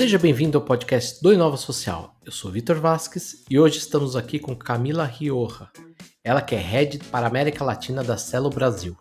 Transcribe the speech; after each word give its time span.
Seja 0.00 0.18
bem-vindo 0.18 0.56
ao 0.56 0.64
podcast 0.64 1.22
do 1.22 1.30
Inova 1.30 1.58
Social. 1.58 2.16
Eu 2.24 2.32
sou 2.32 2.50
Vitor 2.50 2.80
Vasques 2.80 3.44
e 3.50 3.58
hoje 3.58 3.76
estamos 3.76 4.16
aqui 4.16 4.38
com 4.38 4.56
Camila 4.56 5.04
Rioja, 5.04 5.68
ela 6.24 6.40
que 6.40 6.54
é 6.54 6.58
Head 6.58 7.00
para 7.10 7.26
a 7.26 7.28
América 7.28 7.62
Latina 7.62 8.02
da 8.02 8.16
Celo 8.16 8.48
Brasil. 8.48 8.96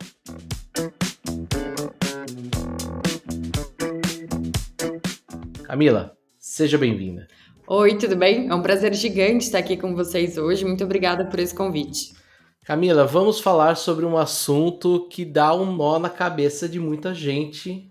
Camila, 5.63 6.17
seja 6.37 6.77
bem-vinda. 6.77 7.29
Oi, 7.65 7.97
tudo 7.97 8.17
bem? 8.17 8.49
É 8.49 8.53
um 8.53 8.61
prazer 8.61 8.93
gigante 8.93 9.45
estar 9.45 9.59
aqui 9.59 9.77
com 9.77 9.95
vocês 9.95 10.37
hoje. 10.37 10.65
Muito 10.65 10.83
obrigada 10.83 11.23
por 11.27 11.39
esse 11.39 11.55
convite. 11.55 12.13
Camila, 12.65 13.05
vamos 13.05 13.39
falar 13.39 13.75
sobre 13.75 14.05
um 14.05 14.17
assunto 14.17 15.07
que 15.09 15.23
dá 15.23 15.55
um 15.55 15.73
nó 15.73 15.97
na 15.97 16.09
cabeça 16.09 16.67
de 16.67 16.77
muita 16.77 17.13
gente. 17.13 17.89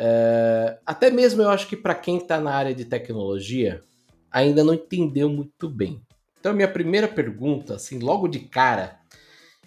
É, 0.00 0.78
até 0.86 1.10
mesmo 1.10 1.42
eu 1.42 1.50
acho 1.50 1.66
que 1.66 1.76
para 1.76 1.92
quem 1.92 2.18
está 2.18 2.38
na 2.38 2.54
área 2.54 2.72
de 2.72 2.84
tecnologia 2.84 3.82
ainda 4.30 4.62
não 4.62 4.74
entendeu 4.74 5.28
muito 5.28 5.68
bem. 5.68 6.00
Então, 6.38 6.54
minha 6.54 6.70
primeira 6.70 7.08
pergunta, 7.08 7.74
assim, 7.74 7.98
logo 7.98 8.28
de 8.28 8.38
cara, 8.38 9.00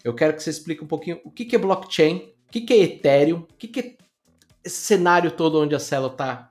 eu 0.06 0.16
quero 0.16 0.34
que 0.34 0.42
você 0.42 0.50
explique 0.50 0.82
um 0.82 0.88
pouquinho 0.88 1.20
o 1.26 1.30
que, 1.30 1.44
que 1.44 1.56
é 1.56 1.60
blockchain, 1.60 2.34
o 2.48 2.52
que, 2.52 2.62
que 2.62 2.74
é 2.74 2.78
Ethereum, 2.78 3.40
o 3.40 3.56
que, 3.58 3.68
que 3.68 3.80
é 3.82 3.98
esse 4.64 4.78
cenário 4.78 5.32
todo 5.32 5.60
onde 5.60 5.76
a 5.76 5.80
Celo 5.80 6.08
está 6.08 6.50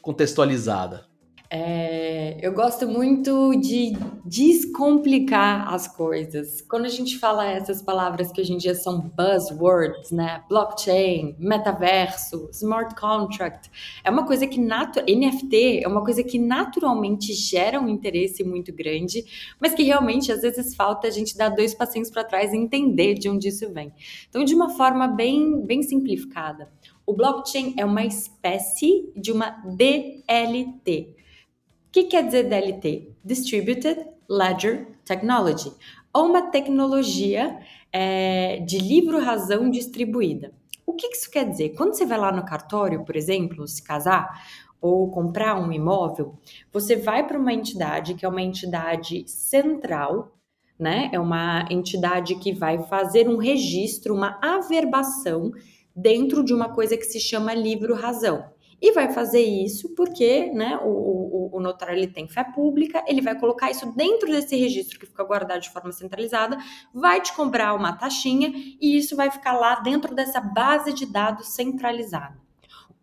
contextualizada. 0.00 1.06
É, 1.54 2.38
eu 2.40 2.50
gosto 2.54 2.88
muito 2.88 3.54
de 3.60 3.92
descomplicar 4.24 5.70
as 5.70 5.86
coisas. 5.86 6.62
Quando 6.62 6.86
a 6.86 6.88
gente 6.88 7.18
fala 7.18 7.46
essas 7.46 7.82
palavras 7.82 8.32
que 8.32 8.40
hoje 8.40 8.54
em 8.54 8.56
dia 8.56 8.74
são 8.74 8.98
buzzwords, 9.14 10.10
né? 10.10 10.42
Blockchain, 10.48 11.36
metaverso, 11.38 12.48
smart 12.52 12.98
contract, 12.98 13.70
é 14.02 14.10
uma 14.10 14.24
coisa 14.24 14.46
que 14.46 14.58
NFT 14.58 15.82
é 15.84 15.86
uma 15.86 16.02
coisa 16.02 16.24
que 16.24 16.38
naturalmente 16.38 17.34
gera 17.34 17.78
um 17.78 17.86
interesse 17.86 18.42
muito 18.42 18.72
grande, 18.72 19.22
mas 19.60 19.74
que 19.74 19.82
realmente 19.82 20.32
às 20.32 20.40
vezes 20.40 20.74
falta 20.74 21.06
a 21.06 21.10
gente 21.10 21.36
dar 21.36 21.50
dois 21.50 21.74
passinhos 21.74 22.10
para 22.10 22.24
trás 22.24 22.54
e 22.54 22.56
entender 22.56 23.12
de 23.12 23.28
onde 23.28 23.48
isso 23.48 23.70
vem. 23.70 23.92
Então, 24.26 24.42
de 24.42 24.54
uma 24.54 24.70
forma 24.70 25.06
bem, 25.06 25.60
bem 25.66 25.82
simplificada, 25.82 26.72
o 27.04 27.12
blockchain 27.12 27.74
é 27.76 27.84
uma 27.84 28.06
espécie 28.06 29.12
de 29.14 29.30
uma 29.30 29.50
DLT 29.76 31.20
que 31.92 32.04
quer 32.04 32.24
dizer 32.24 32.48
DLT? 32.48 33.10
Distributed 33.22 34.06
Ledger 34.28 34.88
Technology, 35.04 35.70
ou 36.12 36.24
uma 36.24 36.50
tecnologia 36.50 37.60
é, 37.92 38.60
de 38.60 38.78
livro-razão 38.78 39.70
distribuída. 39.70 40.54
O 40.86 40.94
que 40.94 41.06
isso 41.08 41.30
quer 41.30 41.48
dizer? 41.48 41.74
Quando 41.76 41.94
você 41.94 42.06
vai 42.06 42.16
lá 42.18 42.32
no 42.32 42.44
cartório, 42.44 43.04
por 43.04 43.14
exemplo, 43.14 43.68
se 43.68 43.82
casar 43.82 44.42
ou 44.80 45.10
comprar 45.10 45.60
um 45.60 45.70
imóvel, 45.70 46.38
você 46.72 46.96
vai 46.96 47.26
para 47.26 47.38
uma 47.38 47.52
entidade 47.52 48.14
que 48.14 48.24
é 48.24 48.28
uma 48.28 48.42
entidade 48.42 49.24
central, 49.28 50.32
né? 50.78 51.10
É 51.12 51.20
uma 51.20 51.66
entidade 51.70 52.34
que 52.36 52.52
vai 52.52 52.82
fazer 52.84 53.28
um 53.28 53.36
registro, 53.36 54.14
uma 54.14 54.38
averbação 54.42 55.52
dentro 55.94 56.42
de 56.42 56.54
uma 56.54 56.70
coisa 56.70 56.96
que 56.96 57.04
se 57.04 57.20
chama 57.20 57.54
livro-razão. 57.54 58.51
E 58.82 58.90
vai 58.90 59.12
fazer 59.12 59.42
isso 59.42 59.94
porque 59.94 60.50
né, 60.52 60.76
o, 60.82 60.88
o, 60.88 61.50
o, 61.56 61.60
notário 61.60 61.94
ele 61.94 62.08
tem 62.08 62.26
fé 62.26 62.42
pública, 62.42 63.04
ele 63.06 63.20
vai 63.20 63.38
colocar 63.38 63.70
isso 63.70 63.94
dentro 63.94 64.28
desse 64.28 64.56
registro 64.56 64.98
que 64.98 65.06
fica 65.06 65.22
guardado 65.22 65.60
de 65.60 65.70
forma 65.70 65.92
centralizada, 65.92 66.58
vai 66.92 67.20
te 67.20 67.32
cobrar 67.32 67.74
uma 67.74 67.92
taxinha 67.92 68.50
e 68.52 68.96
isso 68.96 69.14
vai 69.14 69.30
ficar 69.30 69.52
lá 69.52 69.76
dentro 69.76 70.12
dessa 70.16 70.40
base 70.40 70.92
de 70.92 71.06
dados 71.06 71.54
centralizada. 71.54 72.36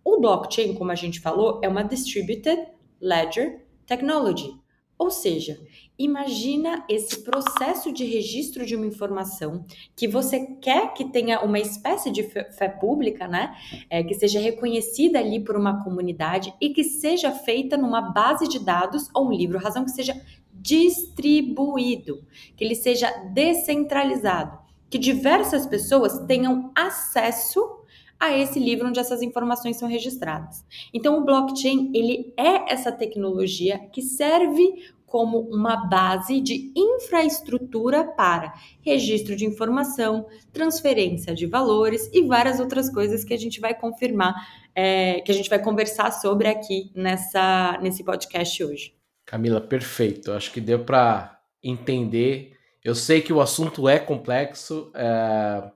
O 0.03 0.19
blockchain, 0.19 0.73
como 0.73 0.91
a 0.91 0.95
gente 0.95 1.21
falou, 1.21 1.61
é 1.63 1.69
uma 1.69 1.83
distributed 1.83 2.59
ledger 2.99 3.65
technology, 3.85 4.59
ou 4.97 5.09
seja, 5.09 5.61
imagina 5.99 6.85
esse 6.87 7.21
processo 7.23 7.91
de 7.91 8.05
registro 8.05 8.65
de 8.65 8.73
uma 8.73 8.85
informação 8.85 9.65
que 9.95 10.07
você 10.07 10.55
quer 10.61 10.93
que 10.93 11.03
tenha 11.03 11.41
uma 11.41 11.59
espécie 11.59 12.09
de 12.09 12.23
fé 12.23 12.69
pública, 12.69 13.27
né? 13.27 13.53
É, 13.89 14.01
que 14.01 14.13
seja 14.13 14.39
reconhecida 14.39 15.19
ali 15.19 15.41
por 15.41 15.57
uma 15.57 15.83
comunidade 15.83 16.53
e 16.61 16.69
que 16.69 16.85
seja 16.85 17.31
feita 17.31 17.75
numa 17.75 18.01
base 18.01 18.47
de 18.47 18.59
dados 18.59 19.09
ou 19.13 19.27
um 19.27 19.31
livro, 19.31 19.59
razão 19.59 19.83
que 19.83 19.91
seja 19.91 20.19
distribuído, 20.53 22.23
que 22.55 22.63
ele 22.63 22.75
seja 22.75 23.11
descentralizado, 23.33 24.57
que 24.89 24.97
diversas 24.97 25.65
pessoas 25.65 26.25
tenham 26.25 26.71
acesso 26.75 27.79
a 28.19 28.37
esse 28.37 28.59
livro 28.59 28.87
onde 28.87 28.99
essas 28.99 29.21
informações 29.21 29.77
são 29.77 29.87
registradas. 29.87 30.65
Então 30.93 31.17
o 31.17 31.25
blockchain, 31.25 31.91
ele 31.93 32.33
é 32.35 32.71
essa 32.71 32.91
tecnologia 32.91 33.79
que 33.93 34.01
serve 34.01 34.91
como 35.09 35.39
uma 35.39 35.87
base 35.87 36.39
de 36.39 36.71
infraestrutura 36.75 38.03
para 38.03 38.53
registro 38.81 39.35
de 39.35 39.45
informação, 39.45 40.27
transferência 40.53 41.33
de 41.33 41.45
valores 41.45 42.09
e 42.13 42.21
várias 42.23 42.59
outras 42.59 42.89
coisas 42.89 43.23
que 43.23 43.33
a 43.33 43.37
gente 43.37 43.59
vai 43.59 43.73
confirmar, 43.73 44.35
é, 44.75 45.21
que 45.21 45.31
a 45.31 45.35
gente 45.35 45.49
vai 45.49 45.59
conversar 45.59 46.11
sobre 46.11 46.47
aqui 46.47 46.91
nessa, 46.95 47.77
nesse 47.81 48.03
podcast 48.03 48.63
hoje. 48.63 48.93
Camila, 49.25 49.59
perfeito. 49.59 50.31
Acho 50.31 50.51
que 50.51 50.61
deu 50.61 50.85
para 50.85 51.39
entender. 51.61 52.53
Eu 52.83 52.95
sei 52.95 53.21
que 53.21 53.33
o 53.33 53.41
assunto 53.41 53.89
é 53.89 53.99
complexo, 53.99 54.91
é, 54.95 55.69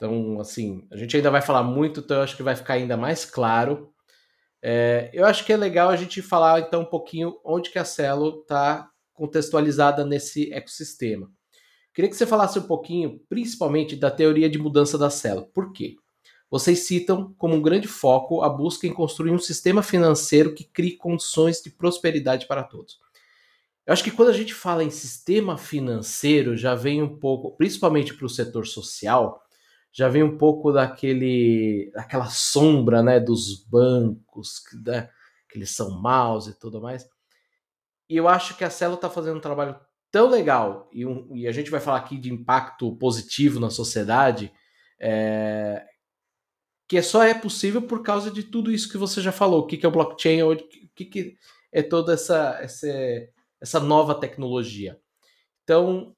então, 0.00 0.40
assim, 0.40 0.86
a 0.90 0.96
gente 0.96 1.14
ainda 1.14 1.30
vai 1.30 1.42
falar 1.42 1.62
muito, 1.62 2.00
então 2.00 2.16
eu 2.16 2.22
acho 2.22 2.34
que 2.34 2.42
vai 2.42 2.56
ficar 2.56 2.74
ainda 2.74 2.96
mais 2.96 3.26
claro. 3.26 3.92
É, 4.62 5.10
eu 5.12 5.24
acho 5.24 5.44
que 5.44 5.52
é 5.52 5.56
legal 5.56 5.88
a 5.88 5.96
gente 5.96 6.20
falar 6.20 6.60
então 6.60 6.82
um 6.82 6.86
pouquinho 6.86 7.38
onde 7.44 7.70
que 7.70 7.78
a 7.78 7.84
Celo 7.84 8.40
está 8.40 8.90
contextualizada 9.12 10.04
nesse 10.04 10.52
ecossistema. 10.52 11.30
Queria 11.92 12.08
que 12.08 12.16
você 12.16 12.26
falasse 12.26 12.58
um 12.58 12.62
pouquinho, 12.62 13.20
principalmente, 13.28 13.96
da 13.96 14.10
teoria 14.10 14.48
de 14.48 14.58
mudança 14.58 14.96
da 14.96 15.10
Celo. 15.10 15.46
Por 15.52 15.72
quê? 15.72 15.96
Vocês 16.50 16.80
citam 16.80 17.34
como 17.38 17.54
um 17.54 17.62
grande 17.62 17.86
foco 17.86 18.42
a 18.42 18.48
busca 18.48 18.86
em 18.86 18.92
construir 18.92 19.30
um 19.30 19.38
sistema 19.38 19.82
financeiro 19.82 20.54
que 20.54 20.64
crie 20.64 20.96
condições 20.96 21.60
de 21.62 21.70
prosperidade 21.70 22.46
para 22.46 22.62
todos. 22.62 22.98
Eu 23.86 23.92
acho 23.92 24.04
que 24.04 24.10
quando 24.10 24.28
a 24.28 24.34
gente 24.34 24.54
fala 24.54 24.84
em 24.84 24.90
sistema 24.90 25.56
financeiro, 25.56 26.56
já 26.56 26.74
vem 26.74 27.02
um 27.02 27.18
pouco, 27.18 27.56
principalmente 27.56 28.14
para 28.14 28.26
o 28.26 28.30
setor 28.30 28.66
social, 28.66 29.42
já 29.92 30.08
vem 30.08 30.22
um 30.22 30.38
pouco 30.38 30.72
daquele, 30.72 31.90
daquela 31.94 32.26
sombra, 32.26 33.02
né, 33.02 33.18
dos 33.18 33.64
bancos, 33.64 34.62
né, 34.84 35.08
que 35.48 35.58
eles 35.58 35.70
são 35.70 36.00
maus 36.00 36.46
e 36.46 36.58
tudo 36.58 36.80
mais. 36.80 37.08
E 38.08 38.16
eu 38.16 38.28
acho 38.28 38.56
que 38.56 38.64
a 38.64 38.70
Celo 38.70 38.94
está 38.94 39.08
fazendo 39.08 39.38
um 39.38 39.40
trabalho 39.40 39.78
tão 40.10 40.28
legal, 40.28 40.88
e, 40.92 41.06
um, 41.06 41.36
e, 41.36 41.46
a 41.46 41.52
gente 41.52 41.70
vai 41.70 41.80
falar 41.80 41.98
aqui 41.98 42.18
de 42.18 42.32
impacto 42.32 42.96
positivo 42.96 43.60
na 43.60 43.70
sociedade, 43.70 44.52
é, 45.00 45.86
que 46.88 47.00
só 47.02 47.22
é 47.22 47.32
possível 47.32 47.82
por 47.82 48.02
causa 48.02 48.30
de 48.30 48.42
tudo 48.42 48.72
isso 48.72 48.90
que 48.90 48.98
você 48.98 49.20
já 49.20 49.30
falou. 49.30 49.60
O 49.60 49.66
que, 49.66 49.76
que 49.76 49.86
é 49.86 49.88
o 49.88 49.92
blockchain, 49.92 50.42
o 50.42 50.56
que, 50.94 51.04
que 51.04 51.36
é 51.72 51.82
toda 51.82 52.14
essa, 52.14 52.58
essa, 52.60 52.88
essa 53.60 53.80
nova 53.80 54.14
tecnologia. 54.14 55.00
Então, 55.62 56.16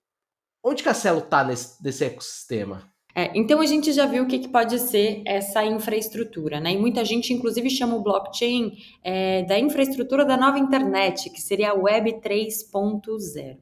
onde 0.62 0.82
que 0.82 0.88
a 0.88 0.94
Celo 0.94 1.18
está 1.20 1.44
nesse, 1.44 1.82
nesse 1.82 2.04
ecossistema? 2.04 2.91
É, 3.14 3.30
então 3.34 3.60
a 3.60 3.66
gente 3.66 3.92
já 3.92 4.06
viu 4.06 4.24
o 4.24 4.26
que, 4.26 4.38
que, 4.38 4.48
pode 4.48 4.78
ser 4.78 5.22
essa 5.26 5.64
infraestrutura, 5.64 6.60
né? 6.60 6.72
E 6.72 6.78
muita 6.78 7.04
gente, 7.04 7.32
inclusive, 7.32 7.68
chama 7.68 7.96
o 7.96 8.02
blockchain 8.02 8.78
é, 9.04 9.42
da 9.42 9.58
infraestrutura 9.58 10.24
da 10.24 10.36
nova 10.36 10.58
internet, 10.58 11.28
que 11.28 11.40
seria 11.40 11.72
a 11.72 11.74
Web 11.74 12.20
3.0. 12.20 13.58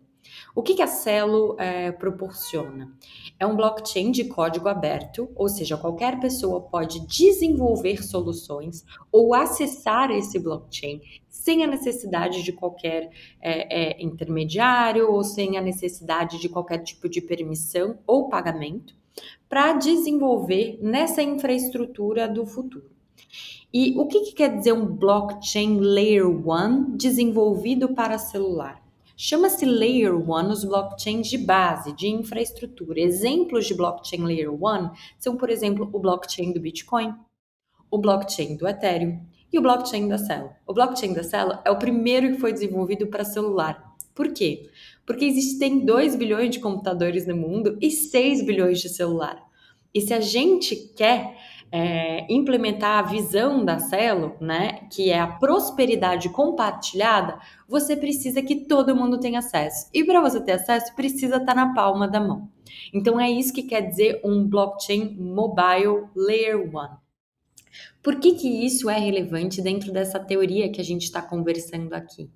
O 0.54 0.62
que, 0.62 0.74
que 0.74 0.82
a 0.82 0.86
Celo 0.86 1.56
é, 1.58 1.90
proporciona? 1.90 2.92
É 3.38 3.46
um 3.46 3.56
blockchain 3.56 4.12
de 4.12 4.24
código 4.24 4.68
aberto, 4.68 5.28
ou 5.34 5.48
seja, 5.48 5.76
qualquer 5.76 6.20
pessoa 6.20 6.60
pode 6.60 7.04
desenvolver 7.06 8.04
soluções 8.04 8.84
ou 9.10 9.34
acessar 9.34 10.10
esse 10.12 10.38
blockchain 10.38 11.00
sem 11.28 11.64
a 11.64 11.66
necessidade 11.66 12.42
de 12.42 12.52
qualquer 12.52 13.10
é, 13.40 13.98
é, 13.98 14.02
intermediário 14.02 15.10
ou 15.10 15.24
sem 15.24 15.56
a 15.56 15.60
necessidade 15.60 16.38
de 16.38 16.48
qualquer 16.48 16.78
tipo 16.78 17.08
de 17.08 17.20
permissão 17.20 17.98
ou 18.06 18.28
pagamento 18.28 18.99
para 19.48 19.72
desenvolver 19.74 20.78
nessa 20.80 21.22
infraestrutura 21.22 22.28
do 22.28 22.46
futuro. 22.46 22.90
E 23.72 23.96
o 23.98 24.06
que, 24.06 24.20
que 24.20 24.32
quer 24.32 24.56
dizer 24.56 24.72
um 24.72 24.86
blockchain 24.86 25.78
Layer 25.78 26.26
1 26.26 26.96
desenvolvido 26.96 27.94
para 27.94 28.18
celular? 28.18 28.82
Chama-se 29.16 29.66
Layer 29.66 30.16
1 30.16 30.50
os 30.50 30.64
blockchains 30.64 31.28
de 31.28 31.38
base, 31.38 31.92
de 31.92 32.08
infraestrutura. 32.08 33.00
Exemplos 33.00 33.66
de 33.66 33.74
blockchain 33.74 34.24
Layer 34.24 34.52
1 34.52 34.90
são, 35.18 35.36
por 35.36 35.50
exemplo, 35.50 35.88
o 35.92 35.98
blockchain 36.00 36.52
do 36.52 36.60
Bitcoin, 36.60 37.14
o 37.90 37.98
blockchain 37.98 38.56
do 38.56 38.66
Ethereum 38.66 39.20
e 39.52 39.58
o 39.58 39.62
blockchain 39.62 40.08
da 40.08 40.16
Celo. 40.16 40.50
O 40.66 40.72
blockchain 40.72 41.12
da 41.12 41.22
Celo 41.22 41.58
é 41.64 41.70
o 41.70 41.78
primeiro 41.78 42.32
que 42.32 42.40
foi 42.40 42.52
desenvolvido 42.52 43.06
para 43.08 43.24
celular. 43.24 43.94
Por 44.14 44.32
quê? 44.32 44.70
Porque 45.10 45.24
existem 45.24 45.84
2 45.84 46.14
bilhões 46.14 46.50
de 46.50 46.60
computadores 46.60 47.26
no 47.26 47.36
mundo 47.36 47.76
e 47.82 47.90
6 47.90 48.46
bilhões 48.46 48.78
de 48.78 48.88
celular. 48.88 49.44
E 49.92 50.00
se 50.00 50.14
a 50.14 50.20
gente 50.20 50.76
quer 50.96 51.36
é, 51.72 52.32
implementar 52.32 53.00
a 53.00 53.08
visão 53.08 53.64
da 53.64 53.80
Celo, 53.80 54.36
né, 54.40 54.86
que 54.88 55.10
é 55.10 55.18
a 55.18 55.26
prosperidade 55.26 56.28
compartilhada, 56.28 57.40
você 57.68 57.96
precisa 57.96 58.40
que 58.40 58.54
todo 58.66 58.94
mundo 58.94 59.18
tenha 59.18 59.40
acesso. 59.40 59.90
E 59.92 60.04
para 60.04 60.20
você 60.20 60.40
ter 60.40 60.52
acesso, 60.52 60.94
precisa 60.94 61.38
estar 61.38 61.46
tá 61.46 61.54
na 61.56 61.74
palma 61.74 62.06
da 62.06 62.20
mão. 62.20 62.48
Então 62.94 63.18
é 63.18 63.28
isso 63.28 63.52
que 63.52 63.64
quer 63.64 63.80
dizer 63.80 64.20
um 64.24 64.46
blockchain 64.46 65.16
mobile 65.18 66.04
layer 66.14 66.56
1. 66.56 66.70
Por 68.02 68.18
que, 68.18 68.32
que 68.32 68.48
isso 68.64 68.88
é 68.88 68.98
relevante 68.98 69.60
dentro 69.60 69.92
dessa 69.92 70.18
teoria 70.18 70.70
que 70.70 70.80
a 70.80 70.84
gente 70.84 71.04
está 71.04 71.20
conversando 71.20 71.92
aqui? 71.92 72.30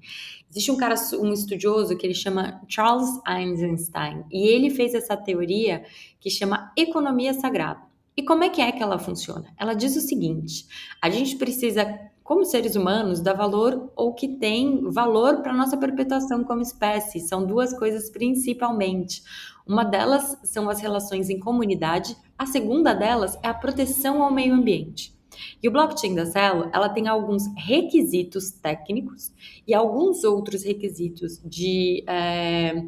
Existe 0.51 0.71
um 0.71 0.77
cara, 0.77 0.95
um 1.21 1.33
estudioso 1.33 1.97
que 1.97 2.07
ele 2.07 2.15
chama 2.15 2.61
Charles 2.69 3.09
Eisenstein, 3.27 4.25
e 4.31 4.47
ele 4.47 4.71
fez 4.71 4.95
essa 4.95 5.17
teoria 5.17 5.85
que 6.21 6.31
chama 6.31 6.73
economia 6.77 7.35
sagrada. 7.35 7.83
E 8.17 8.23
como 8.23 8.45
é 8.45 8.49
que 8.49 8.61
é 8.61 8.71
que 8.71 8.83
ela 8.83 8.99
funciona? 8.99 9.53
Ela 9.59 9.75
diz 9.75 9.97
o 9.97 10.01
seguinte: 10.01 10.67
a 11.03 11.11
gente 11.11 11.37
precisa, 11.37 11.99
como 12.23 12.45
seres 12.45 12.77
humanos, 12.77 13.21
dar 13.21 13.33
valor 13.33 13.93
ou 13.97 14.15
que 14.15 14.29
tem 14.29 14.89
valor 14.91 15.43
para 15.43 15.53
nossa 15.53 15.77
perpetuação 15.77 16.45
como 16.45 16.63
espécie. 16.63 17.19
São 17.19 17.45
duas 17.45 17.77
coisas 17.77 18.11
principalmente. 18.11 19.23
Uma 19.67 19.83
delas 19.83 20.37
são 20.45 20.69
as 20.69 20.79
relações 20.81 21.31
em 21.31 21.41
comunidade, 21.41 22.17
a 22.39 22.45
segunda 22.45 22.93
delas 22.93 23.39
é 23.43 23.49
a 23.49 23.55
proteção 23.55 24.23
ao 24.23 24.33
meio 24.33 24.55
ambiente. 24.55 25.14
E 25.63 25.69
o 25.69 25.71
blockchain 25.71 26.15
da 26.15 26.27
Celo, 26.27 26.71
ela 26.73 26.89
tem 26.89 27.09
alguns 27.09 27.45
requisitos 27.57 28.51
técnicos 28.51 29.33
e 29.67 29.75
alguns 29.75 30.25
outros 30.25 30.63
requisitos 30.63 31.41
de 31.45 32.05
é, 32.07 32.85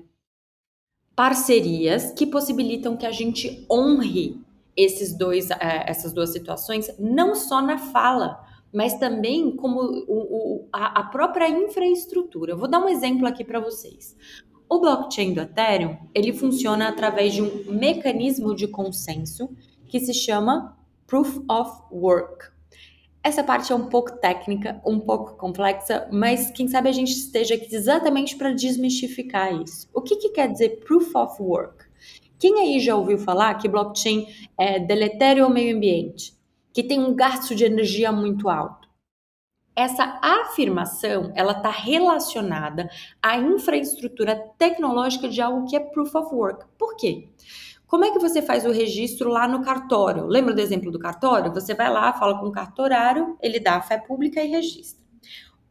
parcerias 1.15 2.13
que 2.13 2.27
possibilitam 2.27 2.97
que 2.97 3.07
a 3.07 3.13
gente 3.13 3.67
honre 3.71 4.41
esses 4.77 5.17
dois, 5.17 5.51
é, 5.51 5.85
essas 5.87 6.13
duas 6.13 6.31
situações, 6.31 6.95
não 6.99 7.35
só 7.35 7.63
na 7.63 7.79
fala, 7.79 8.39
mas 8.73 8.99
também 8.99 9.57
como 9.57 9.81
o, 9.81 10.05
o, 10.09 10.69
a, 10.71 11.01
a 11.01 11.03
própria 11.05 11.49
infraestrutura. 11.49 12.53
Eu 12.53 12.59
vou 12.59 12.69
dar 12.69 12.79
um 12.79 12.89
exemplo 12.89 13.27
aqui 13.27 13.43
para 13.43 13.59
vocês. 13.59 14.15
O 14.69 14.81
blockchain 14.81 15.33
do 15.33 15.41
Ethereum, 15.41 15.97
ele 16.15 16.33
funciona 16.33 16.89
através 16.89 17.33
de 17.33 17.41
um 17.41 17.73
mecanismo 17.73 18.55
de 18.55 18.69
consenso 18.69 19.49
que 19.89 20.01
se 20.01 20.13
chama 20.13 20.75
Proof 21.06 21.38
of 21.49 21.82
Work. 21.93 22.50
Essa 23.23 23.44
parte 23.44 23.73
é 23.73 23.75
um 23.76 23.87
pouco 23.87 24.12
técnica, 24.19 24.81
um 24.85 24.99
pouco 24.99 25.37
complexa, 25.37 26.08
mas 26.12 26.50
quem 26.50 26.67
sabe 26.67 26.88
a 26.88 26.93
gente 26.93 27.12
esteja 27.12 27.55
aqui 27.55 27.73
exatamente 27.75 28.37
para 28.37 28.53
desmistificar 28.53 29.55
isso. 29.62 29.88
O 29.94 30.00
que, 30.00 30.17
que 30.17 30.31
quer 30.31 30.50
dizer 30.50 30.81
Proof 30.85 31.14
of 31.14 31.41
Work? 31.41 31.87
Quem 32.38 32.61
aí 32.61 32.81
já 32.81 32.97
ouviu 32.97 33.19
falar 33.19 33.55
que 33.55 33.69
blockchain 33.69 34.26
é 34.58 34.81
deletério 34.81 35.44
ao 35.44 35.50
meio 35.50 35.76
ambiente, 35.76 36.35
que 36.73 36.82
tem 36.82 36.99
um 37.00 37.14
gasto 37.14 37.55
de 37.55 37.64
energia 37.64 38.11
muito 38.11 38.49
alto? 38.49 38.88
Essa 39.76 40.19
afirmação, 40.23 41.32
ela 41.37 41.52
está 41.52 41.70
relacionada 41.70 42.91
à 43.23 43.37
infraestrutura 43.38 44.37
tecnológica 44.59 45.29
de 45.29 45.41
algo 45.41 45.69
que 45.69 45.76
é 45.76 45.81
Proof 45.81 46.14
of 46.14 46.35
Work. 46.35 46.64
Por 46.76 46.97
quê? 46.97 47.29
Como 47.87 48.05
é 48.05 48.11
que 48.11 48.19
você 48.19 48.43
faz 48.43 48.67
o 48.67 48.73
registro 48.73 49.31
lá 49.31 49.47
no 49.47 49.62
cartório? 49.62 50.27
Lembra 50.27 50.53
do 50.53 50.61
exemplo 50.61 50.91
do 50.91 50.99
cartório? 50.99 51.55
Você 51.55 51.73
vai 51.73 51.88
lá, 51.88 52.12
fala 52.12 52.37
com 52.37 52.47
o 52.47 52.53
cartorário, 52.53 53.37
ele 53.41 53.61
dá 53.61 53.77
a 53.77 53.81
fé 53.81 53.97
pública 53.97 54.43
e 54.43 54.49
registra. 54.49 55.06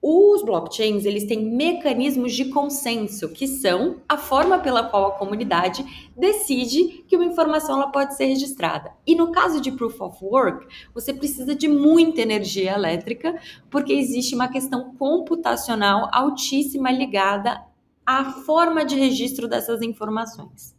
Os 0.01 0.41
blockchains, 0.41 1.03
eles 1.03 1.25
têm 1.25 1.43
mecanismos 1.43 2.33
de 2.33 2.45
consenso, 2.45 3.27
que 3.29 3.45
são 3.47 3.97
a 4.07 4.17
forma 4.17 4.59
pela 4.59 4.83
qual 4.83 5.07
a 5.07 5.11
comunidade 5.17 5.83
decide 6.15 7.03
que 7.05 7.17
uma 7.17 7.25
informação 7.25 7.81
ela 7.81 7.91
pode 7.91 8.15
ser 8.15 8.27
registrada. 8.27 8.93
E 9.05 9.13
no 9.13 9.33
caso 9.33 9.59
de 9.59 9.73
Proof 9.73 9.99
of 9.99 10.23
Work, 10.23 10.67
você 10.93 11.13
precisa 11.13 11.53
de 11.53 11.67
muita 11.67 12.21
energia 12.21 12.75
elétrica, 12.75 13.37
porque 13.69 13.91
existe 13.91 14.35
uma 14.35 14.47
questão 14.47 14.95
computacional 14.95 16.07
altíssima 16.13 16.91
ligada 16.91 17.61
à 18.05 18.23
forma 18.25 18.85
de 18.85 18.95
registro 18.95 19.49
dessas 19.49 19.81
informações. 19.81 20.75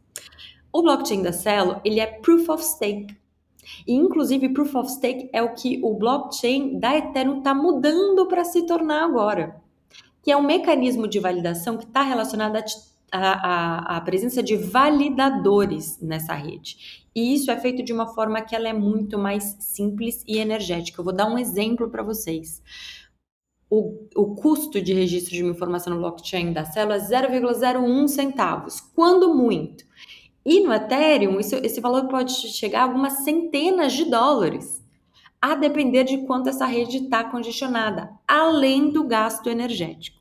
O 0.76 0.82
blockchain 0.82 1.22
da 1.22 1.32
Celo, 1.32 1.80
ele 1.82 2.00
é 2.00 2.06
Proof 2.06 2.50
of 2.50 2.62
Stake. 2.62 3.16
E, 3.86 3.94
inclusive, 3.94 4.50
Proof 4.50 4.74
of 4.74 4.90
Stake 4.90 5.30
é 5.32 5.42
o 5.42 5.54
que 5.54 5.80
o 5.82 5.94
blockchain 5.94 6.78
da 6.78 6.94
Ethereum 6.94 7.38
está 7.38 7.54
mudando 7.54 8.26
para 8.26 8.44
se 8.44 8.66
tornar 8.66 9.02
agora. 9.02 9.56
Que 10.22 10.30
é 10.30 10.36
um 10.36 10.42
mecanismo 10.42 11.08
de 11.08 11.18
validação 11.18 11.78
que 11.78 11.84
está 11.84 12.02
relacionado 12.02 12.62
à 13.10 14.02
presença 14.04 14.42
de 14.42 14.54
validadores 14.54 15.98
nessa 16.02 16.34
rede. 16.34 17.08
E 17.14 17.32
isso 17.32 17.50
é 17.50 17.58
feito 17.58 17.82
de 17.82 17.94
uma 17.94 18.08
forma 18.08 18.42
que 18.42 18.54
ela 18.54 18.68
é 18.68 18.74
muito 18.74 19.18
mais 19.18 19.56
simples 19.60 20.22
e 20.28 20.36
energética. 20.36 21.00
Eu 21.00 21.04
vou 21.04 21.14
dar 21.14 21.26
um 21.26 21.38
exemplo 21.38 21.88
para 21.88 22.02
vocês. 22.02 22.62
O, 23.70 24.06
o, 24.14 24.34
custo 24.34 24.78
de 24.78 24.92
registro 24.92 25.34
de 25.34 25.42
uma 25.42 25.52
informação 25.52 25.94
no 25.94 26.00
blockchain 26.00 26.52
da 26.52 26.66
célula 26.66 26.96
é 26.96 27.00
0,01 27.00 28.08
centavos, 28.08 28.78
quando 28.94 29.34
muito. 29.34 29.85
E 30.48 30.60
no 30.60 30.72
Ethereum, 30.72 31.40
isso, 31.40 31.56
esse 31.56 31.80
valor 31.80 32.06
pode 32.06 32.32
chegar 32.32 32.82
a 32.82 32.82
algumas 32.84 33.24
centenas 33.24 33.92
de 33.92 34.04
dólares, 34.04 34.80
a 35.42 35.56
depender 35.56 36.04
de 36.04 36.18
quanto 36.18 36.48
essa 36.48 36.64
rede 36.64 36.98
está 36.98 37.24
congestionada, 37.24 38.12
além 38.28 38.90
do 38.90 39.02
gasto 39.02 39.50
energético. 39.50 40.20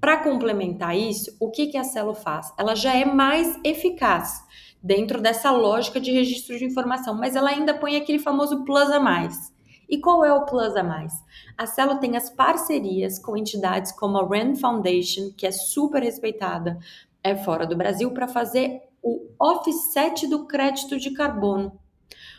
Para 0.00 0.16
complementar 0.16 0.96
isso, 0.96 1.36
o 1.38 1.50
que, 1.50 1.66
que 1.66 1.76
a 1.76 1.84
Celo 1.84 2.14
faz? 2.14 2.50
Ela 2.58 2.74
já 2.74 2.96
é 2.96 3.04
mais 3.04 3.60
eficaz 3.62 4.42
dentro 4.82 5.20
dessa 5.20 5.50
lógica 5.50 6.00
de 6.00 6.10
registro 6.10 6.56
de 6.56 6.64
informação, 6.64 7.14
mas 7.14 7.36
ela 7.36 7.50
ainda 7.50 7.74
põe 7.74 7.96
aquele 7.96 8.18
famoso 8.18 8.64
plus 8.64 8.90
a 8.90 8.98
mais. 8.98 9.52
E 9.90 9.98
qual 9.98 10.24
é 10.24 10.32
o 10.32 10.46
plus 10.46 10.74
a 10.74 10.82
mais? 10.82 11.12
A 11.58 11.66
Celo 11.66 11.98
tem 11.98 12.16
as 12.16 12.30
parcerias 12.30 13.18
com 13.18 13.36
entidades 13.36 13.92
como 13.92 14.16
a 14.16 14.26
RAND 14.26 14.58
Foundation, 14.58 15.34
que 15.36 15.46
é 15.46 15.52
super 15.52 16.02
respeitada 16.02 16.78
é 17.22 17.36
fora 17.36 17.66
do 17.66 17.76
Brasil, 17.76 18.10
para 18.12 18.26
fazer 18.26 18.88
o 19.02 19.28
offset 19.38 20.26
do 20.26 20.46
crédito 20.46 20.98
de 20.98 21.10
carbono. 21.12 21.78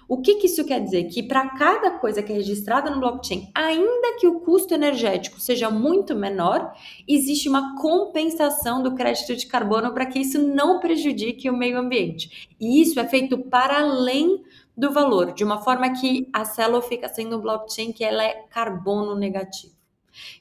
O 0.07 0.17
que, 0.21 0.35
que 0.35 0.47
isso 0.47 0.65
quer 0.65 0.83
dizer? 0.83 1.05
Que 1.05 1.23
para 1.23 1.49
cada 1.51 1.91
coisa 1.91 2.21
que 2.21 2.33
é 2.33 2.35
registrada 2.35 2.91
no 2.91 2.99
blockchain, 2.99 3.49
ainda 3.55 4.17
que 4.19 4.27
o 4.27 4.41
custo 4.41 4.73
energético 4.73 5.39
seja 5.39 5.69
muito 5.69 6.13
menor, 6.13 6.73
existe 7.07 7.47
uma 7.47 7.79
compensação 7.79 8.83
do 8.83 8.93
crédito 8.93 9.35
de 9.37 9.47
carbono 9.47 9.93
para 9.93 10.05
que 10.05 10.19
isso 10.19 10.37
não 10.37 10.81
prejudique 10.81 11.49
o 11.49 11.55
meio 11.55 11.79
ambiente. 11.79 12.49
E 12.59 12.81
isso 12.81 12.99
é 12.99 13.07
feito 13.07 13.37
para 13.37 13.79
além 13.79 14.43
do 14.75 14.91
valor, 14.91 15.31
de 15.31 15.45
uma 15.45 15.61
forma 15.61 15.89
que 15.93 16.27
a 16.33 16.43
Celo 16.43 16.81
fica 16.81 17.07
sendo 17.07 17.37
um 17.37 17.41
blockchain 17.41 17.93
que 17.93 18.03
ela 18.03 18.21
é 18.21 18.33
carbono 18.49 19.15
negativo. 19.15 19.80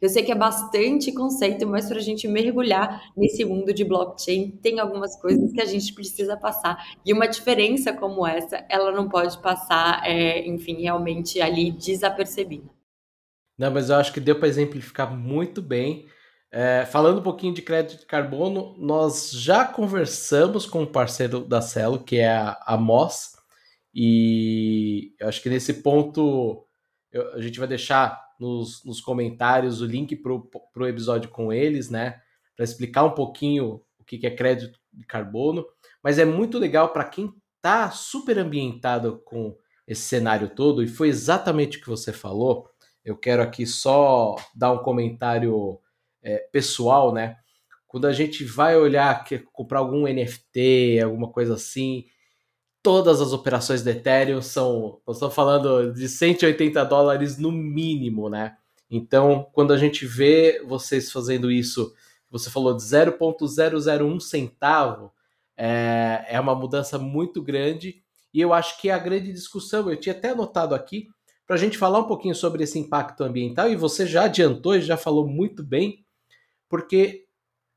Eu 0.00 0.09
sei 0.09 0.23
que 0.23 0.33
é 0.33 0.35
bastante 0.35 1.12
conceito, 1.12 1.67
mas 1.67 1.89
para 1.89 1.99
a 1.99 2.03
gente 2.03 2.27
mergulhar 2.27 3.03
nesse 3.17 3.45
mundo 3.45 3.73
de 3.73 3.85
blockchain, 3.85 4.50
tem 4.62 4.81
algumas 4.81 5.17
coisas 5.21 5.53
que 5.53 5.61
a 5.61 5.65
gente 5.65 5.93
precisa 5.93 6.37
passar. 6.37 6.77
E 7.05 7.12
uma 7.12 7.27
diferença 7.27 7.93
como 7.93 8.27
essa, 8.27 8.65
ela 8.69 8.93
não 8.93 9.09
pode 9.09 9.39
passar, 9.39 10.03
é, 10.05 10.47
enfim, 10.47 10.83
realmente 10.83 11.41
ali 11.41 11.71
desapercebida. 11.71 12.69
Não, 13.59 13.71
mas 13.71 13.91
eu 13.91 13.97
acho 13.97 14.12
que 14.12 14.21
deu 14.21 14.39
para 14.39 14.49
exemplificar 14.49 15.15
muito 15.15 15.61
bem. 15.61 16.07
É, 16.53 16.85
falando 16.87 17.19
um 17.19 17.23
pouquinho 17.23 17.55
de 17.55 17.62
crédito 17.62 18.00
de 18.00 18.07
carbono, 18.07 18.75
nós 18.79 19.31
já 19.31 19.65
conversamos 19.65 20.67
com 20.67 20.81
o 20.81 20.83
um 20.83 20.87
parceiro 20.87 21.41
da 21.45 21.61
Celo, 21.61 22.03
que 22.03 22.17
é 22.17 22.29
a, 22.29 22.59
a 22.67 22.77
Moss, 22.77 23.37
e 23.95 25.15
eu 25.21 25.29
acho 25.29 25.43
que 25.43 25.49
nesse 25.49 25.75
ponto 25.75 26.67
eu, 27.12 27.35
a 27.35 27.41
gente 27.41 27.59
vai 27.59 27.69
deixar 27.69 28.21
nos, 28.41 28.83
nos 28.85 29.01
comentários 29.01 29.83
o 29.83 29.87
link 29.87 30.17
para 30.17 30.33
o 30.33 30.87
episódio 30.87 31.29
com 31.29 31.53
eles, 31.53 31.91
né? 31.91 32.21
Para 32.57 32.65
explicar 32.65 33.05
um 33.05 33.11
pouquinho 33.11 33.83
o 33.99 34.05
que, 34.05 34.19
que 34.19 34.27
é 34.27 34.31
crédito 34.31 34.79
de 34.93 35.05
carbono. 35.05 35.67
Mas 36.03 36.19
é 36.19 36.25
muito 36.25 36.59
legal 36.59 36.93
para 36.93 37.05
quem 37.05 37.33
está 37.57 37.91
super 37.91 38.39
ambientado 38.39 39.21
com 39.25 39.55
esse 39.87 40.03
cenário 40.03 40.49
todo, 40.49 40.83
e 40.83 40.89
foi 40.89 41.09
exatamente 41.09 41.77
o 41.77 41.81
que 41.81 41.89
você 41.89 42.13
falou. 42.13 42.69
Eu 43.05 43.17
quero 43.17 43.43
aqui 43.43 43.67
só 43.67 44.37
dar 44.55 44.73
um 44.73 44.79
comentário 44.79 45.81
é, 46.23 46.39
pessoal, 46.53 47.13
né? 47.13 47.37
Quando 47.87 48.07
a 48.07 48.13
gente 48.13 48.45
vai 48.45 48.77
olhar, 48.77 49.25
quer 49.25 49.43
comprar 49.53 49.81
algum 49.81 50.07
NFT, 50.07 51.01
alguma 51.03 51.29
coisa 51.29 51.55
assim, 51.55 52.07
todas 52.83 53.21
as 53.21 53.33
operações 53.33 53.83
do 53.83 53.91
Ethereum 53.91 54.41
são, 54.41 55.01
nós 55.07 55.17
estamos 55.17 55.35
falando 55.35 55.93
de 55.93 56.09
180 56.09 56.85
dólares 56.85 57.39
no 57.39 57.53
mínimo, 57.53 58.29
né? 58.29 58.57
Então, 58.91 59.47
quando 59.53 59.73
a 59.73 59.77
gente 59.77 60.07
vê 60.07 60.63
vocês 60.67 61.13
fazendo 61.13 61.51
isso, 61.51 61.95
você 62.31 62.51
falou 62.51 62.75
de 62.75 62.83
0,001 62.83 64.21
centavo, 64.21 65.13
é, 65.57 66.25
é 66.29 66.41
uma 66.41 66.55
mudança 66.55 66.99
muito 66.99 67.43
grande 67.43 68.03
e 68.33 68.41
eu 68.41 68.53
acho 68.53 68.81
que 68.81 68.89
é 68.89 68.93
a 68.93 68.99
grande 68.99 69.33
discussão, 69.33 69.91
eu 69.91 69.97
tinha 69.97 70.15
até 70.15 70.31
anotado 70.31 70.75
aqui, 70.75 71.09
para 71.47 71.57
a 71.57 71.59
gente 71.59 71.77
falar 71.77 71.99
um 71.99 72.07
pouquinho 72.07 72.35
sobre 72.35 72.63
esse 72.63 72.79
impacto 72.79 73.25
ambiental, 73.25 73.69
e 73.69 73.75
você 73.75 74.07
já 74.07 74.25
adiantou 74.25 74.77
e 74.77 74.81
já 74.81 74.97
falou 74.97 75.27
muito 75.27 75.65
bem, 75.65 76.05
porque 76.69 77.27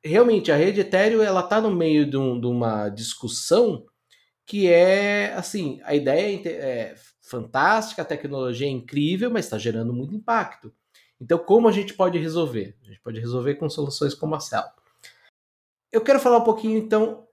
realmente 0.03 0.51
a 0.51 0.55
rede 0.55 0.81
Ethereum 0.81 1.23
ela 1.23 1.39
está 1.39 1.59
no 1.59 1.71
meio 1.71 2.07
de, 2.07 2.15
um, 2.15 2.39
de 2.39 2.45
uma 2.45 2.89
discussão 2.89 3.83
que 4.45 4.69
é 4.69 5.33
assim, 5.33 5.79
a 5.83 5.95
ideia 5.95 6.41
é, 6.45 6.51
é 6.51 6.95
fantástica, 7.21 8.01
a 8.01 8.05
tecnologia 8.05 8.67
é 8.67 8.71
incrível, 8.71 9.31
mas 9.31 9.45
está 9.45 9.57
gerando 9.57 9.93
muito 9.93 10.15
impacto. 10.15 10.73
Então, 11.19 11.37
como 11.37 11.67
a 11.67 11.71
gente 11.71 11.93
pode 11.93 12.17
resolver? 12.17 12.75
A 12.81 12.85
gente 12.85 12.99
pode 12.99 13.19
resolver 13.19 13.55
com 13.55 13.69
soluções 13.69 14.13
como 14.13 14.35
a 14.35 14.39
Cell. 14.39 14.63
Eu 15.91 16.01
quero 16.01 16.19
falar 16.19 16.39
um 16.39 16.43
pouquinho, 16.43 16.77
então, 16.77 17.27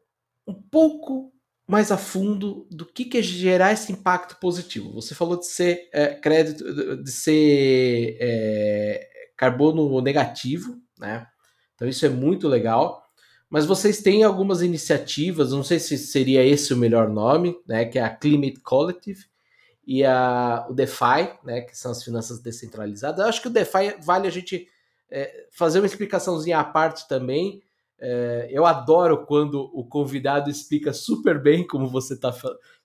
um 0.46 0.54
pouco 0.54 1.32
mais 1.66 1.92
a 1.92 1.96
fundo 1.96 2.66
do 2.70 2.84
que, 2.84 3.04
que 3.04 3.18
é 3.18 3.22
gerar 3.22 3.72
esse 3.72 3.92
impacto 3.92 4.36
positivo. 4.40 4.92
Você 4.92 5.14
falou 5.14 5.38
de 5.38 5.46
ser 5.46 5.88
é, 5.92 6.14
crédito, 6.14 7.02
de 7.02 7.10
ser 7.12 8.16
é, 8.20 9.08
carbono 9.36 10.00
negativo, 10.00 10.76
né? 10.98 11.26
Então 11.74 11.88
isso 11.88 12.04
é 12.04 12.08
muito 12.08 12.48
legal. 12.48 13.02
Mas 13.50 13.66
vocês 13.66 14.00
têm 14.00 14.22
algumas 14.22 14.62
iniciativas, 14.62 15.50
não 15.50 15.64
sei 15.64 15.78
se 15.78 15.98
seria 15.98 16.44
esse 16.44 16.72
o 16.72 16.76
melhor 16.76 17.10
nome, 17.10 17.60
né? 17.66 17.84
Que 17.84 17.98
é 17.98 18.02
a 18.02 18.14
Climate 18.14 18.60
Collective 18.60 19.24
e 19.84 20.04
a, 20.04 20.66
o 20.70 20.72
DeFi, 20.72 21.36
né? 21.44 21.62
Que 21.62 21.76
são 21.76 21.90
as 21.90 22.02
finanças 22.02 22.40
descentralizadas. 22.40 23.18
Eu 23.18 23.26
acho 23.26 23.42
que 23.42 23.48
o 23.48 23.52
DeFi 23.52 23.96
vale 24.00 24.28
a 24.28 24.30
gente 24.30 24.68
é, 25.10 25.46
fazer 25.50 25.80
uma 25.80 25.86
explicaçãozinha 25.86 26.60
à 26.60 26.64
parte 26.64 27.08
também 27.08 27.60
é, 28.00 28.48
eu 28.50 28.64
adoro 28.64 29.26
quando 29.26 29.70
o 29.74 29.84
convidado 29.84 30.48
explica 30.48 30.92
super 30.92 31.40
bem 31.40 31.66
como 31.66 31.86
você 31.86 32.14
está 32.14 32.34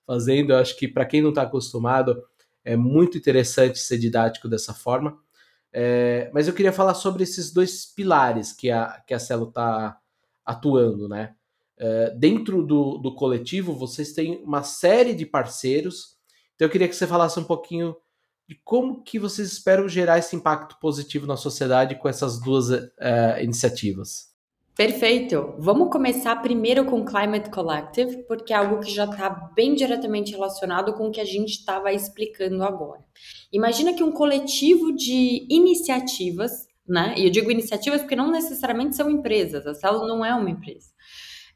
fazendo. 0.06 0.52
Eu 0.52 0.58
acho 0.58 0.76
que 0.76 0.86
para 0.86 1.06
quem 1.06 1.22
não 1.22 1.30
está 1.30 1.42
acostumado, 1.42 2.22
é 2.62 2.76
muito 2.76 3.16
interessante 3.16 3.78
ser 3.78 3.98
didático 3.98 4.46
dessa 4.46 4.74
forma. 4.74 5.18
É, 5.72 6.30
mas 6.34 6.46
eu 6.46 6.54
queria 6.54 6.72
falar 6.72 6.94
sobre 6.94 7.22
esses 7.22 7.50
dois 7.50 7.86
pilares 7.86 8.52
que 8.52 8.70
a, 8.70 9.02
que 9.06 9.14
a 9.14 9.18
Celo 9.18 9.48
está 9.48 9.98
atuando, 10.46 11.08
né? 11.08 11.34
É, 11.78 12.10
dentro 12.16 12.64
do, 12.64 12.98
do 12.98 13.14
coletivo, 13.14 13.74
vocês 13.74 14.12
têm 14.12 14.42
uma 14.42 14.62
série 14.62 15.14
de 15.14 15.26
parceiros. 15.26 16.16
Então 16.54 16.66
eu 16.66 16.70
queria 16.70 16.88
que 16.88 16.96
você 16.96 17.06
falasse 17.06 17.38
um 17.38 17.44
pouquinho 17.44 17.94
de 18.48 18.54
como 18.64 19.02
que 19.02 19.18
vocês 19.18 19.52
esperam 19.52 19.88
gerar 19.88 20.18
esse 20.18 20.36
impacto 20.36 20.78
positivo 20.80 21.26
na 21.26 21.36
sociedade 21.36 21.96
com 21.96 22.08
essas 22.08 22.40
duas 22.40 22.70
é, 22.98 23.42
iniciativas. 23.42 24.36
Perfeito. 24.76 25.54
Vamos 25.58 25.90
começar 25.90 26.36
primeiro 26.36 26.84
com 26.84 27.00
o 27.00 27.04
Climate 27.04 27.50
Collective, 27.50 28.24
porque 28.28 28.52
é 28.52 28.56
algo 28.56 28.80
que 28.80 28.92
já 28.92 29.04
está 29.04 29.30
bem 29.30 29.74
diretamente 29.74 30.32
relacionado 30.32 30.92
com 30.92 31.08
o 31.08 31.10
que 31.10 31.20
a 31.20 31.24
gente 31.24 31.52
estava 31.52 31.94
explicando 31.94 32.62
agora. 32.62 33.02
Imagina 33.50 33.94
que 33.94 34.02
um 34.02 34.12
coletivo 34.12 34.94
de 34.94 35.46
iniciativas, 35.48 36.65
né? 36.88 37.14
E 37.16 37.24
eu 37.24 37.30
digo 37.30 37.50
iniciativas 37.50 38.00
porque 38.00 38.16
não 38.16 38.30
necessariamente 38.30 38.96
são 38.96 39.10
empresas, 39.10 39.66
a 39.66 39.74
Celo 39.74 40.06
não 40.06 40.24
é 40.24 40.34
uma 40.34 40.50
empresa. 40.50 40.90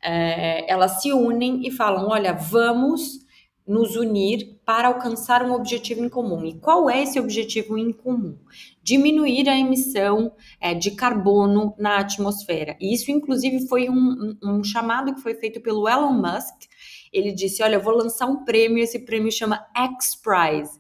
É, 0.03 0.71
elas 0.71 1.03
se 1.03 1.13
unem 1.13 1.67
e 1.67 1.71
falam: 1.71 2.09
olha, 2.09 2.33
vamos 2.33 3.21
nos 3.67 3.95
unir 3.95 4.59
para 4.65 4.89
alcançar 4.89 5.45
um 5.45 5.53
objetivo 5.53 6.05
em 6.05 6.09
comum. 6.09 6.45
E 6.45 6.59
qual 6.59 6.91
é 6.91 7.03
esse 7.03 7.21
objetivo 7.21 7.79
em 7.79 7.93
comum? 7.93 8.37
Diminuir 8.83 9.49
a 9.49 9.57
emissão 9.57 10.33
é, 10.61 10.75
de 10.75 10.91
carbono 10.93 11.75
na 11.79 11.99
atmosfera. 11.99 12.77
E 12.81 12.93
isso, 12.93 13.13
inclusive, 13.13 13.69
foi 13.69 13.89
um, 13.89 14.37
um 14.43 14.65
chamado 14.65 15.15
que 15.15 15.21
foi 15.21 15.35
feito 15.35 15.61
pelo 15.61 15.89
Elon 15.89 16.15
Musk. 16.15 16.69
Ele 17.13 17.33
disse: 17.33 17.63
Olha, 17.63 17.77
eu 17.77 17.81
vou 17.81 17.95
lançar 17.95 18.27
um 18.27 18.45
prêmio, 18.45 18.83
esse 18.83 18.99
prêmio 18.99 19.31
chama 19.31 19.65
X 19.77 20.17
Prize, 20.17 20.79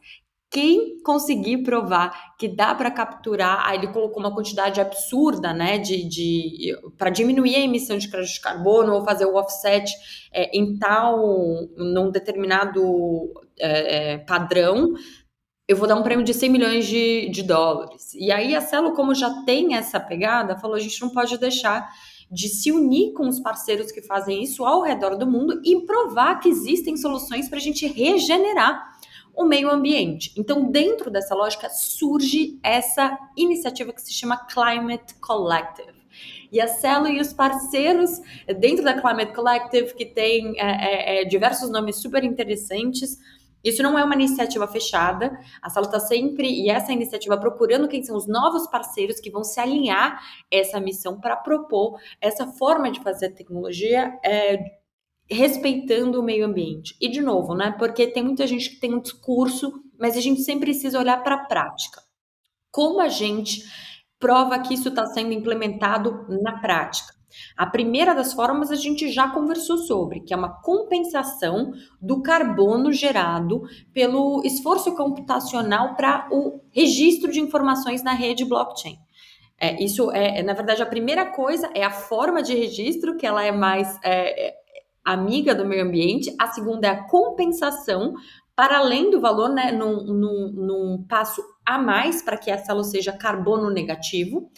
quem 0.51 1.01
conseguir 1.03 1.63
provar 1.63 2.35
que 2.37 2.49
dá 2.49 2.75
para 2.75 2.91
capturar, 2.91 3.67
aí 3.67 3.79
ele 3.79 3.93
colocou 3.93 4.19
uma 4.19 4.35
quantidade 4.35 4.81
absurda, 4.81 5.55
né, 5.55 5.79
de, 5.79 6.09
de 6.09 6.77
para 6.99 7.09
diminuir 7.09 7.55
a 7.55 7.61
emissão 7.61 7.97
de 7.97 8.09
crédito 8.09 8.35
de 8.35 8.41
carbono 8.41 8.95
ou 8.95 9.05
fazer 9.05 9.27
o 9.27 9.37
offset 9.37 9.89
é, 10.33 10.51
em 10.57 10.77
tal, 10.77 11.19
num 11.77 12.11
determinado 12.11 13.33
é, 13.59 14.15
é 14.15 14.19
padrão, 14.19 14.93
eu 15.69 15.77
vou 15.77 15.87
dar 15.87 15.95
um 15.95 16.03
prêmio 16.03 16.25
de 16.25 16.35
100 16.35 16.51
milhões 16.51 16.87
de, 16.87 17.29
de 17.31 17.45
dólares. 17.45 18.13
E 18.15 18.33
aí 18.33 18.57
a 18.57 18.61
Celo, 18.61 18.93
como 18.93 19.15
já 19.15 19.45
tem 19.45 19.77
essa 19.77 20.01
pegada, 20.01 20.59
falou, 20.59 20.75
a 20.75 20.81
gente 20.81 21.01
não 21.01 21.11
pode 21.11 21.39
deixar 21.39 21.89
de 22.29 22.49
se 22.49 22.73
unir 22.73 23.13
com 23.13 23.29
os 23.29 23.39
parceiros 23.39 23.93
que 23.93 24.03
fazem 24.03 24.43
isso 24.43 24.65
ao 24.65 24.83
redor 24.83 25.17
do 25.17 25.29
mundo 25.29 25.61
e 25.65 25.87
provar 25.87 26.41
que 26.41 26.49
existem 26.49 26.97
soluções 26.97 27.49
para 27.49 27.59
a 27.59 27.61
gente 27.61 27.87
regenerar 27.87 28.90
o 29.41 29.45
meio 29.47 29.71
ambiente. 29.71 30.33
Então, 30.37 30.71
dentro 30.71 31.11
dessa 31.11 31.35
lógica, 31.35 31.71
surge 31.71 32.59
essa 32.63 33.19
iniciativa 33.35 33.91
que 33.93 34.03
se 34.03 34.13
chama 34.13 34.37
Climate 34.37 35.15
Collective. 35.15 35.99
E 36.53 36.61
a 36.61 36.69
Celo 36.69 37.09
e 37.09 37.21
os 37.21 37.33
parceiros 37.33 38.21
dentro 38.59 38.85
da 38.85 39.01
Climate 39.01 39.33
Collective, 39.33 39.95
que 39.95 40.05
tem 40.05 40.61
é, 40.61 41.21
é, 41.21 41.23
é 41.23 41.25
diversos 41.25 41.71
nomes 41.71 41.97
super 41.97 42.23
interessantes, 42.23 43.19
isso 43.63 43.83
não 43.83 43.99
é 43.99 44.05
uma 44.05 44.15
iniciativa 44.15 44.67
fechada. 44.67 45.39
A 45.63 45.69
Sala 45.69 45.87
está 45.87 46.01
sempre, 46.01 46.49
e 46.49 46.71
essa 46.71 46.93
iniciativa, 46.93 47.39
procurando 47.39 47.89
quem 47.89 48.03
são 48.03 48.17
os 48.17 48.27
novos 48.27 48.67
parceiros 48.67 49.21
que 49.21 49.31
vão 49.31 49.45
se 49.45 49.61
alinhar 49.61 50.21
essa 50.51 50.81
missão 50.81 51.21
para 51.21 51.37
propor 51.37 51.99
essa 52.21 52.47
forma 52.47 52.91
de 52.91 53.01
fazer 53.01 53.31
tecnologia 53.31 54.19
é, 54.25 54.80
respeitando 55.31 56.21
o 56.21 56.23
meio 56.23 56.47
ambiente. 56.47 56.97
E 57.01 57.09
de 57.09 57.21
novo, 57.21 57.55
né? 57.55 57.75
Porque 57.79 58.07
tem 58.07 58.23
muita 58.23 58.47
gente 58.47 58.71
que 58.71 58.81
tem 58.81 58.95
um 58.95 59.01
discurso, 59.01 59.73
mas 59.99 60.17
a 60.17 60.21
gente 60.21 60.43
sempre 60.43 60.67
precisa 60.67 60.99
olhar 60.99 61.23
para 61.23 61.37
a 61.37 61.45
prática. 61.45 62.03
Como 62.71 63.01
a 63.01 63.09
gente 63.09 63.63
prova 64.19 64.59
que 64.59 64.75
isso 64.75 64.89
está 64.89 65.07
sendo 65.07 65.33
implementado 65.33 66.27
na 66.43 66.59
prática? 66.59 67.15
A 67.57 67.65
primeira 67.67 68.15
das 68.15 68.33
formas 68.33 68.71
a 68.71 68.75
gente 68.75 69.09
já 69.09 69.29
conversou 69.29 69.79
sobre, 69.79 70.21
que 70.21 70.35
é 70.35 70.37
uma 70.37 70.61
compensação 70.63 71.73
do 72.01 72.23
carbono 72.23 72.93
gerado 72.93 73.63
pelo 73.93 74.43
esforço 74.45 74.95
computacional 74.97 75.95
para 75.95 76.29
o 76.33 76.61
registro 76.71 77.31
de 77.31 77.41
informações 77.41 78.03
na 78.03 78.13
rede 78.13 78.45
blockchain. 78.45 78.99
É, 79.61 79.83
isso 79.83 80.11
é, 80.11 80.43
na 80.43 80.55
verdade, 80.55 80.83
a 80.83 80.87
primeira 80.87 81.27
coisa 81.27 81.71
é 81.75 81.85
a 81.85 81.91
forma 81.91 82.43
de 82.43 82.55
registro, 82.55 83.17
que 83.17 83.27
ela 83.27 83.45
é 83.45 83.53
mais 83.53 83.99
é, 84.03 84.49
é 84.49 84.60
amiga 85.05 85.55
do 85.55 85.65
meio 85.65 85.85
ambiente, 85.85 86.35
a 86.39 86.49
segunda 86.49 86.87
é 86.87 86.91
a 86.91 87.09
compensação, 87.09 88.15
para 88.55 88.79
além 88.79 89.11
do 89.11 89.21
valor, 89.21 89.49
né, 89.49 89.73
num, 89.73 90.05
num, 90.05 90.53
num 90.53 91.07
passo 91.09 91.43
a 91.65 91.79
mais 91.79 92.23
para 92.23 92.37
que 92.37 92.51
essa 92.51 92.75
luz 92.75 92.91
seja 92.91 93.13
carbono 93.13 93.71
negativo. 93.71 94.51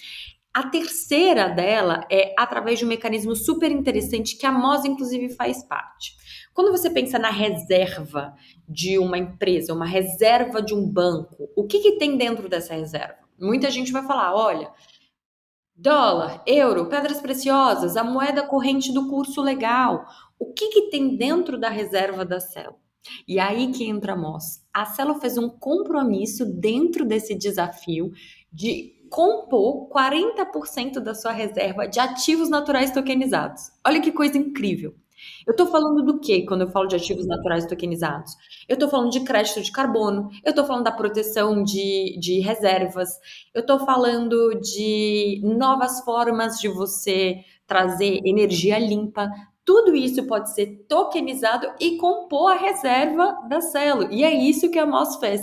A 0.53 0.65
terceira 0.65 1.49
dela 1.49 2.05
é 2.11 2.35
através 2.37 2.79
de 2.79 2.85
um 2.85 2.89
mecanismo 2.89 3.35
super 3.35 3.71
interessante 3.71 4.37
que 4.37 4.45
a 4.45 4.53
MOS, 4.53 4.85
inclusive, 4.85 5.31
faz 5.31 5.65
parte. 5.65 6.15
Quando 6.53 6.71
você 6.71 6.91
pensa 6.91 7.19
na 7.19 7.31
reserva 7.31 8.35
de 8.69 8.99
uma 8.99 9.17
empresa, 9.17 9.73
uma 9.73 9.87
reserva 9.87 10.61
de 10.61 10.75
um 10.75 10.87
banco, 10.87 11.49
o 11.57 11.65
que, 11.65 11.79
que 11.79 11.93
tem 11.93 12.17
dentro 12.17 12.49
dessa 12.49 12.75
reserva? 12.75 13.17
Muita 13.41 13.71
gente 13.71 13.93
vai 13.93 14.03
falar: 14.03 14.35
olha, 14.35 14.71
dólar, 15.75 16.43
euro, 16.47 16.87
pedras 16.87 17.21
preciosas, 17.21 17.97
a 17.97 18.05
moeda 18.05 18.47
corrente 18.47 18.93
do 18.93 19.09
curso 19.09 19.41
legal, 19.41 20.05
o 20.43 20.53
que, 20.53 20.69
que 20.71 20.91
tem 20.91 21.17
dentro 21.17 21.57
da 21.57 21.69
reserva 21.69 22.25
da 22.25 22.41
Celo? 22.41 22.75
E 23.29 23.39
aí 23.39 23.71
que 23.71 23.85
entra 23.85 24.15
a 24.15 24.17
MOS. 24.17 24.61
A 24.75 24.85
Celo 24.85 25.15
fez 25.15 25.39
um 25.39 25.49
compromisso 25.49 26.45
dentro 26.45 27.05
desse 27.05 27.35
desafio 27.35 28.11
de 28.53 28.93
compor 29.09 29.89
40% 29.89 30.99
da 30.99 31.15
sua 31.15 31.31
reserva 31.31 31.87
de 31.87 32.01
ativos 32.01 32.49
naturais 32.49 32.91
tokenizados. 32.91 33.71
Olha 33.87 34.01
que 34.01 34.11
coisa 34.11 34.37
incrível. 34.37 34.95
Eu 35.47 35.53
estou 35.53 35.69
falando 35.69 36.03
do 36.03 36.19
que 36.19 36.45
quando 36.45 36.63
eu 36.63 36.71
falo 36.71 36.89
de 36.89 36.97
ativos 36.97 37.25
naturais 37.25 37.65
tokenizados? 37.65 38.33
Eu 38.69 38.75
estou 38.75 38.89
falando 38.89 39.11
de 39.11 39.21
crédito 39.21 39.63
de 39.63 39.71
carbono, 39.71 40.29
eu 40.45 40.51
estou 40.51 40.65
falando 40.65 40.85
da 40.85 40.91
proteção 40.91 41.63
de, 41.63 42.19
de 42.19 42.41
reservas, 42.41 43.11
eu 43.55 43.61
estou 43.61 43.79
falando 43.79 44.59
de 44.61 45.41
novas 45.45 46.01
formas 46.01 46.59
de 46.59 46.67
você 46.67 47.45
trazer 47.67 48.21
energia 48.25 48.79
limpa 48.79 49.31
tudo 49.65 49.95
isso 49.95 50.27
pode 50.27 50.53
ser 50.55 50.85
tokenizado 50.89 51.73
e 51.79 51.97
compor 51.97 52.53
a 52.53 52.57
reserva 52.57 53.37
da 53.49 53.61
Celo. 53.61 54.09
E 54.11 54.25
é 54.25 54.33
isso 54.33 54.71
que 54.71 54.79
a 54.79 54.87
Moss 54.87 55.17
fez. 55.17 55.41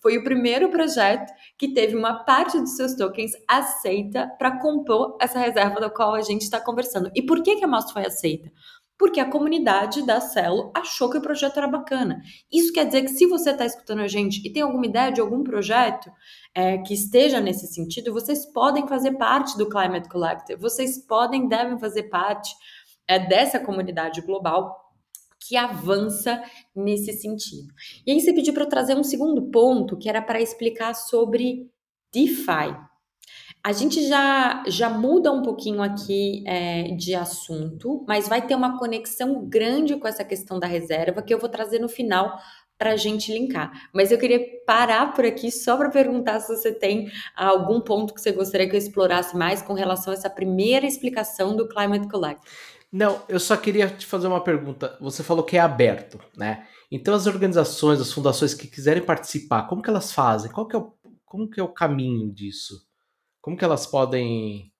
Foi 0.00 0.18
o 0.18 0.24
primeiro 0.24 0.68
projeto 0.68 1.32
que 1.56 1.72
teve 1.72 1.96
uma 1.96 2.24
parte 2.24 2.58
dos 2.58 2.76
seus 2.76 2.94
tokens 2.96 3.32
aceita 3.48 4.26
para 4.36 4.58
compor 4.58 5.16
essa 5.20 5.38
reserva 5.38 5.80
da 5.80 5.88
qual 5.88 6.14
a 6.14 6.20
gente 6.20 6.42
está 6.42 6.60
conversando. 6.60 7.10
E 7.14 7.22
por 7.22 7.42
que, 7.42 7.56
que 7.56 7.64
a 7.64 7.68
Moss 7.68 7.90
foi 7.92 8.04
aceita? 8.04 8.50
Porque 8.98 9.20
a 9.20 9.30
comunidade 9.30 10.04
da 10.04 10.20
Celo 10.20 10.70
achou 10.76 11.08
que 11.08 11.18
o 11.18 11.22
projeto 11.22 11.56
era 11.56 11.66
bacana. 11.66 12.20
Isso 12.52 12.72
quer 12.72 12.84
dizer 12.84 13.02
que 13.02 13.08
se 13.08 13.26
você 13.26 13.50
está 13.50 13.64
escutando 13.64 14.00
a 14.00 14.08
gente 14.08 14.46
e 14.46 14.52
tem 14.52 14.62
alguma 14.62 14.86
ideia 14.86 15.10
de 15.10 15.20
algum 15.20 15.42
projeto 15.42 16.10
é, 16.54 16.78
que 16.78 16.94
esteja 16.94 17.40
nesse 17.40 17.66
sentido, 17.68 18.12
vocês 18.12 18.44
podem 18.52 18.86
fazer 18.86 19.12
parte 19.12 19.56
do 19.56 19.68
Climate 19.68 20.08
Collective, 20.08 20.60
vocês 20.60 20.98
podem, 21.06 21.48
devem 21.48 21.78
fazer 21.78 22.04
parte 22.04 22.50
é 23.08 23.18
dessa 23.18 23.58
comunidade 23.58 24.20
global 24.20 24.82
que 25.46 25.56
avança 25.56 26.42
nesse 26.74 27.12
sentido. 27.12 27.72
E 28.06 28.12
aí 28.12 28.20
você 28.20 28.32
pediu 28.32 28.54
para 28.54 28.62
eu 28.62 28.68
trazer 28.68 28.96
um 28.96 29.02
segundo 29.02 29.50
ponto, 29.50 29.96
que 29.96 30.08
era 30.08 30.22
para 30.22 30.40
explicar 30.40 30.94
sobre 30.94 31.68
DeFi. 32.12 32.76
A 33.64 33.72
gente 33.72 34.06
já, 34.08 34.64
já 34.66 34.88
muda 34.88 35.32
um 35.32 35.42
pouquinho 35.42 35.82
aqui 35.82 36.42
é, 36.46 36.94
de 36.96 37.14
assunto, 37.14 38.04
mas 38.08 38.28
vai 38.28 38.44
ter 38.44 38.56
uma 38.56 38.76
conexão 38.78 39.48
grande 39.48 39.96
com 39.96 40.08
essa 40.08 40.24
questão 40.24 40.58
da 40.58 40.66
reserva 40.66 41.22
que 41.22 41.32
eu 41.32 41.38
vou 41.38 41.48
trazer 41.48 41.78
no 41.78 41.88
final 41.88 42.38
para 42.76 42.94
a 42.94 42.96
gente 42.96 43.32
linkar. 43.32 43.70
Mas 43.92 44.10
eu 44.10 44.18
queria 44.18 44.44
parar 44.66 45.14
por 45.14 45.24
aqui 45.24 45.52
só 45.52 45.76
para 45.76 45.88
perguntar 45.88 46.40
se 46.40 46.56
você 46.56 46.72
tem 46.72 47.08
algum 47.36 47.80
ponto 47.80 48.12
que 48.12 48.20
você 48.20 48.32
gostaria 48.32 48.68
que 48.68 48.74
eu 48.74 48.78
explorasse 48.78 49.36
mais 49.36 49.62
com 49.62 49.72
relação 49.72 50.12
a 50.12 50.16
essa 50.16 50.28
primeira 50.28 50.84
explicação 50.84 51.54
do 51.54 51.68
Climate 51.68 52.08
Collect. 52.08 52.44
Não, 52.92 53.24
eu 53.26 53.40
só 53.40 53.56
queria 53.56 53.88
te 53.88 54.04
fazer 54.04 54.26
uma 54.26 54.44
pergunta. 54.44 54.98
Você 55.00 55.22
falou 55.22 55.42
que 55.42 55.56
é 55.56 55.60
aberto, 55.60 56.20
né? 56.36 56.66
Então 56.90 57.14
as 57.14 57.26
organizações, 57.26 58.00
as 58.00 58.12
fundações 58.12 58.52
que 58.52 58.68
quiserem 58.68 59.02
participar, 59.02 59.66
como 59.66 59.80
que 59.80 59.88
elas 59.88 60.12
fazem? 60.12 60.50
Qual 60.52 60.68
que 60.68 60.76
é 60.76 60.78
o, 60.78 60.92
como 61.24 61.48
que 61.48 61.58
é 61.58 61.62
o 61.62 61.72
caminho 61.72 62.30
disso? 62.30 62.86
Como 63.40 63.56
que 63.56 63.64
elas 63.64 63.86
podem 63.86 64.70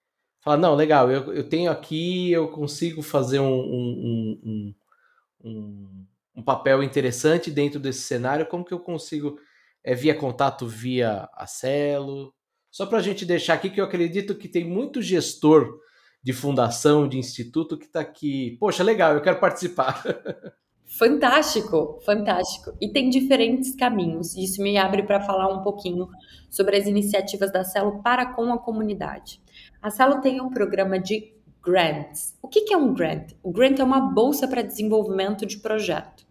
falar, 0.42 0.59
não, 0.59 0.75
legal, 0.75 1.11
eu, 1.11 1.33
eu 1.33 1.49
tenho 1.49 1.71
aqui, 1.71 2.31
eu 2.31 2.49
consigo 2.49 3.00
fazer 3.00 3.38
um, 3.40 3.47
um, 3.47 4.40
um, 4.45 4.75
um, 5.45 6.07
um 6.37 6.42
papel 6.42 6.83
interessante 6.83 7.50
dentro 7.50 7.81
desse 7.81 8.02
cenário, 8.02 8.47
como 8.47 8.64
que 8.64 8.75
eu 8.75 8.81
consigo, 8.81 9.38
é 9.83 9.95
via 9.95 10.14
contato, 10.14 10.66
via 10.66 11.28
a 11.33 11.47
Celo? 11.47 12.35
Só 12.71 12.85
para 12.87 12.99
a 12.99 13.02
gente 13.02 13.25
deixar 13.25 13.54
aqui 13.54 13.71
que 13.71 13.81
eu 13.81 13.85
acredito 13.85 14.35
que 14.35 14.49
tem 14.49 14.64
muito 14.64 15.00
gestor 15.00 15.81
de 16.23 16.33
fundação, 16.33 17.09
de 17.09 17.19
instituto 17.19 17.76
que 17.76 17.87
está 17.87 18.00
aqui. 18.00 18.57
Poxa, 18.61 18.83
legal, 18.83 19.14
eu 19.14 19.21
quero 19.21 19.41
participar. 19.41 20.02
Fantástico, 20.95 21.99
fantástico. 22.05 22.76
E 22.79 22.87
tem 22.87 23.09
diferentes 23.09 23.75
caminhos. 23.75 24.37
Isso 24.37 24.62
me 24.62 24.76
abre 24.76 25.02
para 25.02 25.23
falar 25.23 25.49
um 25.49 25.62
pouquinho 25.62 26.07
sobre 26.50 26.76
as 26.76 26.87
iniciativas 26.87 27.50
da 27.50 27.64
Celo 27.64 28.02
para 28.02 28.26
com 28.26 28.52
a 28.52 28.59
comunidade. 28.59 29.41
A 29.81 29.88
Celo 29.88 30.21
tem 30.21 30.38
um 30.43 30.50
programa 30.50 30.99
de 30.99 31.33
grants. 31.64 32.37
O 32.43 32.49
que 32.49 32.71
é 32.75 32.76
um 32.76 32.93
grant? 32.93 33.33
O 33.43 33.50
grant 33.50 33.79
é 33.79 33.85
uma 33.85 34.00
bolsa 34.00 34.47
para 34.47 34.61
desenvolvimento 34.61 35.47
de 35.47 35.57
projeto. 35.61 36.26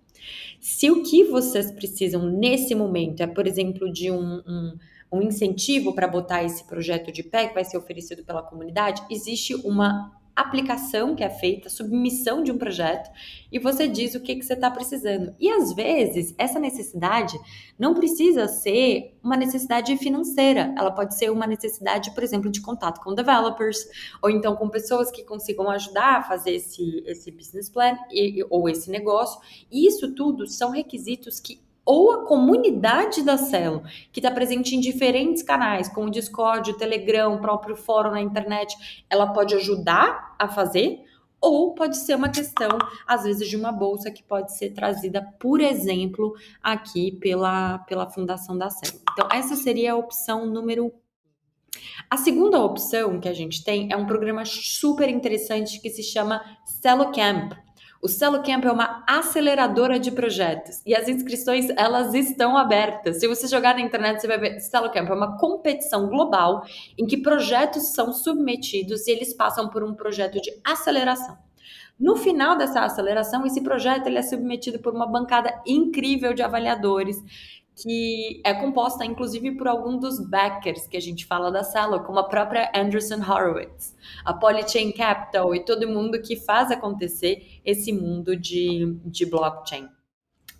Se 0.59 0.91
o 0.91 1.01
que 1.01 1.23
vocês 1.23 1.71
precisam 1.71 2.29
nesse 2.29 2.75
momento 2.75 3.21
é, 3.21 3.27
por 3.27 3.47
exemplo, 3.47 3.91
de 3.91 4.11
um, 4.11 4.43
um, 4.47 4.77
um 5.11 5.21
incentivo 5.21 5.93
para 5.93 6.07
botar 6.07 6.43
esse 6.43 6.63
projeto 6.63 7.11
de 7.11 7.23
pé, 7.23 7.47
que 7.47 7.53
vai 7.53 7.65
ser 7.65 7.77
oferecido 7.77 8.23
pela 8.23 8.41
comunidade, 8.41 9.03
existe 9.09 9.53
uma 9.55 10.11
aplicação 10.33 11.15
que 11.15 11.23
é 11.23 11.29
feita, 11.29 11.69
submissão 11.69 12.43
de 12.43 12.51
um 12.51 12.57
projeto, 12.57 13.09
e 13.51 13.59
você 13.59 13.87
diz 13.87 14.15
o 14.15 14.21
que, 14.21 14.35
que 14.35 14.43
você 14.43 14.53
está 14.53 14.71
precisando. 14.71 15.35
E 15.39 15.49
às 15.49 15.73
vezes, 15.73 16.33
essa 16.37 16.59
necessidade 16.59 17.37
não 17.77 17.93
precisa 17.93 18.47
ser 18.47 19.17
uma 19.23 19.35
necessidade 19.35 19.95
financeira, 19.97 20.73
ela 20.77 20.91
pode 20.91 21.17
ser 21.17 21.29
uma 21.29 21.45
necessidade, 21.45 22.11
por 22.13 22.23
exemplo, 22.23 22.49
de 22.49 22.61
contato 22.61 23.01
com 23.01 23.13
developers, 23.13 23.85
ou 24.21 24.29
então 24.29 24.55
com 24.55 24.69
pessoas 24.69 25.11
que 25.11 25.23
consigam 25.23 25.69
ajudar 25.69 26.19
a 26.19 26.23
fazer 26.23 26.55
esse, 26.55 27.03
esse 27.05 27.29
business 27.31 27.69
plan 27.69 27.97
e, 28.09 28.43
ou 28.49 28.69
esse 28.69 28.89
negócio. 28.89 29.39
E 29.69 29.85
isso 29.85 30.13
tudo 30.15 30.47
são 30.47 30.71
requisitos 30.71 31.39
que 31.39 31.59
ou 31.85 32.11
a 32.11 32.25
comunidade 32.25 33.23
da 33.23 33.37
Celo, 33.37 33.83
que 34.11 34.19
está 34.19 34.31
presente 34.31 34.75
em 34.75 34.79
diferentes 34.79 35.41
canais, 35.41 35.89
como 35.89 36.07
o 36.07 36.11
Discord, 36.11 36.71
o 36.71 36.77
Telegram, 36.77 37.35
o 37.35 37.41
próprio 37.41 37.75
fórum 37.75 38.11
na 38.11 38.21
internet, 38.21 39.03
ela 39.09 39.33
pode 39.33 39.55
ajudar 39.55 40.35
a 40.37 40.47
fazer, 40.47 41.03
ou 41.39 41.73
pode 41.73 41.97
ser 41.97 42.15
uma 42.15 42.29
questão, 42.29 42.77
às 43.07 43.23
vezes, 43.23 43.49
de 43.49 43.57
uma 43.57 43.71
bolsa 43.71 44.11
que 44.11 44.21
pode 44.21 44.55
ser 44.55 44.69
trazida, 44.71 45.21
por 45.39 45.59
exemplo, 45.59 46.35
aqui 46.61 47.13
pela, 47.13 47.79
pela 47.79 48.09
Fundação 48.09 48.55
da 48.55 48.69
Celo. 48.69 49.01
Então, 49.11 49.27
essa 49.31 49.55
seria 49.55 49.93
a 49.93 49.97
opção 49.97 50.45
número 50.45 50.93
a 52.09 52.17
segunda 52.17 52.59
opção 52.59 53.19
que 53.19 53.29
a 53.29 53.33
gente 53.33 53.63
tem 53.63 53.91
é 53.91 53.95
um 53.95 54.05
programa 54.05 54.43
super 54.45 55.07
interessante 55.07 55.79
que 55.79 55.89
se 55.89 56.03
chama 56.03 56.43
Celo 56.65 57.11
Camp. 57.11 57.53
O 58.01 58.07
Celo 58.07 58.41
Camp 58.41 58.65
é 58.65 58.71
uma 58.71 59.03
aceleradora 59.07 59.99
de 59.99 60.09
projetos 60.09 60.81
e 60.87 60.95
as 60.95 61.07
inscrições 61.07 61.69
elas 61.77 62.15
estão 62.15 62.57
abertas. 62.57 63.19
Se 63.19 63.27
você 63.27 63.47
jogar 63.47 63.75
na 63.75 63.81
internet, 63.81 64.19
você 64.19 64.27
vai 64.27 64.39
ver 64.39 64.59
Celo 64.59 64.89
Camp 64.89 65.07
é 65.07 65.13
uma 65.13 65.37
competição 65.37 66.07
global 66.07 66.63
em 66.97 67.05
que 67.05 67.17
projetos 67.17 67.93
são 67.93 68.11
submetidos 68.11 69.05
e 69.05 69.11
eles 69.11 69.35
passam 69.35 69.69
por 69.69 69.83
um 69.83 69.93
projeto 69.93 70.41
de 70.41 70.51
aceleração. 70.63 71.37
No 71.99 72.15
final 72.15 72.57
dessa 72.57 72.81
aceleração, 72.81 73.45
esse 73.45 73.61
projeto 73.61 74.07
ele 74.07 74.17
é 74.17 74.23
submetido 74.23 74.79
por 74.79 74.95
uma 74.95 75.05
bancada 75.05 75.61
incrível 75.67 76.33
de 76.33 76.41
avaliadores 76.41 77.23
que 77.81 78.41
é 78.43 78.53
composta 78.53 79.05
inclusive 79.05 79.51
por 79.51 79.67
algum 79.67 79.97
dos 79.97 80.19
backers 80.19 80.85
que 80.85 80.97
a 80.97 81.01
gente 81.01 81.25
fala 81.25 81.51
da 81.51 81.63
sala, 81.63 81.99
como 81.99 82.19
a 82.19 82.27
própria 82.27 82.71
Anderson 82.75 83.21
Horowitz, 83.21 83.95
a 84.23 84.33
Polychain 84.33 84.91
Capital 84.91 85.55
e 85.55 85.65
todo 85.65 85.87
mundo 85.87 86.21
que 86.21 86.35
faz 86.35 86.71
acontecer 86.71 87.59
esse 87.65 87.91
mundo 87.91 88.35
de, 88.35 88.97
de 89.05 89.25
blockchain. 89.25 89.89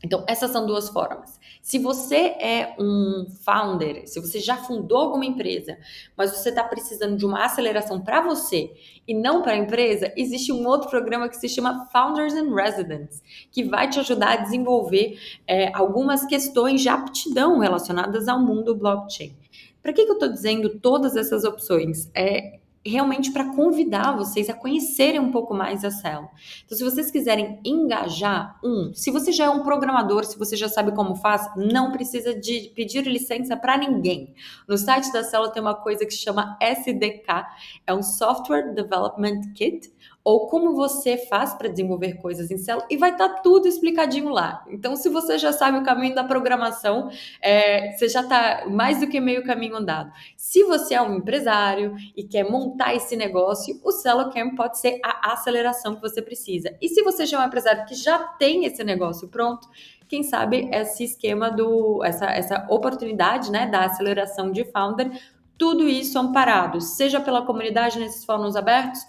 Então, 0.03 0.23
essas 0.27 0.51
são 0.51 0.65
duas 0.65 0.89
formas. 0.89 1.39
Se 1.61 1.77
você 1.77 2.15
é 2.15 2.75
um 2.79 3.27
founder, 3.45 4.07
se 4.07 4.19
você 4.19 4.39
já 4.39 4.57
fundou 4.57 4.97
alguma 4.97 5.25
empresa, 5.25 5.77
mas 6.17 6.31
você 6.31 6.49
está 6.49 6.63
precisando 6.63 7.15
de 7.15 7.25
uma 7.25 7.45
aceleração 7.45 8.01
para 8.01 8.19
você 8.21 8.73
e 9.07 9.13
não 9.13 9.43
para 9.43 9.51
a 9.51 9.57
empresa, 9.57 10.11
existe 10.17 10.51
um 10.51 10.65
outro 10.65 10.89
programa 10.89 11.29
que 11.29 11.37
se 11.37 11.47
chama 11.47 11.85
Founders 11.91 12.33
and 12.33 12.53
Residents, 12.55 13.21
que 13.51 13.63
vai 13.63 13.89
te 13.89 13.99
ajudar 13.99 14.31
a 14.31 14.41
desenvolver 14.41 15.19
é, 15.47 15.71
algumas 15.75 16.25
questões 16.25 16.81
de 16.81 16.89
aptidão 16.89 17.59
relacionadas 17.59 18.27
ao 18.27 18.39
mundo 18.39 18.75
blockchain. 18.75 19.35
Para 19.83 19.93
que, 19.93 20.05
que 20.05 20.11
eu 20.11 20.15
estou 20.15 20.29
dizendo 20.29 20.79
todas 20.79 21.15
essas 21.15 21.43
opções? 21.43 22.09
É, 22.13 22.59
realmente 22.85 23.31
para 23.31 23.53
convidar 23.53 24.15
vocês 24.15 24.49
a 24.49 24.53
conhecerem 24.53 25.19
um 25.19 25.31
pouco 25.31 25.53
mais 25.53 25.85
a 25.85 25.91
Celo. 25.91 26.29
Então, 26.65 26.77
se 26.77 26.83
vocês 26.83 27.11
quiserem 27.11 27.59
engajar, 27.63 28.59
um, 28.63 28.91
se 28.93 29.11
você 29.11 29.31
já 29.31 29.45
é 29.45 29.49
um 29.49 29.63
programador, 29.63 30.25
se 30.25 30.37
você 30.37 30.55
já 30.55 30.67
sabe 30.67 30.91
como 30.93 31.15
faz, 31.15 31.47
não 31.55 31.91
precisa 31.91 32.33
de 32.33 32.71
pedir 32.75 33.05
licença 33.05 33.55
para 33.55 33.77
ninguém. 33.77 34.33
No 34.67 34.77
site 34.77 35.11
da 35.11 35.23
Celo 35.23 35.51
tem 35.51 35.61
uma 35.61 35.75
coisa 35.75 36.05
que 36.05 36.13
chama 36.13 36.57
SDK, 36.59 37.45
é 37.85 37.93
um 37.93 38.01
Software 38.01 38.73
Development 38.73 39.53
Kit, 39.53 39.91
ou 40.23 40.47
como 40.47 40.75
você 40.75 41.17
faz 41.17 41.53
para 41.53 41.67
desenvolver 41.67 42.13
coisas 42.15 42.51
em 42.51 42.57
Celo 42.57 42.83
e 42.89 42.97
vai 42.97 43.11
estar 43.11 43.29
tá 43.29 43.41
tudo 43.41 43.67
explicadinho 43.67 44.29
lá. 44.29 44.63
Então, 44.69 44.95
se 44.95 45.09
você 45.09 45.37
já 45.37 45.51
sabe 45.51 45.77
o 45.77 45.83
caminho 45.83 46.13
da 46.13 46.23
programação, 46.23 47.09
é, 47.41 47.91
você 47.91 48.07
já 48.07 48.21
está 48.21 48.65
mais 48.69 48.99
do 48.99 49.07
que 49.07 49.19
meio 49.19 49.43
caminho 49.43 49.75
andado. 49.75 50.11
Se 50.37 50.63
você 50.63 50.93
é 50.93 51.01
um 51.01 51.15
empresário 51.15 51.95
e 52.15 52.23
quer 52.23 52.49
montar 52.49 52.93
esse 52.93 53.15
negócio, 53.15 53.79
o 53.83 53.91
Celo 53.91 54.31
Camp 54.31 54.55
pode 54.55 54.79
ser 54.79 54.99
a 55.03 55.33
aceleração 55.33 55.95
que 55.95 56.01
você 56.01 56.21
precisa. 56.21 56.75
E 56.81 56.87
se 56.87 57.01
você 57.01 57.25
já 57.25 57.39
é 57.39 57.43
um 57.43 57.47
empresário 57.47 57.85
que 57.85 57.95
já 57.95 58.19
tem 58.19 58.65
esse 58.65 58.83
negócio 58.83 59.27
pronto, 59.27 59.67
quem 60.07 60.23
sabe 60.23 60.69
esse 60.71 61.05
esquema 61.05 61.49
do 61.49 62.03
essa, 62.03 62.25
essa 62.25 62.67
oportunidade, 62.69 63.49
né, 63.49 63.65
da 63.65 63.85
aceleração 63.85 64.51
de 64.51 64.65
founder, 64.65 65.09
tudo 65.57 65.87
isso 65.87 66.19
amparado, 66.19 66.81
seja 66.81 67.21
pela 67.21 67.45
comunidade 67.45 67.99
nesses 67.99 68.25
fóruns 68.25 68.55
abertos 68.55 68.99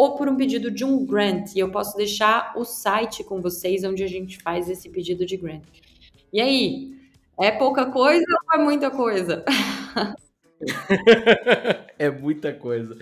ou 0.00 0.16
por 0.16 0.30
um 0.30 0.34
pedido 0.34 0.70
de 0.70 0.82
um 0.82 1.04
grant. 1.04 1.54
E 1.54 1.58
eu 1.58 1.70
posso 1.70 1.94
deixar 1.94 2.54
o 2.56 2.64
site 2.64 3.22
com 3.22 3.38
vocês 3.38 3.84
onde 3.84 4.02
a 4.02 4.06
gente 4.06 4.42
faz 4.42 4.70
esse 4.70 4.88
pedido 4.88 5.26
de 5.26 5.36
grant. 5.36 5.62
E 6.32 6.40
aí, 6.40 6.96
é 7.38 7.50
pouca 7.50 7.84
coisa 7.84 8.24
ou 8.48 8.58
é 8.58 8.64
muita 8.64 8.90
coisa? 8.90 9.44
é 11.98 12.08
muita 12.08 12.50
coisa. 12.50 12.96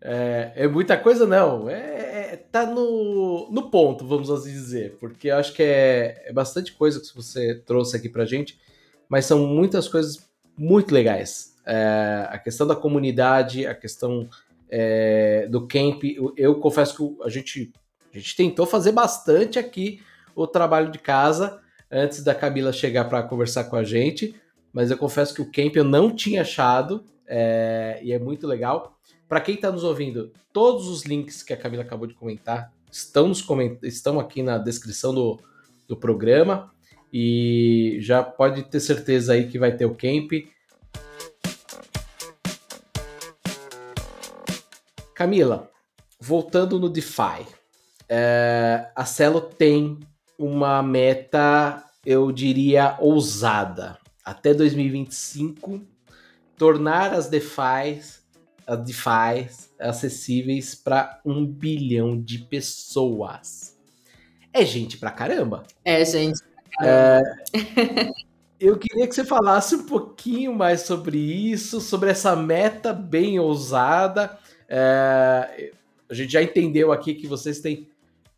É, 0.00 0.52
é, 0.56 0.66
muita 0.66 0.96
coisa, 0.96 1.26
não. 1.26 1.68
É, 1.68 2.32
é, 2.32 2.36
tá 2.50 2.64
no, 2.64 3.50
no 3.50 3.70
ponto, 3.70 4.06
vamos 4.06 4.30
assim 4.30 4.50
dizer. 4.50 4.96
Porque 4.98 5.28
eu 5.28 5.36
acho 5.36 5.52
que 5.52 5.62
é, 5.62 6.22
é 6.24 6.32
bastante 6.32 6.72
coisa 6.72 7.00
que 7.00 7.14
você 7.14 7.56
trouxe 7.66 7.98
aqui 7.98 8.08
pra 8.08 8.24
gente, 8.24 8.58
mas 9.10 9.26
são 9.26 9.46
muitas 9.46 9.88
coisas 9.88 10.26
muito 10.56 10.94
legais. 10.94 11.54
É, 11.66 12.28
a 12.30 12.38
questão 12.38 12.66
da 12.66 12.74
comunidade, 12.74 13.66
a 13.66 13.74
questão 13.74 14.26
é, 14.70 15.46
do 15.48 15.66
camp. 15.66 16.02
Eu, 16.36 16.54
confesso 16.56 16.96
que 16.96 17.22
a 17.24 17.28
gente, 17.28 17.72
a 18.14 18.18
gente 18.18 18.36
tentou 18.36 18.66
fazer 18.66 18.92
bastante 18.92 19.58
aqui 19.58 20.00
o 20.34 20.46
trabalho 20.46 20.90
de 20.90 20.98
casa 20.98 21.60
antes 21.90 22.22
da 22.22 22.34
Camila 22.34 22.72
chegar 22.72 23.04
para 23.06 23.22
conversar 23.22 23.64
com 23.64 23.76
a 23.76 23.82
gente, 23.82 24.34
mas 24.72 24.90
eu 24.90 24.96
confesso 24.96 25.34
que 25.34 25.42
o 25.42 25.50
camp 25.50 25.74
eu 25.74 25.84
não 25.84 26.14
tinha 26.14 26.42
achado 26.42 27.04
é, 27.26 28.00
e 28.02 28.12
é 28.12 28.18
muito 28.18 28.46
legal. 28.46 28.96
Para 29.28 29.40
quem 29.40 29.56
está 29.56 29.70
nos 29.70 29.84
ouvindo, 29.84 30.32
todos 30.52 30.88
os 30.88 31.04
links 31.04 31.42
que 31.42 31.52
a 31.52 31.56
Camila 31.56 31.82
acabou 31.82 32.06
de 32.06 32.14
comentar 32.14 32.72
estão, 32.90 33.28
nos 33.28 33.42
coment... 33.42 33.78
estão 33.82 34.18
aqui 34.18 34.42
na 34.42 34.58
descrição 34.58 35.14
do, 35.14 35.38
do 35.86 35.96
programa 35.96 36.70
e 37.12 37.98
já 38.00 38.22
pode 38.22 38.62
ter 38.64 38.80
certeza 38.80 39.32
aí 39.32 39.48
que 39.48 39.58
vai 39.58 39.76
ter 39.76 39.84
o 39.84 39.94
camp. 39.94 40.32
Camila, 45.20 45.70
voltando 46.18 46.80
no 46.80 46.88
DeFi, 46.88 47.46
é, 48.08 48.90
a 48.96 49.04
Celo 49.04 49.42
tem 49.42 49.98
uma 50.38 50.82
meta, 50.82 51.84
eu 52.06 52.32
diria, 52.32 52.96
ousada. 52.98 53.98
Até 54.24 54.54
2025, 54.54 55.82
tornar 56.56 57.12
as 57.12 57.28
DeFis, 57.28 58.22
as 58.66 58.78
DeFis 58.82 59.68
acessíveis 59.78 60.74
para 60.74 61.20
um 61.22 61.44
bilhão 61.44 62.18
de 62.18 62.38
pessoas. 62.38 63.76
É 64.54 64.64
gente 64.64 64.96
pra 64.96 65.10
caramba. 65.10 65.64
É 65.84 66.02
gente 66.02 66.40
É, 66.82 67.20
eu 68.58 68.78
queria 68.78 69.06
que 69.06 69.14
você 69.14 69.24
falasse 69.26 69.74
um 69.74 69.84
pouquinho 69.84 70.54
mais 70.54 70.80
sobre 70.80 71.18
isso, 71.18 71.78
sobre 71.78 72.08
essa 72.08 72.34
meta 72.34 72.94
bem 72.94 73.38
ousada. 73.38 74.38
É, 74.72 75.72
a 76.08 76.14
gente 76.14 76.32
já 76.32 76.40
entendeu 76.40 76.92
aqui 76.92 77.12
que 77.14 77.26
vocês 77.26 77.58
têm 77.60 77.88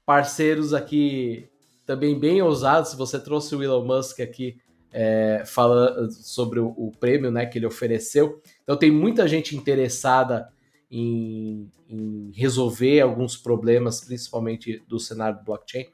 parceiros 0.07 0.73
aqui 0.73 1.47
também 1.85 2.19
bem 2.19 2.41
ousados. 2.41 2.95
Você 2.95 3.21
trouxe 3.21 3.55
o 3.55 3.63
Elon 3.63 3.85
Musk 3.85 4.21
aqui 4.21 4.57
é, 4.91 5.43
falando 5.45 6.11
sobre 6.11 6.59
o, 6.59 6.69
o, 6.69 6.91
prêmio 6.99 7.31
né, 7.31 7.45
que 7.45 7.59
ele 7.59 7.67
ofereceu. 7.67 8.41
Então 8.63 8.77
tem 8.77 8.91
muita 8.91 9.29
gente 9.29 9.55
interessada 9.55 10.49
em, 10.91 11.71
em 11.89 12.31
resolver 12.35 13.01
alguns 13.01 13.37
problemas, 13.37 14.01
principalmente 14.01 14.83
do 14.89 14.99
cenário 14.99 15.39
do 15.39 15.45
blockchain, 15.45 15.87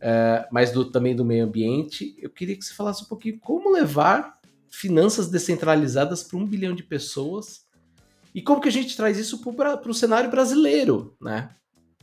é, 0.00 0.46
mas 0.50 0.72
do, 0.72 0.84
também 0.84 1.14
do 1.14 1.24
meio 1.24 1.44
ambiente. 1.44 2.16
Eu 2.18 2.30
queria 2.30 2.56
que 2.56 2.64
você 2.64 2.74
falasse 2.74 3.04
um 3.04 3.08
pouquinho 3.08 3.38
como 3.40 3.72
levar 3.72 4.38
finanças 4.68 5.28
descentralizadas 5.28 6.22
para 6.22 6.38
um 6.38 6.46
bilhão 6.46 6.74
de 6.74 6.82
pessoas 6.82 7.68
e 8.34 8.42
como 8.42 8.60
que 8.60 8.68
a 8.68 8.72
gente 8.72 8.96
traz 8.96 9.18
isso 9.18 9.40
para 9.54 9.88
o 9.88 9.94
cenário 9.94 10.30
brasileiro, 10.30 11.16
né? 11.20 11.50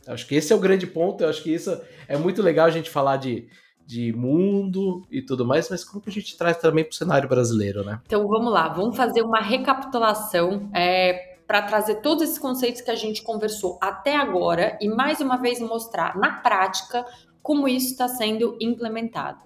Acho 0.06 0.26
que 0.26 0.34
esse 0.34 0.52
é 0.52 0.56
o 0.56 0.60
grande 0.60 0.86
ponto. 0.86 1.22
Eu 1.22 1.28
acho 1.28 1.42
que 1.42 1.52
isso 1.52 1.78
é 2.06 2.16
muito 2.16 2.42
legal 2.42 2.66
a 2.66 2.70
gente 2.70 2.88
falar 2.88 3.16
de, 3.16 3.48
de 3.84 4.12
mundo 4.12 5.02
e 5.10 5.20
tudo 5.20 5.44
mais, 5.44 5.68
mas 5.68 5.84
como 5.84 6.02
que 6.02 6.08
a 6.08 6.12
gente 6.12 6.36
traz 6.36 6.56
também 6.56 6.84
para 6.84 6.92
o 6.92 6.96
cenário 6.96 7.28
brasileiro, 7.28 7.84
né? 7.84 8.00
Então 8.06 8.26
vamos 8.26 8.52
lá, 8.52 8.68
vamos 8.68 8.96
fazer 8.96 9.22
uma 9.22 9.40
recapitulação 9.40 10.70
é, 10.74 11.36
para 11.46 11.62
trazer 11.62 11.96
todos 11.96 12.22
esses 12.24 12.38
conceitos 12.38 12.80
que 12.80 12.90
a 12.90 12.94
gente 12.94 13.22
conversou 13.22 13.78
até 13.80 14.16
agora 14.16 14.78
e 14.80 14.88
mais 14.88 15.20
uma 15.20 15.36
vez 15.36 15.60
mostrar 15.60 16.16
na 16.18 16.32
prática 16.32 17.04
como 17.42 17.68
isso 17.68 17.92
está 17.92 18.08
sendo 18.08 18.56
implementado. 18.60 19.40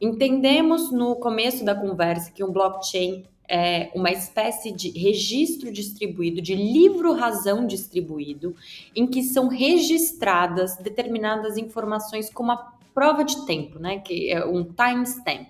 Entendemos 0.00 0.90
no 0.90 1.16
começo 1.16 1.64
da 1.64 1.74
conversa 1.74 2.32
que 2.32 2.42
um 2.42 2.52
blockchain 2.52 3.24
é, 3.48 3.90
uma 3.94 4.10
espécie 4.10 4.72
de 4.72 4.90
registro 4.90 5.70
distribuído, 5.70 6.40
de 6.40 6.54
livro-razão 6.54 7.66
distribuído, 7.66 8.56
em 8.94 9.06
que 9.06 9.22
são 9.22 9.48
registradas 9.48 10.76
determinadas 10.76 11.56
informações 11.56 12.30
como 12.30 12.52
a 12.52 12.74
prova 12.94 13.24
de 13.24 13.44
tempo, 13.44 13.78
né? 13.78 13.98
Que 13.98 14.30
é 14.30 14.44
um 14.44 14.64
timestamp, 14.64 15.48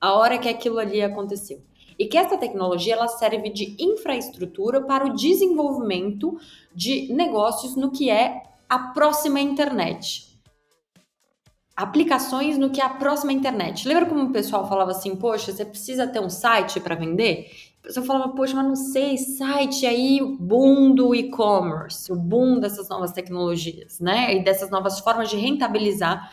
a 0.00 0.14
hora 0.14 0.38
que 0.38 0.48
aquilo 0.48 0.78
ali 0.78 1.02
aconteceu. 1.02 1.60
E 1.98 2.06
que 2.06 2.18
essa 2.18 2.36
tecnologia 2.36 2.94
ela 2.94 3.08
serve 3.08 3.48
de 3.48 3.74
infraestrutura 3.78 4.82
para 4.82 5.06
o 5.06 5.14
desenvolvimento 5.14 6.38
de 6.74 7.12
negócios 7.12 7.74
no 7.74 7.90
que 7.90 8.10
é 8.10 8.42
a 8.68 8.78
próxima 8.78 9.40
internet, 9.40 10.25
aplicações 11.76 12.56
no 12.56 12.70
que 12.70 12.80
é 12.80 12.84
a 12.84 12.88
próxima 12.88 13.32
internet. 13.32 13.86
Lembra 13.86 14.06
como 14.06 14.24
o 14.24 14.32
pessoal 14.32 14.66
falava 14.66 14.92
assim, 14.92 15.14
poxa, 15.14 15.52
você 15.52 15.64
precisa 15.64 16.06
ter 16.06 16.20
um 16.20 16.30
site 16.30 16.80
para 16.80 16.94
vender? 16.94 17.50
A 17.82 17.86
pessoa 17.86 18.06
falava, 18.06 18.30
poxa, 18.30 18.56
mas 18.56 18.66
não 18.66 18.74
sei, 18.74 19.18
site 19.18 19.86
aí, 19.86 20.20
o 20.22 20.36
boom 20.36 20.94
do 20.94 21.14
e-commerce, 21.14 22.10
o 22.10 22.16
boom 22.16 22.58
dessas 22.58 22.88
novas 22.88 23.12
tecnologias, 23.12 24.00
né? 24.00 24.34
E 24.34 24.42
dessas 24.42 24.70
novas 24.70 24.98
formas 25.00 25.28
de 25.28 25.36
rentabilizar 25.36 26.32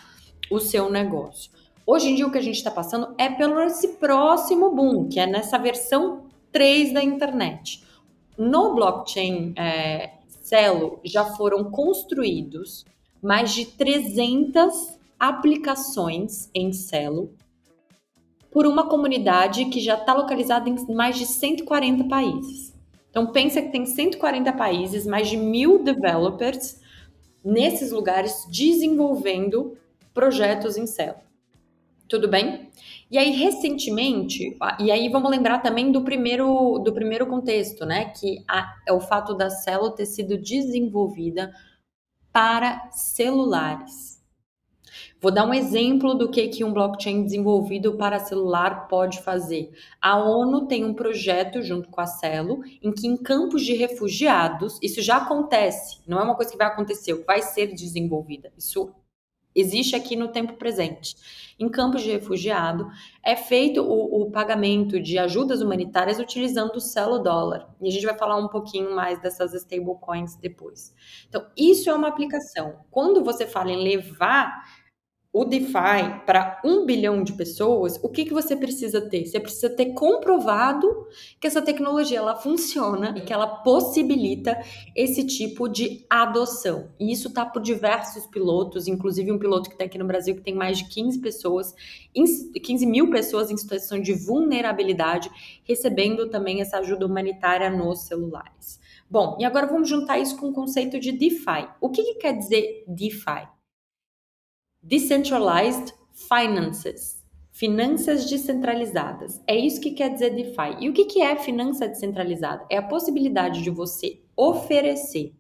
o 0.50 0.60
seu 0.60 0.90
negócio. 0.90 1.52
Hoje 1.86 2.10
em 2.10 2.16
dia 2.16 2.26
o 2.26 2.32
que 2.32 2.38
a 2.38 2.42
gente 2.42 2.56
está 2.56 2.72
passando 2.72 3.14
é 3.18 3.30
pelo 3.30 3.60
esse 3.60 3.90
próximo 3.96 4.74
boom, 4.74 5.10
que 5.10 5.20
é 5.20 5.28
nessa 5.28 5.58
versão 5.58 6.24
3 6.54 6.94
da 6.94 7.04
internet. 7.04 7.84
No 8.38 8.74
blockchain 8.74 9.54
é, 9.58 10.14
Celo 10.28 11.02
já 11.04 11.26
foram 11.26 11.66
construídos 11.66 12.86
mais 13.22 13.52
de 13.52 13.66
300 13.66 15.03
aplicações 15.24 16.50
em 16.54 16.74
Celo 16.74 17.34
por 18.52 18.68
uma 18.68 18.90
comunidade 18.90 19.66
que 19.66 19.80
já 19.80 19.96
está 19.96 20.14
localizada 20.14 20.70
em 20.70 20.76
mais 20.94 21.18
de 21.18 21.26
140 21.26 22.04
países. 22.10 22.74
Então 23.10 23.28
pensa 23.28 23.62
que 23.62 23.72
tem 23.72 23.86
140 23.86 24.52
países, 24.52 25.08
mais 25.08 25.30
de 25.30 25.38
mil 25.38 25.82
developers 25.82 26.82
nesses 27.42 27.94
lugares 27.94 28.46
desenvolvendo 28.52 29.78
projetos 30.14 30.76
em 30.76 30.86
Celo. 30.86 31.20
Tudo 32.10 32.28
bem? 32.28 32.70
E 33.10 33.18
aí 33.18 33.32
recentemente, 33.32 34.58
e 34.78 34.92
aí 34.92 35.08
vamos 35.08 35.32
lembrar 35.32 35.60
também 35.60 35.90
do 35.90 36.02
primeiro 36.02 36.80
do 36.80 36.92
primeiro 36.92 37.28
contexto, 37.28 37.86
né, 37.86 38.06
que 38.10 38.44
a, 38.46 38.76
é 38.86 38.92
o 38.92 39.00
fato 39.00 39.34
da 39.34 39.50
Celo 39.50 39.92
ter 39.92 40.06
sido 40.06 40.38
desenvolvida 40.38 41.54
para 42.30 42.90
celulares. 42.92 44.22
Vou 45.24 45.32
dar 45.32 45.46
um 45.46 45.54
exemplo 45.54 46.14
do 46.14 46.30
que, 46.30 46.50
que 46.50 46.66
um 46.66 46.74
blockchain 46.74 47.24
desenvolvido 47.24 47.94
para 47.94 48.20
celular 48.20 48.90
pode 48.90 49.22
fazer. 49.22 49.72
A 50.02 50.18
ONU 50.22 50.68
tem 50.68 50.84
um 50.84 50.94
projeto 50.94 51.62
junto 51.62 51.88
com 51.88 52.02
a 52.02 52.06
Celo 52.06 52.60
em 52.82 52.92
que 52.92 53.08
em 53.08 53.16
campos 53.16 53.64
de 53.64 53.74
refugiados, 53.74 54.78
isso 54.84 55.02
já 55.02 55.16
acontece, 55.16 56.02
não 56.06 56.20
é 56.20 56.24
uma 56.24 56.36
coisa 56.36 56.52
que 56.52 56.58
vai 56.58 56.68
acontecer, 56.68 57.14
vai 57.26 57.42
ser 57.42 57.68
desenvolvida. 57.68 58.52
Isso 58.58 58.94
existe 59.56 59.96
aqui 59.96 60.18
no 60.18 60.28
tempo 60.28 60.56
presente. 60.56 61.16
Em 61.58 61.70
campos 61.70 62.02
de 62.02 62.12
refugiado, 62.12 62.90
é 63.24 63.38
feito 63.38 63.82
o, 63.82 64.24
o, 64.24 64.32
pagamento 64.32 65.00
de 65.00 65.18
ajudas 65.18 65.62
humanitárias 65.62 66.20
utilizando 66.20 66.76
o 66.76 66.82
Celo 66.82 67.20
dólar. 67.20 67.74
E 67.82 67.88
a 67.88 67.92
gente 67.92 68.06
vai 68.06 68.18
falar 68.18 68.36
um 68.36 68.50
pouquinho 68.50 68.94
mais 68.94 69.22
dessas 69.22 69.54
stablecoins 69.54 70.36
depois. 70.36 70.94
Então, 71.30 71.48
isso 71.56 71.90
é 71.90 71.94
uma 71.94 72.10
aplicação. 72.10 72.80
Quando 72.92 73.24
você 73.24 73.48
fala 73.48 73.72
em 73.72 73.82
levar 73.82 74.83
o 75.34 75.44
DeFi 75.44 76.22
para 76.28 76.62
um 76.64 76.86
bilhão 76.86 77.24
de 77.24 77.34
pessoas, 77.34 78.00
o 78.04 78.08
que, 78.08 78.24
que 78.24 78.34
você 78.34 78.56
precisa 78.56 79.02
ter? 79.02 79.26
Você 79.26 79.40
precisa 79.40 79.68
ter 79.68 79.88
comprovado 79.94 81.08
que 81.40 81.48
essa 81.48 81.60
tecnologia 81.60 82.20
ela 82.20 82.36
funciona 82.36 83.16
e 83.18 83.22
que 83.22 83.34
ela 83.34 83.48
possibilita 83.48 84.56
esse 84.96 85.26
tipo 85.26 85.68
de 85.68 86.06
adoção. 86.08 86.92
E 87.00 87.12
isso 87.12 87.30
está 87.30 87.44
por 87.44 87.64
diversos 87.64 88.28
pilotos, 88.28 88.88
inclusive 88.88 89.32
um 89.32 89.40
piloto 89.40 89.70
que 89.70 89.76
está 89.76 89.86
aqui 89.86 89.98
no 89.98 90.06
Brasil 90.06 90.36
que 90.36 90.44
tem 90.44 90.54
mais 90.54 90.78
de 90.78 90.86
15 90.88 91.20
pessoas, 91.20 91.74
15 92.14 92.86
mil 92.86 93.10
pessoas 93.10 93.50
em 93.50 93.58
situação 93.58 94.00
de 94.00 94.14
vulnerabilidade, 94.14 95.32
recebendo 95.64 96.30
também 96.30 96.62
essa 96.62 96.78
ajuda 96.78 97.08
humanitária 97.08 97.72
nos 97.72 98.02
celulares. 98.02 98.80
Bom, 99.10 99.36
e 99.40 99.46
agora 99.46 99.66
vamos 99.66 99.90
juntar 99.90 100.20
isso 100.20 100.38
com 100.38 100.50
o 100.50 100.54
conceito 100.54 101.00
de 101.00 101.12
DeFi. 101.12 101.70
O 101.82 101.90
que, 101.90 102.04
que 102.04 102.16
quer 102.16 102.38
dizer 102.38 102.84
DeFi? 102.88 103.48
Decentralized 104.86 105.94
Finances. 106.12 107.24
Finanças 107.54 108.30
descentralizadas. 108.30 109.42
É 109.48 109.56
isso 109.56 109.80
que 109.80 109.92
quer 109.92 110.10
dizer 110.10 110.36
DeFi. 110.36 110.76
E 110.82 110.90
o 110.90 110.94
que 110.94 111.22
é 111.22 111.38
finança 111.38 111.88
descentralizada? 111.88 112.66
É 112.70 112.76
a 112.76 112.82
possibilidade 112.86 113.64
de 113.64 113.70
você 113.70 114.20
oferecer 114.36 115.34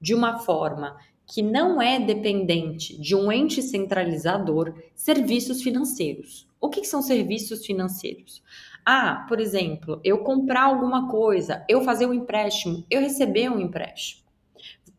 de 0.00 0.12
uma 0.12 0.40
forma 0.40 0.96
que 1.24 1.40
não 1.40 1.80
é 1.80 2.00
dependente 2.00 3.00
de 3.00 3.14
um 3.14 3.30
ente 3.30 3.62
centralizador 3.62 4.74
serviços 4.92 5.62
financeiros. 5.62 6.48
O 6.60 6.68
que 6.68 6.84
são 6.84 7.00
serviços 7.00 7.64
financeiros? 7.64 8.42
Ah, 8.84 9.24
por 9.28 9.38
exemplo, 9.38 10.00
eu 10.02 10.18
comprar 10.24 10.64
alguma 10.64 11.08
coisa, 11.08 11.64
eu 11.68 11.82
fazer 11.82 12.06
um 12.06 12.14
empréstimo, 12.14 12.84
eu 12.90 13.00
receber 13.00 13.48
um 13.48 13.60
empréstimo. 13.60 14.19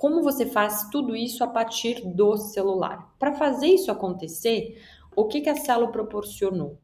Como 0.01 0.23
você 0.23 0.47
faz 0.47 0.89
tudo 0.89 1.15
isso 1.15 1.43
a 1.43 1.47
partir 1.47 2.01
do 2.03 2.35
celular? 2.35 3.13
Para 3.19 3.35
fazer 3.35 3.67
isso 3.67 3.91
acontecer, 3.91 4.81
o 5.15 5.25
que, 5.25 5.41
que 5.41 5.49
a 5.49 5.55
Celo 5.55 5.91
proporcionou? 5.91 6.79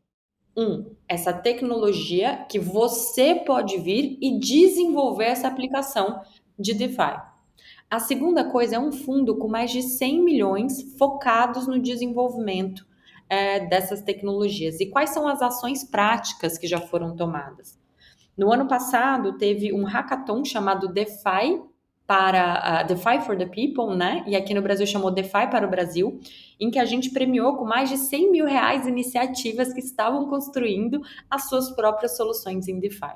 Um, 0.55 0.95
essa 1.09 1.33
tecnologia 1.33 2.45
que 2.47 2.59
você 2.59 3.33
pode 3.33 3.79
vir 3.79 4.19
e 4.21 4.37
desenvolver 4.37 5.23
essa 5.23 5.47
aplicação 5.47 6.21
de 6.59 6.75
DeFi. 6.75 7.19
A 7.89 7.99
segunda 7.99 8.51
coisa 8.51 8.75
é 8.75 8.79
um 8.79 8.91
fundo 8.91 9.35
com 9.35 9.47
mais 9.47 9.71
de 9.71 9.81
100 9.81 10.23
milhões 10.23 10.95
focados 10.95 11.65
no 11.65 11.81
desenvolvimento 11.81 12.85
é, 13.27 13.65
dessas 13.65 14.03
tecnologias. 14.03 14.79
E 14.79 14.91
quais 14.91 15.09
são 15.09 15.27
as 15.27 15.41
ações 15.41 15.83
práticas 15.83 16.55
que 16.59 16.67
já 16.67 16.79
foram 16.79 17.15
tomadas? 17.15 17.79
No 18.37 18.53
ano 18.53 18.67
passado, 18.67 19.39
teve 19.39 19.73
um 19.73 19.85
hackathon 19.85 20.45
chamado 20.45 20.87
DeFi 20.87 21.63
para 22.07 22.83
uh, 22.83 22.87
DeFi 22.87 23.21
for 23.25 23.37
the 23.37 23.45
People, 23.45 23.93
né? 23.95 24.23
E 24.25 24.35
aqui 24.35 24.53
no 24.53 24.61
Brasil 24.61 24.87
chamou 24.87 25.11
DeFi 25.11 25.47
para 25.51 25.67
o 25.67 25.69
Brasil, 25.69 26.19
em 26.57 26.71
que 26.71 26.79
a 26.79 26.85
gente 26.85 27.11
premiou 27.11 27.57
com 27.57 27.65
mais 27.65 27.89
de 27.89 27.97
100 27.97 28.31
mil 28.31 28.45
reais 28.45 28.87
iniciativas 28.87 29.73
que 29.73 29.81
estavam 29.81 30.25
construindo 30.29 31.01
as 31.29 31.49
suas 31.49 31.69
próprias 31.71 32.15
soluções 32.15 32.69
em 32.69 32.79
DeFi. 32.79 33.13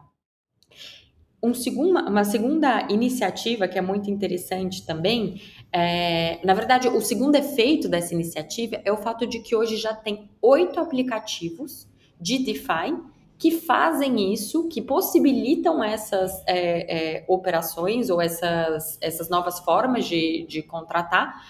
Um 1.42 1.54
segunda, 1.54 2.08
uma 2.08 2.24
segunda 2.24 2.86
iniciativa 2.92 3.68
que 3.68 3.80
é 3.80 3.82
muito 3.82 4.12
interessante 4.12 4.86
também, 4.86 5.42
é, 5.72 6.40
na 6.46 6.54
verdade, 6.54 6.88
o 6.90 7.02
segundo 7.02 7.36
efeito 7.36 7.88
dessa 7.88 8.14
iniciativa 8.14 8.80
é 8.84 8.92
o 8.92 8.98
fato 8.98 9.26
de 9.26 9.40
que 9.40 9.56
hoje 9.56 9.78
já 9.78 9.94
tem 9.94 10.30
oito 10.42 10.80
aplicativos 10.80 11.88
de 12.20 12.40
DeFi 12.40 12.94
que 13.42 13.50
fazem 13.50 14.32
isso, 14.32 14.68
que 14.68 14.80
possibilitam 14.84 15.84
essas 15.84 16.44
é, 16.46 17.16
é, 17.18 17.26
operações 17.28 18.12
ou 18.12 18.22
essas, 18.22 19.00
essas 19.02 19.30
novas 19.32 19.60
formas 19.62 20.06
de, 20.06 20.46
de 20.48 20.62
contratar 20.62 21.44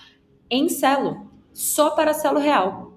em 0.50 0.70
Celo, 0.70 1.30
só 1.52 1.90
para 1.90 2.14
Celo 2.14 2.40
Real. 2.40 2.94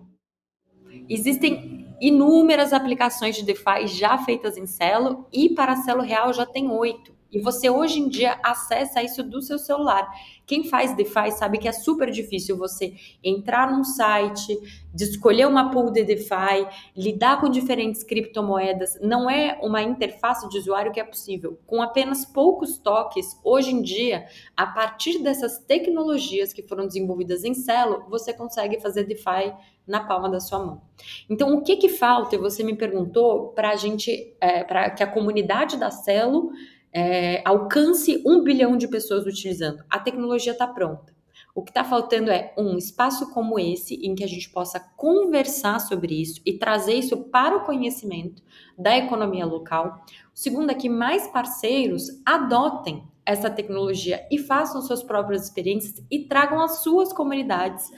Existem 1.08 1.92
inúmeras 2.00 2.72
aplicações 2.72 3.34
de 3.34 3.42
DeFi 3.42 3.88
já 3.88 4.16
feitas 4.16 4.56
em 4.56 4.64
Celo 4.64 5.26
e 5.32 5.48
para 5.48 5.74
Celo 5.74 6.02
Real 6.02 6.32
já 6.32 6.46
tem 6.46 6.70
oito. 6.70 7.16
E 7.34 7.40
você 7.40 7.68
hoje 7.68 7.98
em 7.98 8.08
dia 8.08 8.38
acessa 8.44 9.02
isso 9.02 9.22
do 9.22 9.42
seu 9.42 9.58
celular. 9.58 10.08
Quem 10.46 10.64
faz 10.64 10.94
DeFi 10.94 11.32
sabe 11.32 11.58
que 11.58 11.66
é 11.66 11.72
super 11.72 12.10
difícil 12.10 12.56
você 12.56 12.94
entrar 13.22 13.72
num 13.72 13.82
site, 13.82 14.56
de 14.94 15.04
escolher 15.04 15.48
uma 15.48 15.70
pool 15.70 15.90
de 15.90 16.04
DeFi, 16.04 16.68
lidar 16.96 17.40
com 17.40 17.48
diferentes 17.48 18.04
criptomoedas. 18.04 18.96
Não 19.00 19.28
é 19.28 19.58
uma 19.60 19.82
interface 19.82 20.48
de 20.48 20.58
usuário 20.58 20.92
que 20.92 21.00
é 21.00 21.04
possível. 21.04 21.58
Com 21.66 21.82
apenas 21.82 22.24
poucos 22.24 22.78
toques, 22.78 23.36
hoje 23.42 23.72
em 23.72 23.82
dia, 23.82 24.26
a 24.56 24.66
partir 24.66 25.18
dessas 25.20 25.58
tecnologias 25.58 26.52
que 26.52 26.62
foram 26.62 26.86
desenvolvidas 26.86 27.42
em 27.42 27.54
Celo, 27.54 28.04
você 28.08 28.32
consegue 28.32 28.78
fazer 28.80 29.04
DeFi 29.04 29.52
na 29.86 30.04
palma 30.04 30.30
da 30.30 30.40
sua 30.40 30.58
mão. 30.58 30.82
Então, 31.28 31.54
o 31.54 31.62
que 31.62 31.76
que 31.76 31.88
falta? 31.88 32.38
Você 32.38 32.62
me 32.62 32.76
perguntou 32.76 33.48
para 33.48 33.70
a 33.70 33.76
gente, 33.76 34.34
é, 34.40 34.62
para 34.62 34.90
que 34.90 35.02
a 35.02 35.06
comunidade 35.06 35.76
da 35.76 35.90
Celo 35.90 36.52
é, 36.94 37.42
alcance 37.44 38.22
um 38.24 38.42
bilhão 38.42 38.76
de 38.76 38.86
pessoas 38.86 39.26
utilizando. 39.26 39.82
A 39.90 39.98
tecnologia 39.98 40.52
está 40.52 40.66
pronta. 40.66 41.12
O 41.54 41.62
que 41.62 41.70
está 41.70 41.84
faltando 41.84 42.30
é 42.30 42.52
um 42.58 42.76
espaço 42.76 43.30
como 43.32 43.58
esse, 43.58 43.94
em 43.94 44.14
que 44.14 44.24
a 44.24 44.28
gente 44.28 44.50
possa 44.50 44.80
conversar 44.96 45.78
sobre 45.80 46.20
isso 46.20 46.40
e 46.44 46.54
trazer 46.54 46.94
isso 46.94 47.16
para 47.16 47.56
o 47.56 47.64
conhecimento 47.64 48.42
da 48.76 48.96
economia 48.96 49.46
local. 49.46 50.04
Segundo 50.32 50.70
é 50.70 50.74
que 50.74 50.88
mais 50.88 51.28
parceiros 51.28 52.08
adotem 52.26 53.04
essa 53.24 53.48
tecnologia 53.48 54.26
e 54.30 54.38
façam 54.38 54.82
suas 54.82 55.02
próprias 55.02 55.44
experiências 55.44 56.04
e 56.10 56.24
tragam 56.24 56.60
as 56.60 56.82
suas 56.82 57.12
comunidades 57.12 57.90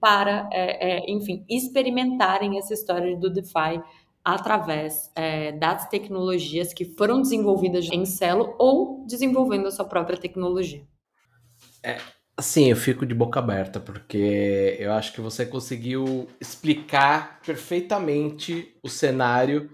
para, 0.00 0.48
é, 0.52 0.98
é, 0.98 1.10
enfim, 1.10 1.44
experimentarem 1.48 2.58
essa 2.58 2.74
história 2.74 3.16
do 3.16 3.30
DeFi 3.30 3.82
através 4.24 5.10
é, 5.14 5.52
das 5.52 5.86
tecnologias 5.88 6.72
que 6.72 6.84
foram 6.84 7.20
desenvolvidas 7.20 7.86
em 7.92 8.06
Celo 8.06 8.54
ou 8.58 9.04
desenvolvendo 9.06 9.66
a 9.66 9.70
sua 9.70 9.84
própria 9.84 10.16
tecnologia. 10.16 10.82
É, 11.82 11.98
assim, 12.34 12.70
eu 12.70 12.76
fico 12.76 13.04
de 13.04 13.14
boca 13.14 13.38
aberta, 13.38 13.78
porque 13.78 14.76
eu 14.78 14.92
acho 14.92 15.12
que 15.12 15.20
você 15.20 15.44
conseguiu 15.44 16.26
explicar 16.40 17.40
perfeitamente 17.44 18.74
o 18.82 18.88
cenário. 18.88 19.70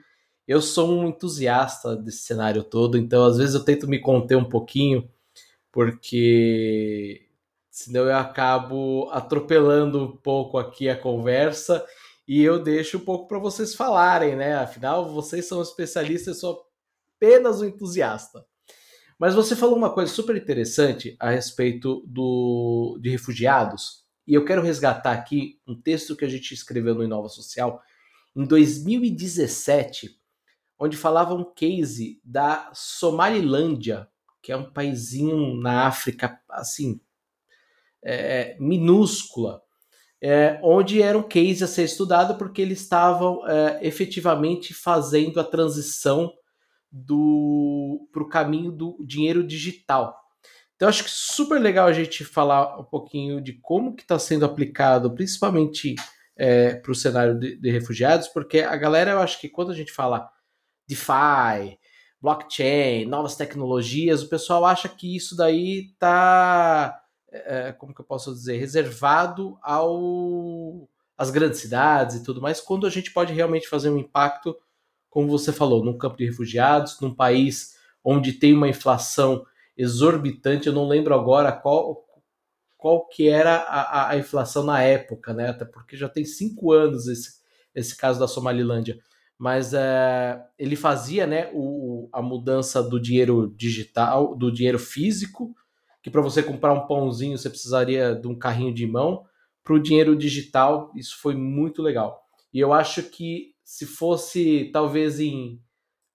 Eu 0.49 0.61
sou 0.61 0.91
um 0.91 1.07
entusiasta 1.07 1.95
desse 1.95 2.25
cenário 2.25 2.65
todo, 2.65 2.99
então 2.99 3.25
às 3.25 3.39
vezes 3.39 3.55
eu 3.55 3.65
tento 3.65 3.87
me 3.87 4.01
conter 4.01 4.35
um 4.35 4.49
pouquinho, 4.49 5.09
porque 5.71 7.29
senão 7.71 8.07
eu 8.07 8.17
acabo 8.17 9.09
atropelando 9.13 10.03
um 10.03 10.17
pouco 10.17 10.59
aqui 10.59 10.89
a 10.89 10.97
conversa 10.97 11.87
e 12.31 12.45
eu 12.45 12.63
deixo 12.63 12.97
um 12.97 13.01
pouco 13.01 13.27
para 13.27 13.41
vocês 13.41 13.75
falarem, 13.75 14.37
né? 14.37 14.55
Afinal, 14.55 15.13
vocês 15.13 15.47
são 15.47 15.61
especialistas, 15.61 16.29
eu 16.29 16.35
sou 16.35 16.65
apenas 17.17 17.61
um 17.61 17.65
entusiasta. 17.65 18.47
Mas 19.19 19.35
você 19.35 19.57
falou 19.57 19.77
uma 19.77 19.93
coisa 19.93 20.13
super 20.13 20.37
interessante 20.37 21.17
a 21.19 21.31
respeito 21.31 22.05
do, 22.07 22.97
de 23.03 23.11
refugiados, 23.11 24.05
e 24.29 24.35
eu 24.35 24.45
quero 24.45 24.63
resgatar 24.63 25.11
aqui 25.11 25.61
um 25.67 25.75
texto 25.75 26.15
que 26.15 26.25
a 26.25 26.29
gente 26.29 26.55
escreveu 26.55 26.95
no 26.95 27.03
Inova 27.03 27.29
Social 27.29 27.83
em 28.37 28.45
2017, 28.45 30.17
onde 30.79 30.97
falava 30.97 31.35
um 31.35 31.53
case 31.53 32.21
da 32.23 32.71
Somalilândia, 32.73 34.09
que 34.41 34.53
é 34.53 34.57
um 34.57 34.73
paísinho 34.73 35.57
na 35.57 35.89
África, 35.89 36.41
assim, 36.49 37.01
é, 38.05 38.57
minúscula, 38.61 39.65
é, 40.23 40.61
onde 40.63 41.01
era 41.01 41.17
um 41.17 41.23
case 41.23 41.65
a 41.65 41.67
ser 41.67 41.85
estudado 41.85 42.37
porque 42.37 42.61
eles 42.61 42.81
estavam 42.81 43.47
é, 43.49 43.79
efetivamente 43.83 44.75
fazendo 44.75 45.41
a 45.41 45.45
transição 45.45 46.33
para 48.13 48.23
o 48.23 48.29
caminho 48.29 48.73
do 48.73 48.99
dinheiro 49.07 49.47
digital. 49.47 50.17
Então 50.75 50.89
acho 50.89 51.05
que 51.05 51.11
super 51.11 51.61
legal 51.61 51.87
a 51.87 51.93
gente 51.93 52.25
falar 52.25 52.79
um 52.79 52.85
pouquinho 52.85 53.41
de 53.41 53.53
como 53.53 53.95
que 53.95 54.03
está 54.03 54.19
sendo 54.19 54.45
aplicado, 54.45 55.15
principalmente 55.15 55.95
é, 56.37 56.75
para 56.75 56.91
o 56.91 56.95
cenário 56.95 57.39
de, 57.39 57.57
de, 57.57 57.71
refugiados, 57.71 58.29
porque 58.29 58.61
a 58.61 58.75
galera, 58.77 59.11
eu 59.13 59.21
acho 59.21 59.39
que 59.39 59.49
quando 59.49 59.73
a 59.73 59.75
gente 59.75 59.93
fala 59.93 60.29
DeFi, 60.89 61.79
blockchain, 62.21 63.05
novas 63.05 63.37
tecnologias, 63.37 64.23
o 64.23 64.29
pessoal 64.29 64.65
acha 64.65 64.89
que 64.89 65.15
isso 65.15 65.37
daí 65.37 65.91
está 65.93 66.99
é, 67.33 67.69
é, 67.69 67.73
como 67.73 67.95
que 67.95 68.01
eu 68.01 68.05
posso 68.05 68.33
dizer, 68.33 68.59
reservado 68.59 69.59
ao 69.63 70.89
às 71.17 71.31
grandes 71.31 71.61
cidades 71.61 72.17
e 72.17 72.23
tudo 72.25 72.41
mais, 72.41 72.63
quando 72.63 72.87
a 72.87 72.91
gente 72.91 73.13
pode 73.13 73.35
realmente 73.35 73.69
fazer 73.69 73.91
um 73.91 73.99
impacto, 73.99 74.57
como 75.11 75.29
você 75.29 75.53
falou, 75.53 75.85
num 75.85 75.99
campo 75.99 76.17
de 76.17 76.25
refugiados, 76.25 76.99
num 76.99 77.15
país 77.15 77.77
onde 78.03 78.33
tem 78.33 78.55
uma 78.55 78.69
inflação 78.69 79.45
exorbitante, 79.77 80.67
eu 80.67 80.73
não 80.73 80.89
lembro 80.89 81.15
agora 81.15 81.53
qual 81.53 82.07
qual 82.81 83.07
que 83.07 83.29
era 83.29 83.57
a, 83.57 84.09
a 84.09 84.17
inflação 84.17 84.65
na 84.65 84.83
época, 84.83 85.35
né? 85.35 85.51
Até 85.51 85.67
porque 85.67 85.99
já 85.99 86.09
tem 86.09 86.25
cinco 86.25 86.73
anos 86.73 87.07
esse, 87.07 87.41
esse 87.75 87.95
caso 87.95 88.19
da 88.19 88.27
Somalilândia. 88.27 88.99
Mas 89.37 89.75
é, 89.75 90.43
ele 90.59 90.77
fazia 90.77 91.27
né, 91.27 91.51
o, 91.53 92.09
a 92.11 92.23
mudança 92.23 92.83
do 92.83 92.99
dinheiro 92.99 93.55
digital, 93.55 94.35
do 94.35 94.51
dinheiro 94.51 94.79
físico, 94.79 95.55
que 96.03 96.11
para 96.11 96.23
você 96.23 96.43
comprar 96.43 96.73
um 96.73 96.87
pãozinho 96.87 97.37
você 97.37 97.51
precisaria 97.51 98.15
de 98.15 98.27
um 98.27 98.39
carrinho 98.39 98.73
de 98.73 98.87
mão, 98.87 99.25
para 99.63 99.75
o 99.75 99.83
dinheiro 99.83 100.17
digital, 100.17 100.91
isso 100.97 101.19
foi 101.21 101.35
muito 101.35 101.83
legal. 101.83 102.23
E 102.53 102.59
eu 102.59 102.73
acho 102.73 103.03
que 103.05 103.55
se 103.65 103.87
fosse 103.87 104.71
talvez 104.73 105.21
em 105.21 105.61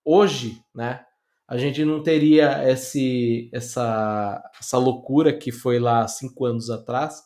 hoje, 0.03 0.61
né, 0.73 1.05
a 1.47 1.57
gente 1.57 1.85
não 1.85 2.01
teria 2.01 2.67
esse, 2.69 3.49
essa, 3.53 4.43
essa 4.59 4.77
loucura 4.77 5.31
que 5.31 5.51
foi 5.51 5.79
lá 5.79 6.07
cinco 6.07 6.45
anos 6.45 6.69
atrás, 6.69 7.21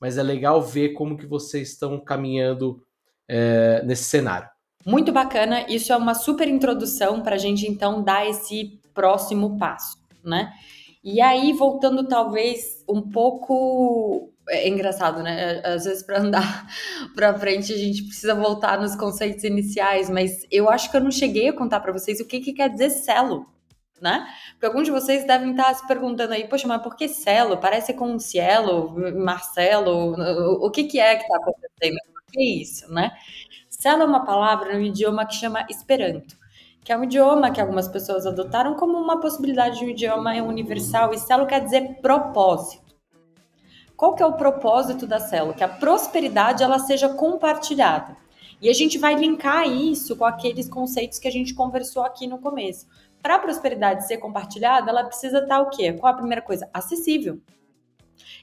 mas 0.00 0.18
é 0.18 0.22
legal 0.22 0.60
ver 0.60 0.90
como 0.90 1.16
que 1.16 1.26
vocês 1.26 1.70
estão 1.70 1.98
caminhando 2.00 2.82
é, 3.28 3.82
nesse 3.84 4.04
cenário. 4.04 4.48
Muito 4.84 5.12
bacana, 5.12 5.66
isso 5.68 5.92
é 5.92 5.96
uma 5.96 6.14
super 6.14 6.48
introdução 6.48 7.22
para 7.22 7.36
a 7.36 7.38
gente 7.38 7.66
então 7.66 8.02
dar 8.02 8.26
esse 8.26 8.80
próximo 8.92 9.58
passo, 9.58 9.96
né? 10.24 10.52
E 11.02 11.20
aí, 11.20 11.52
voltando 11.52 12.06
talvez 12.06 12.84
um 12.88 13.00
pouco. 13.00 14.32
É 14.48 14.68
engraçado, 14.68 15.22
né? 15.22 15.62
Às 15.64 15.84
vezes, 15.84 16.02
para 16.02 16.20
andar 16.20 16.66
para 17.14 17.38
frente, 17.38 17.72
a 17.72 17.76
gente 17.78 18.02
precisa 18.04 18.34
voltar 18.34 18.78
nos 18.80 18.94
conceitos 18.96 19.44
iniciais, 19.44 20.10
mas 20.10 20.46
eu 20.50 20.68
acho 20.68 20.90
que 20.90 20.96
eu 20.96 21.00
não 21.00 21.10
cheguei 21.10 21.48
a 21.48 21.52
contar 21.52 21.80
para 21.80 21.92
vocês 21.92 22.20
o 22.20 22.26
que, 22.26 22.40
que 22.40 22.52
quer 22.52 22.68
dizer 22.68 22.90
celo, 22.90 23.46
né? 24.00 24.26
Porque 24.52 24.66
alguns 24.66 24.84
de 24.84 24.90
vocês 24.90 25.26
devem 25.26 25.52
estar 25.52 25.72
se 25.74 25.86
perguntando 25.86 26.34
aí, 26.34 26.46
poxa, 26.48 26.66
mas 26.68 26.82
por 26.82 26.96
que 26.96 27.08
celo? 27.08 27.58
Parece 27.58 27.94
com 27.94 28.18
cielo, 28.18 28.94
Marcelo, 29.16 30.14
o 30.66 30.70
que, 30.70 30.84
que 30.84 30.98
é 30.98 31.16
que 31.16 31.22
está 31.22 31.36
acontecendo? 31.36 31.96
Por 32.12 32.32
que 32.32 32.42
isso, 32.62 32.92
né? 32.92 33.12
Celo 33.70 34.02
é 34.02 34.06
uma 34.06 34.24
palavra 34.24 34.74
no 34.74 34.82
idioma 34.82 35.26
que 35.26 35.34
chama 35.34 35.66
Esperanto 35.70 36.39
que 36.82 36.92
é 36.92 36.96
um 36.96 37.04
idioma 37.04 37.50
que 37.50 37.60
algumas 37.60 37.88
pessoas 37.88 38.26
adotaram 38.26 38.74
como 38.74 38.96
uma 38.98 39.20
possibilidade 39.20 39.78
de 39.78 39.84
um 39.84 39.88
idioma 39.88 40.32
universal, 40.42 41.12
e 41.12 41.18
celo 41.18 41.46
quer 41.46 41.62
dizer 41.62 41.98
propósito. 42.00 42.90
Qual 43.96 44.14
que 44.14 44.22
é 44.22 44.26
o 44.26 44.32
propósito 44.32 45.06
da 45.06 45.20
celo? 45.20 45.52
Que 45.52 45.62
a 45.62 45.68
prosperidade 45.68 46.62
ela 46.62 46.78
seja 46.78 47.10
compartilhada. 47.10 48.16
E 48.60 48.68
a 48.68 48.72
gente 48.72 48.98
vai 48.98 49.14
linkar 49.14 49.68
isso 49.68 50.16
com 50.16 50.24
aqueles 50.24 50.68
conceitos 50.68 51.18
que 51.18 51.28
a 51.28 51.30
gente 51.30 51.54
conversou 51.54 52.02
aqui 52.02 52.26
no 52.26 52.38
começo. 52.38 52.86
Para 53.22 53.36
a 53.36 53.38
prosperidade 53.38 54.06
ser 54.06 54.16
compartilhada, 54.16 54.90
ela 54.90 55.04
precisa 55.04 55.40
estar 55.40 55.56
tá 55.56 55.60
o 55.60 55.68
quê? 55.68 55.92
Qual 55.92 56.10
a 56.12 56.16
primeira 56.16 56.40
coisa? 56.40 56.68
Acessível. 56.72 57.40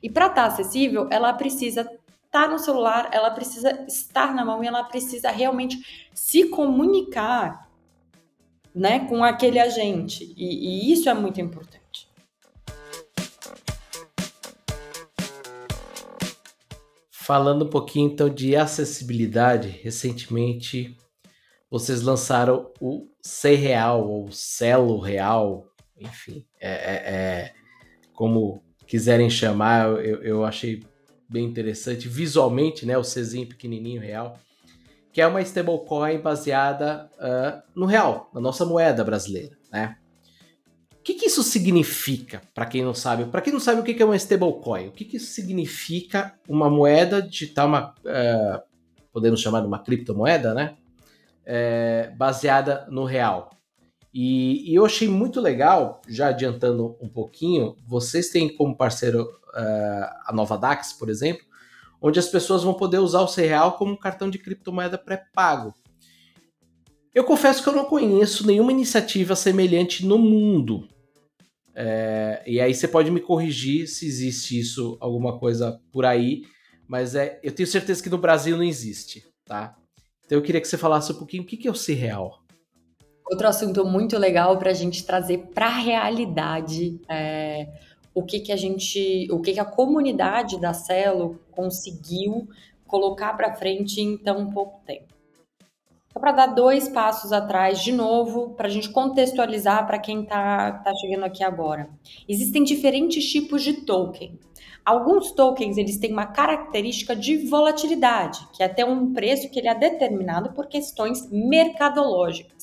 E 0.02 0.10
para 0.10 0.28
estar 0.28 0.43
tá 0.43 0.47
acessível, 0.47 1.08
ela 1.10 1.34
precisa 1.34 1.82
estar 1.82 2.00
tá 2.30 2.47
no 2.47 2.60
celular, 2.60 3.10
ela 3.12 3.32
precisa 3.32 3.84
estar 3.88 4.34
na 4.34 4.45
mão 4.45 4.63
e 4.63 4.67
ela 4.67 4.84
precisa 4.84 5.32
realmente 5.32 6.10
se 6.13 6.50
comunicar 6.50 7.67
né, 8.78 9.00
com 9.08 9.24
aquele 9.24 9.60
agente. 9.60 10.34
E, 10.38 10.90
e 10.90 10.94
isso 10.94 11.10
é 11.10 11.13
muito 11.13 11.42
importante. 11.42 12.08
Falando 17.10 17.66
um 17.66 17.70
pouquinho 17.70 18.12
então 18.12 18.30
de 18.30 18.56
acessibilidade, 18.56 19.68
recentemente 19.68 20.96
vocês 21.70 22.02
lançaram 22.02 22.72
o 22.80 23.10
C 23.22 23.56
Real 23.56 24.08
ou 24.08 24.32
Celo 24.32 25.00
Real, 25.00 25.68
enfim, 26.00 26.46
é, 26.62 26.70
é, 26.70 26.94
é, 26.94 27.54
como 28.13 28.63
quiserem 28.86 29.30
chamar, 29.30 29.88
eu, 30.06 30.24
eu 30.24 30.46
achei 30.46 30.82
bem 31.28 31.44
interessante 31.44 32.08
visualmente, 32.08 32.86
né? 32.86 32.98
O 32.98 33.04
Czinho 33.04 33.48
pequenininho 33.48 34.00
real 34.00 34.40
que 35.18 35.22
é 35.22 35.26
uma 35.26 35.42
stablecoin 35.42 36.20
baseada 36.20 37.10
uh, 37.16 37.64
no 37.74 37.88
real, 37.88 38.30
na 38.32 38.40
nossa 38.40 38.64
moeda 38.64 39.04
brasileira, 39.04 39.58
né? 39.72 39.98
O 40.92 41.02
que, 41.02 41.16
que 41.16 41.26
isso 41.26 41.42
significa, 41.42 42.40
para 42.54 42.68
quem 42.68 42.84
não 42.84 42.94
sabe? 42.94 43.26
Para 43.26 43.42
quem 43.42 43.52
não 43.52 43.60
sabe 43.60 43.82
o 43.82 43.84
que, 43.84 43.96
que 43.96 44.04
é 44.04 44.06
uma 44.06 44.16
stablecoin, 44.16 44.90
o 44.90 44.92
que, 44.92 45.04
que 45.04 45.18
isso 45.18 45.34
significa 45.34 46.36
uma 46.48 46.70
moeda 46.70 47.20
digital, 47.20 47.68
uma, 47.68 47.96
uh, 48.06 48.62
podemos 49.12 49.42
chamar 49.42 49.62
de 49.62 49.66
uma 49.66 49.80
criptomoeda, 49.80 50.54
né? 50.54 50.78
é, 51.44 52.12
baseada 52.16 52.86
no 52.88 53.04
real. 53.04 53.50
E, 54.14 54.72
e, 54.72 54.76
eu 54.76 54.86
achei 54.86 55.08
muito 55.08 55.42
legal, 55.42 56.00
já 56.08 56.28
adiantando 56.28 56.96
um 57.02 57.10
pouquinho, 57.10 57.76
vocês 57.88 58.30
têm 58.30 58.56
como 58.56 58.78
parceiro 58.78 59.24
uh, 59.24 60.28
a 60.28 60.32
Nova 60.32 60.60
Dax, 60.60 60.94
por 60.94 61.10
exemplo, 61.10 61.44
onde 62.02 62.20
as 62.20 62.28
pessoas 62.28 62.64
vão 62.64 62.74
poder 62.74 63.00
usar 63.00 63.22
o 63.22 63.28
C-Real 63.28 63.78
como 63.78 63.98
cartão 63.98 64.30
de 64.30 64.38
criptomoeda 64.38 64.98
pré-pago. 64.98 65.74
Eu 67.14 67.24
confesso 67.24 67.64
que 67.64 67.70
eu 67.70 67.74
não 67.74 67.86
conheço 67.86 68.46
nenhuma 68.46 68.72
iniciativa 68.72 69.36
semelhante 69.36 70.06
no 70.06 70.18
mundo. 70.18 70.88
É, 71.74 72.44
e 72.46 72.60
aí 72.60 72.74
você 72.74 72.88
pode 72.88 73.10
me 73.12 73.20
corrigir 73.20 73.88
se 73.88 74.06
existe 74.06 74.60
isso, 74.60 74.98
alguma 75.00 75.38
coisa 75.40 75.80
por 75.92 76.06
aí, 76.06 76.44
mas 76.88 77.16
é, 77.16 77.40
eu 77.44 77.52
tenho 77.52 77.68
certeza 77.68 78.02
que 78.02 78.10
no 78.10 78.18
Brasil 78.18 78.58
não 78.58 78.64
existe, 78.64 79.24
tá? 79.46 79.76
Então 80.26 80.38
eu 80.38 80.42
queria 80.42 80.60
que 80.60 80.68
você 80.68 80.78
falasse 80.78 81.12
um 81.12 81.16
pouquinho 81.16 81.44
o 81.44 81.46
que 81.46 81.68
é 81.68 81.72
o 81.72 81.76
C-Real. 81.76 82.44
Outro 83.30 83.48
assunto 83.48 83.86
muito 83.86 84.18
legal 84.18 84.58
para 84.58 84.72
a 84.72 84.74
gente 84.74 85.06
trazer 85.06 85.50
para 85.54 85.68
a 85.68 85.78
realidade 85.78 87.00
é, 87.10 87.68
o 88.18 88.24
que, 88.24 88.40
que 88.40 88.52
a 88.52 88.56
gente, 88.56 89.28
o 89.32 89.40
que, 89.40 89.54
que 89.54 89.60
a 89.60 89.66
comunidade 89.66 90.60
da 90.60 90.74
Celo 90.74 91.40
conseguiu 91.52 92.48
colocar 92.88 93.34
para 93.38 93.54
frente 93.54 94.02
em 94.02 94.18
tão 94.18 94.50
pouco 94.50 94.82
tempo. 94.88 95.14
Só 96.12 96.20
para 96.20 96.32
dar 96.32 96.48
dois 96.48 96.90
passos 96.90 97.32
atrás, 97.32 97.80
de 97.80 97.92
novo, 97.92 98.56
para 98.56 98.66
a 98.66 98.72
gente 98.72 98.90
contextualizar 98.90 99.86
para 99.86 100.00
quem 100.00 100.24
está 100.24 100.72
tá 100.72 100.92
chegando 100.96 101.26
aqui 101.26 101.44
agora. 101.44 101.92
Existem 102.28 102.64
diferentes 102.64 103.24
tipos 103.24 103.62
de 103.62 103.86
token. 103.86 104.40
Alguns 104.84 105.32
tokens 105.34 105.78
eles 105.78 105.98
têm 105.98 106.12
uma 106.12 106.26
característica 106.26 107.16
de 107.16 107.48
volatilidade, 107.48 108.40
que 108.52 108.64
é 108.64 108.66
até 108.66 108.84
um 108.84 109.14
preço 109.14 109.48
que 109.52 109.60
ele 109.60 109.68
é 109.68 109.76
determinado 109.76 110.54
por 110.54 110.66
questões 110.66 111.30
mercadológicas. 111.30 112.57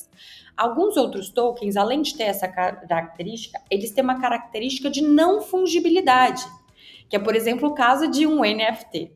Alguns 0.57 0.95
outros 0.95 1.29
tokens, 1.29 1.75
além 1.75 2.01
de 2.01 2.15
ter 2.15 2.23
essa 2.23 2.47
característica, 2.47 3.61
eles 3.69 3.91
têm 3.91 4.03
uma 4.03 4.19
característica 4.19 4.89
de 4.89 5.01
não 5.01 5.41
fungibilidade, 5.41 6.45
que 7.09 7.15
é, 7.15 7.19
por 7.19 7.35
exemplo, 7.35 7.69
o 7.69 7.73
caso 7.73 8.07
de 8.07 8.25
um 8.25 8.41
NFT. 8.41 9.11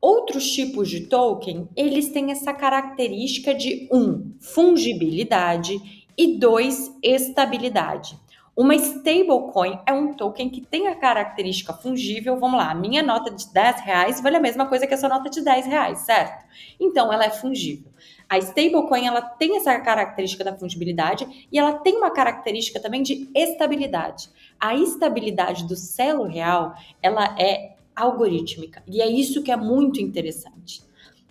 Outros 0.00 0.48
tipos 0.52 0.88
de 0.88 1.06
token, 1.06 1.68
eles 1.76 2.10
têm 2.10 2.30
essa 2.30 2.52
característica 2.52 3.52
de 3.52 3.88
um, 3.92 4.32
fungibilidade 4.40 6.06
e 6.16 6.38
dois, 6.38 6.96
estabilidade. 7.02 8.16
Uma 8.58 8.74
stablecoin 8.74 9.78
é 9.86 9.92
um 9.92 10.14
token 10.14 10.50
que 10.50 10.60
tem 10.60 10.88
a 10.88 10.96
característica 10.96 11.72
fungível. 11.72 12.40
Vamos 12.40 12.58
lá, 12.58 12.72
a 12.72 12.74
minha 12.74 13.04
nota 13.04 13.30
de 13.30 13.52
10 13.52 13.82
reais 13.82 14.20
vale 14.20 14.36
a 14.36 14.40
mesma 14.40 14.66
coisa 14.66 14.84
que 14.84 14.92
essa 14.92 15.08
nota 15.08 15.30
de 15.30 15.42
10 15.42 15.66
reais, 15.66 16.00
certo? 16.00 16.44
Então 16.80 17.12
ela 17.12 17.24
é 17.24 17.30
fungível. 17.30 17.92
A 18.28 18.36
stablecoin 18.36 19.06
ela 19.06 19.22
tem 19.22 19.56
essa 19.56 19.78
característica 19.78 20.42
da 20.42 20.56
fungibilidade 20.56 21.46
e 21.52 21.56
ela 21.56 21.74
tem 21.74 21.98
uma 21.98 22.10
característica 22.10 22.80
também 22.80 23.00
de 23.00 23.30
estabilidade. 23.32 24.28
A 24.58 24.74
estabilidade 24.74 25.64
do 25.64 25.76
selo 25.76 26.24
real 26.24 26.74
ela 27.00 27.36
é 27.38 27.76
algorítmica 27.94 28.82
e 28.88 29.00
é 29.00 29.06
isso 29.06 29.40
que 29.40 29.52
é 29.52 29.56
muito 29.56 30.00
interessante, 30.00 30.82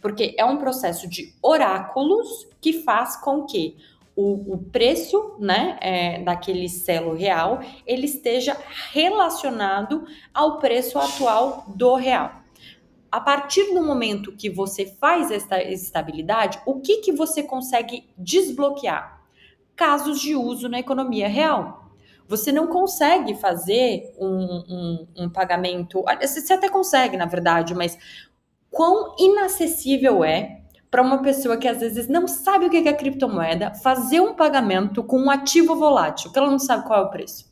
porque 0.01 0.33
é 0.37 0.45
um 0.45 0.55
processo 0.55 1.09
de 1.09 1.35
oráculos 1.41 2.47
que 2.61 2.71
faz 2.71 3.17
com 3.17 3.43
que 3.45 3.75
o, 4.17 4.55
o, 4.55 4.57
preço 4.57 5.35
né, 5.39 5.77
é, 5.79 6.21
daquele 6.23 6.67
selo 6.67 7.13
real 7.13 7.61
ele 7.85 8.07
esteja 8.07 8.57
relacionado 8.91 10.05
ao 10.33 10.59
preço 10.59 10.97
atual 10.97 11.63
do 11.67 11.95
real 11.95 12.47
a 13.11 13.21
partir 13.21 13.73
do 13.73 13.81
momento 13.81 14.31
que 14.31 14.49
você 14.49 14.85
faz 14.85 15.31
essa 15.31 15.61
estabilidade, 15.61 16.59
o 16.65 16.79
que, 16.79 16.97
que 16.97 17.11
você 17.11 17.41
consegue 17.41 18.07
desbloquear? 18.17 19.21
Casos 19.75 20.19
de 20.19 20.35
uso 20.35 20.67
na 20.67 20.79
economia 20.79 21.27
real. 21.27 21.91
Você 22.27 22.51
não 22.51 22.67
consegue 22.67 23.35
fazer 23.35 24.13
um, 24.19 24.27
um, 24.27 25.07
um 25.17 25.29
pagamento. 25.29 26.03
Você 26.21 26.53
até 26.53 26.69
consegue, 26.69 27.15
na 27.15 27.25
verdade, 27.25 27.73
mas 27.73 27.97
quão 28.69 29.15
inacessível 29.17 30.23
é 30.23 30.61
para 30.89 31.01
uma 31.01 31.21
pessoa 31.21 31.57
que 31.57 31.67
às 31.67 31.79
vezes 31.79 32.07
não 32.07 32.27
sabe 32.27 32.65
o 32.65 32.69
que 32.69 32.77
é 32.77 32.93
criptomoeda 32.93 33.73
fazer 33.75 34.21
um 34.21 34.33
pagamento 34.33 35.03
com 35.03 35.19
um 35.19 35.29
ativo 35.29 35.75
volátil, 35.75 36.31
que 36.31 36.39
ela 36.39 36.49
não 36.49 36.59
sabe 36.59 36.85
qual 36.85 37.01
é 37.01 37.05
o 37.05 37.09
preço. 37.09 37.47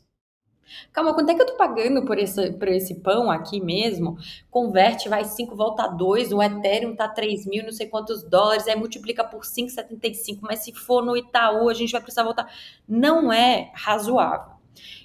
Calma, 0.92 1.14
quanto 1.14 1.30
é 1.30 1.34
que 1.34 1.42
eu 1.42 1.46
tô 1.46 1.56
pagando 1.56 2.04
por 2.04 2.18
esse, 2.18 2.52
por 2.52 2.68
esse 2.68 2.96
pão 2.96 3.30
aqui 3.30 3.60
mesmo? 3.60 4.16
Converte, 4.50 5.08
vai 5.08 5.24
5, 5.24 5.54
volta 5.54 5.84
a 5.84 5.88
2, 5.88 6.32
o 6.32 6.42
Ethereum 6.42 6.96
tá 6.96 7.08
3 7.08 7.46
mil, 7.46 7.64
não 7.64 7.72
sei 7.72 7.86
quantos 7.86 8.22
dólares, 8.22 8.66
aí 8.66 8.76
multiplica 8.76 9.22
por 9.22 9.42
5,75, 9.42 10.38
mas 10.42 10.60
se 10.60 10.72
for 10.72 11.04
no 11.04 11.16
Itaú, 11.16 11.68
a 11.68 11.74
gente 11.74 11.92
vai 11.92 12.00
precisar 12.00 12.24
voltar. 12.24 12.50
Não 12.88 13.32
é 13.32 13.70
razoável. 13.74 14.56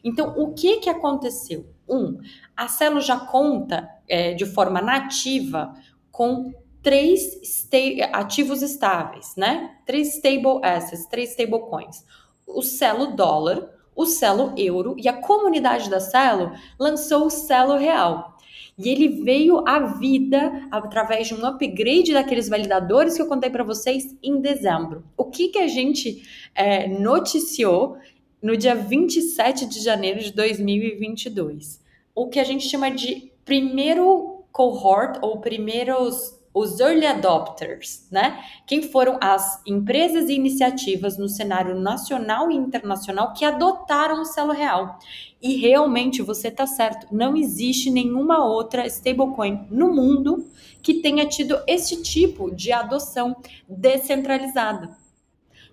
Então, 0.04 0.34
o 0.38 0.54
que 0.54 0.78
que 0.78 0.90
aconteceu? 0.90 1.70
Um, 1.88 2.20
a 2.56 2.68
Celo 2.68 3.02
já 3.02 3.20
conta 3.20 3.90
é, 4.08 4.34
de 4.34 4.46
forma 4.46 4.82
nativa 4.82 5.74
com 6.12 6.54
três 6.82 7.68
ativos 8.12 8.62
estáveis, 8.62 9.34
né? 9.38 9.78
Três 9.86 10.16
stable 10.16 10.60
assets, 10.64 11.06
três 11.06 11.32
stable 11.32 11.60
coins. 11.70 12.04
O 12.48 12.62
Celo 12.62 13.16
dólar, 13.16 13.70
o 13.96 14.06
Celo 14.06 14.54
Euro 14.58 14.96
e 14.98 15.08
a 15.08 15.14
comunidade 15.14 15.90
da 15.90 16.00
Celo 16.00 16.52
lançou 16.80 17.28
o 17.28 17.30
Celo 17.30 17.78
Real. 17.78 18.38
E 18.78 18.90
ele 18.90 19.24
veio 19.24 19.68
à 19.68 19.80
vida 19.80 20.68
através 20.72 21.28
de 21.28 21.36
um 21.36 21.46
upgrade 21.46 22.14
daqueles 22.14 22.50
validadores 22.50 23.16
que 23.16 23.22
eu 23.22 23.28
contei 23.28 23.50
para 23.50 23.64
vocês 23.64 24.16
em 24.24 24.40
dezembro. 24.42 25.04
O 25.16 25.26
que, 25.26 25.50
que 25.50 25.60
a 25.60 25.68
gente 25.68 26.24
é, 26.56 26.88
noticiou 26.88 27.98
no 28.42 28.58
dia 28.58 28.74
27 28.74 29.68
de 29.68 29.82
janeiro 29.82 30.20
de 30.20 30.34
2022? 30.34 31.80
O 32.16 32.28
que 32.28 32.40
a 32.40 32.44
gente 32.44 32.68
chama 32.68 32.90
de 32.90 33.32
primeiro 33.46 34.46
cohort 34.52 35.20
ou 35.22 35.40
primeiros 35.40 36.41
os 36.54 36.80
early 36.80 37.06
adopters, 37.06 38.08
né? 38.12 38.44
Quem 38.68 38.82
foram 38.82 39.18
as 39.22 39.62
empresas 39.66 40.30
e 40.30 40.34
iniciativas 40.34 41.18
no 41.18 41.30
cenário 41.30 41.80
nacional 41.80 42.52
e 42.52 42.56
internacional 42.56 43.34
que 43.34 43.46
adotaram 43.46 44.22
o 44.22 44.26
selo 44.26 44.52
real. 44.52 45.00
E 45.42 45.56
realmente 45.56 46.22
você 46.22 46.50
está 46.50 46.68
certo, 46.68 47.08
não 47.12 47.36
existe 47.36 47.90
nenhuma 47.90 48.46
outra 48.46 48.86
stablecoin 48.86 49.66
no 49.72 49.94
mundo 49.94 50.46
que 50.82 50.96
tenha 50.96 51.26
tido 51.26 51.60
esse 51.68 52.02
tipo 52.02 52.54
de 52.54 52.72
adoção 52.72 53.36
descentralizada. 53.68 54.90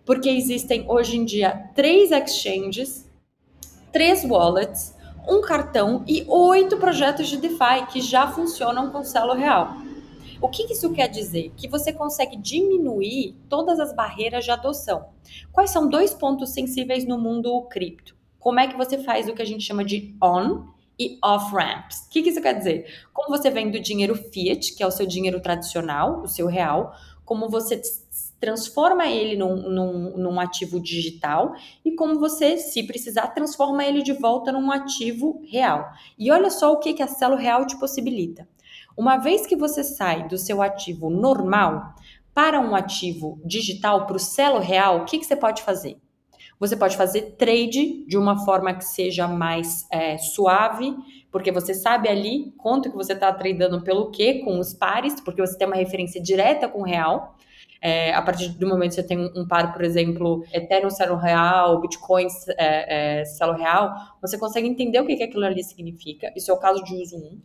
Porque 0.04 0.28
existem 0.28 0.84
hoje 0.88 1.16
em 1.18 1.24
dia 1.24 1.70
três 1.74 2.10
exchanges, 2.12 3.06
três 3.92 4.24
wallets, 4.24 4.94
um 5.28 5.42
cartão 5.42 6.02
e 6.06 6.24
oito 6.26 6.78
projetos 6.78 7.28
de 7.28 7.36
DeFi 7.36 7.86
que 7.92 8.00
já 8.00 8.28
funcionam 8.28 8.90
com 8.90 9.04
selo 9.04 9.34
real. 9.34 9.76
O 10.40 10.48
que 10.48 10.72
isso 10.72 10.92
quer 10.92 11.08
dizer? 11.08 11.52
Que 11.56 11.66
você 11.66 11.92
consegue 11.92 12.36
diminuir 12.36 13.34
todas 13.48 13.80
as 13.80 13.92
barreiras 13.92 14.44
de 14.44 14.52
adoção. 14.52 15.08
Quais 15.50 15.70
são 15.70 15.88
dois 15.88 16.14
pontos 16.14 16.50
sensíveis 16.50 17.04
no 17.04 17.18
mundo 17.18 17.60
cripto? 17.62 18.16
Como 18.38 18.60
é 18.60 18.68
que 18.68 18.76
você 18.76 18.98
faz 19.02 19.28
o 19.28 19.34
que 19.34 19.42
a 19.42 19.44
gente 19.44 19.64
chama 19.64 19.84
de 19.84 20.16
on 20.22 20.66
e 20.96 21.18
off 21.24 21.52
ramps? 21.52 22.06
O 22.06 22.10
que 22.10 22.20
isso 22.20 22.40
quer 22.40 22.56
dizer? 22.56 22.86
Como 23.12 23.36
você 23.36 23.50
vem 23.50 23.68
do 23.68 23.80
dinheiro 23.80 24.14
fiat, 24.14 24.76
que 24.76 24.82
é 24.82 24.86
o 24.86 24.92
seu 24.92 25.06
dinheiro 25.06 25.40
tradicional, 25.40 26.22
o 26.22 26.28
seu 26.28 26.46
real, 26.46 26.94
como 27.24 27.48
você 27.48 27.82
transforma 28.40 29.08
ele 29.08 29.36
num, 29.36 29.56
num, 29.56 30.16
num, 30.16 30.40
ativo 30.40 30.78
digital 30.78 31.52
e 31.84 31.90
como 31.96 32.20
você, 32.20 32.56
se 32.58 32.84
precisar, 32.84 33.26
transforma 33.28 33.84
ele 33.84 34.02
de 34.02 34.12
volta 34.12 34.52
num 34.52 34.70
ativo 34.70 35.42
real. 35.50 35.90
E 36.16 36.30
olha 36.30 36.48
só 36.48 36.72
o 36.72 36.78
que, 36.78 36.94
que 36.94 37.02
a 37.02 37.08
Celo 37.08 37.34
Real 37.34 37.66
te 37.66 37.76
possibilita. 37.76 38.48
Uma 38.98 39.16
vez 39.16 39.46
que 39.46 39.54
você 39.54 39.84
sai 39.84 40.26
do 40.26 40.36
seu 40.36 40.60
ativo 40.60 41.08
normal 41.08 41.94
para 42.34 42.58
um 42.58 42.74
ativo 42.74 43.40
digital, 43.44 44.06
para 44.06 44.16
o 44.16 44.18
Celo 44.18 44.58
Real, 44.58 44.98
o 44.98 45.04
que, 45.04 45.18
que 45.18 45.24
você 45.24 45.36
pode 45.36 45.62
fazer? 45.62 45.98
Você 46.58 46.76
pode 46.76 46.96
fazer 46.96 47.36
trade 47.38 48.04
de 48.08 48.18
uma 48.18 48.44
forma 48.44 48.74
que 48.74 48.84
seja 48.84 49.28
mais 49.28 49.86
é, 49.92 50.18
suave, 50.18 50.96
porque 51.30 51.52
você 51.52 51.74
sabe 51.74 52.08
ali 52.08 52.52
quanto 52.58 52.90
que 52.90 52.96
você 52.96 53.12
está 53.12 53.32
tradando 53.32 53.84
pelo 53.84 54.10
quê, 54.10 54.40
com 54.44 54.58
os 54.58 54.74
pares, 54.74 55.20
porque 55.20 55.40
você 55.40 55.56
tem 55.56 55.68
uma 55.68 55.76
referência 55.76 56.20
direta 56.20 56.68
com 56.68 56.80
o 56.80 56.84
real. 56.84 57.36
É, 57.80 58.12
a 58.12 58.20
partir 58.20 58.48
do 58.48 58.66
momento 58.66 58.90
que 58.90 58.96
você 58.96 59.06
tem 59.06 59.16
um, 59.16 59.30
um 59.36 59.46
par, 59.46 59.72
por 59.72 59.84
exemplo, 59.84 60.44
Ethereum 60.52 60.90
Celo 60.90 61.16
Real, 61.16 61.80
Bitcoin 61.80 62.26
é, 62.58 63.20
é, 63.20 63.24
Celo 63.24 63.52
Real, 63.52 63.94
você 64.20 64.36
consegue 64.36 64.66
entender 64.66 65.00
o 65.00 65.06
que, 65.06 65.14
que 65.14 65.22
aquilo 65.22 65.44
ali 65.44 65.62
significa. 65.62 66.32
Isso 66.34 66.50
é 66.50 66.54
o 66.54 66.58
caso 66.58 66.82
de 66.82 66.96
uso 66.96 67.16
1. 67.16 67.40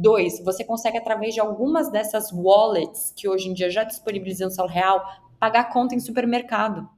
Dois, 0.00 0.38
você 0.44 0.62
consegue, 0.62 0.96
através 0.96 1.34
de 1.34 1.40
algumas 1.40 1.90
dessas 1.90 2.30
wallets 2.32 3.12
que 3.16 3.28
hoje 3.28 3.48
em 3.48 3.52
dia 3.52 3.68
já 3.68 3.82
disponibilizam 3.82 4.46
o 4.46 4.66
real, 4.68 5.04
pagar 5.40 5.72
conta 5.72 5.92
em 5.92 5.98
supermercado. 5.98 6.88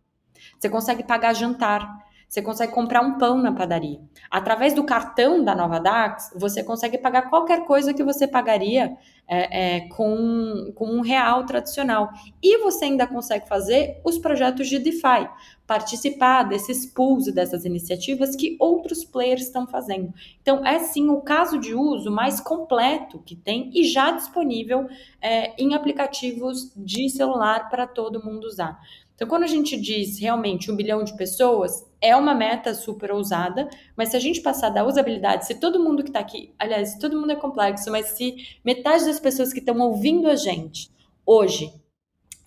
Você 0.59 0.68
consegue 0.68 1.03
pagar 1.03 1.32
jantar. 1.34 2.05
Você 2.31 2.41
consegue 2.41 2.72
comprar 2.72 3.01
um 3.01 3.18
pão 3.18 3.43
na 3.43 3.51
padaria. 3.51 4.01
Através 4.31 4.72
do 4.72 4.85
cartão 4.85 5.43
da 5.43 5.53
Nova 5.53 5.81
Dax, 5.81 6.33
você 6.37 6.62
consegue 6.62 6.97
pagar 6.97 7.28
qualquer 7.28 7.64
coisa 7.64 7.93
que 7.93 8.05
você 8.05 8.28
pagaria 8.28 8.97
é, 9.26 9.78
é, 9.78 9.81
com, 9.89 10.72
com 10.76 10.87
um 10.87 11.01
real 11.01 11.45
tradicional. 11.45 12.09
E 12.41 12.59
você 12.59 12.85
ainda 12.85 13.05
consegue 13.05 13.49
fazer 13.49 14.01
os 14.05 14.16
projetos 14.16 14.68
de 14.68 14.78
DeFi, 14.78 15.28
participar 15.66 16.45
desses 16.45 16.87
pools 16.87 17.26
e 17.26 17.33
dessas 17.33 17.64
iniciativas 17.64 18.37
que 18.37 18.57
outros 18.61 19.05
players 19.05 19.43
estão 19.43 19.66
fazendo. 19.66 20.14
Então, 20.41 20.64
é 20.64 20.78
sim 20.78 21.09
o 21.09 21.20
caso 21.22 21.59
de 21.59 21.74
uso 21.74 22.12
mais 22.12 22.41
completo 22.41 23.18
que 23.26 23.35
tem 23.35 23.72
e 23.74 23.83
já 23.83 24.12
disponível 24.12 24.87
é, 25.20 25.61
em 25.61 25.74
aplicativos 25.74 26.72
de 26.76 27.11
celular 27.11 27.68
para 27.68 27.89
todo 27.89 28.24
mundo 28.24 28.45
usar. 28.45 28.78
Então, 29.20 29.28
quando 29.28 29.42
a 29.42 29.48
gente 29.48 29.76
diz 29.76 30.18
realmente 30.18 30.72
um 30.72 30.76
bilhão 30.76 31.04
de 31.04 31.14
pessoas, 31.14 31.86
é 32.00 32.16
uma 32.16 32.34
meta 32.34 32.72
super 32.72 33.12
ousada, 33.12 33.68
mas 33.94 34.08
se 34.08 34.16
a 34.16 34.18
gente 34.18 34.40
passar 34.40 34.70
da 34.70 34.82
usabilidade, 34.82 35.46
se 35.46 35.56
todo 35.56 35.78
mundo 35.78 36.02
que 36.02 36.08
está 36.08 36.20
aqui, 36.20 36.54
aliás, 36.58 36.94
todo 36.94 37.20
mundo 37.20 37.30
é 37.30 37.36
complexo, 37.36 37.90
mas 37.90 38.06
se 38.06 38.34
metade 38.64 39.04
das 39.04 39.20
pessoas 39.20 39.52
que 39.52 39.58
estão 39.58 39.78
ouvindo 39.78 40.26
a 40.26 40.36
gente 40.36 40.90
hoje 41.26 41.70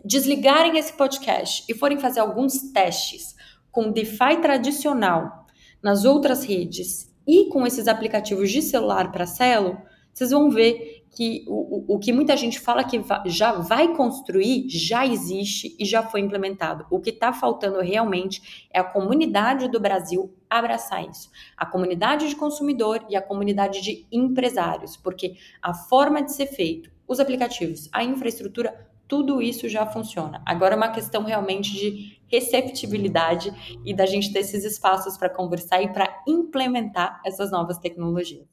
desligarem 0.03 0.75
esse 0.79 0.93
podcast 0.93 1.63
e 1.69 1.75
forem 1.75 1.99
fazer 1.99 2.21
alguns 2.21 2.57
testes 2.71 3.35
com 3.71 3.91
DeFi 3.91 4.41
tradicional 4.41 5.45
nas 5.79 6.05
outras 6.05 6.43
redes 6.43 7.13
e 7.27 7.49
com 7.49 7.67
esses 7.67 7.87
aplicativos 7.87 8.49
de 8.49 8.63
celular 8.63 9.11
para 9.11 9.27
Celo, 9.27 9.77
vocês 10.11 10.31
vão 10.31 10.49
ver 10.49 11.02
que 11.15 11.45
o, 11.47 11.95
o, 11.95 11.99
que 11.99 12.11
muita 12.11 12.35
gente 12.35 12.59
fala 12.59 12.83
que 12.83 12.99
já 13.27 13.53
vai 13.53 13.95
construir 13.95 14.67
já 14.67 15.05
existe 15.05 15.75
e 15.79 15.85
já 15.85 16.01
foi 16.01 16.21
implementado. 16.21 16.85
O 16.89 16.99
que 16.99 17.11
está 17.11 17.31
faltando 17.31 17.79
realmente 17.81 18.67
é 18.71 18.79
a 18.79 18.83
comunidade 18.83 19.67
do 19.69 19.79
Brasil 19.79 20.33
abraçar 20.49 21.07
isso. 21.07 21.29
A 21.55 21.65
comunidade 21.65 22.27
de 22.27 22.35
consumidor 22.35 23.05
e 23.09 23.15
a 23.15 23.21
comunidade 23.21 23.81
de 23.81 24.07
empresários, 24.11 24.97
porque 24.97 25.35
a 25.61 25.73
forma 25.73 26.21
de 26.21 26.33
ser 26.33 26.47
feito, 26.47 26.91
os 27.07 27.19
aplicativos, 27.19 27.89
a 27.91 28.03
infraestrutura, 28.03 28.89
tudo 29.07 29.41
isso 29.41 29.69
já 29.69 29.85
funciona. 29.85 30.41
Agora 30.45 30.73
é 30.73 30.77
uma 30.77 30.91
questão 30.91 31.23
realmente 31.23 31.71
de 31.71 32.19
receptibilidade 32.27 33.53
e 33.85 33.93
da 33.93 34.07
gente 34.07 34.33
ter 34.33 34.39
esses 34.39 34.63
espaços 34.63 35.17
para 35.17 35.29
conversar 35.29 35.83
e 35.83 35.93
para 35.93 36.23
implementar 36.27 37.21
essas 37.23 37.51
novas 37.51 37.77
tecnologias. 37.77 38.47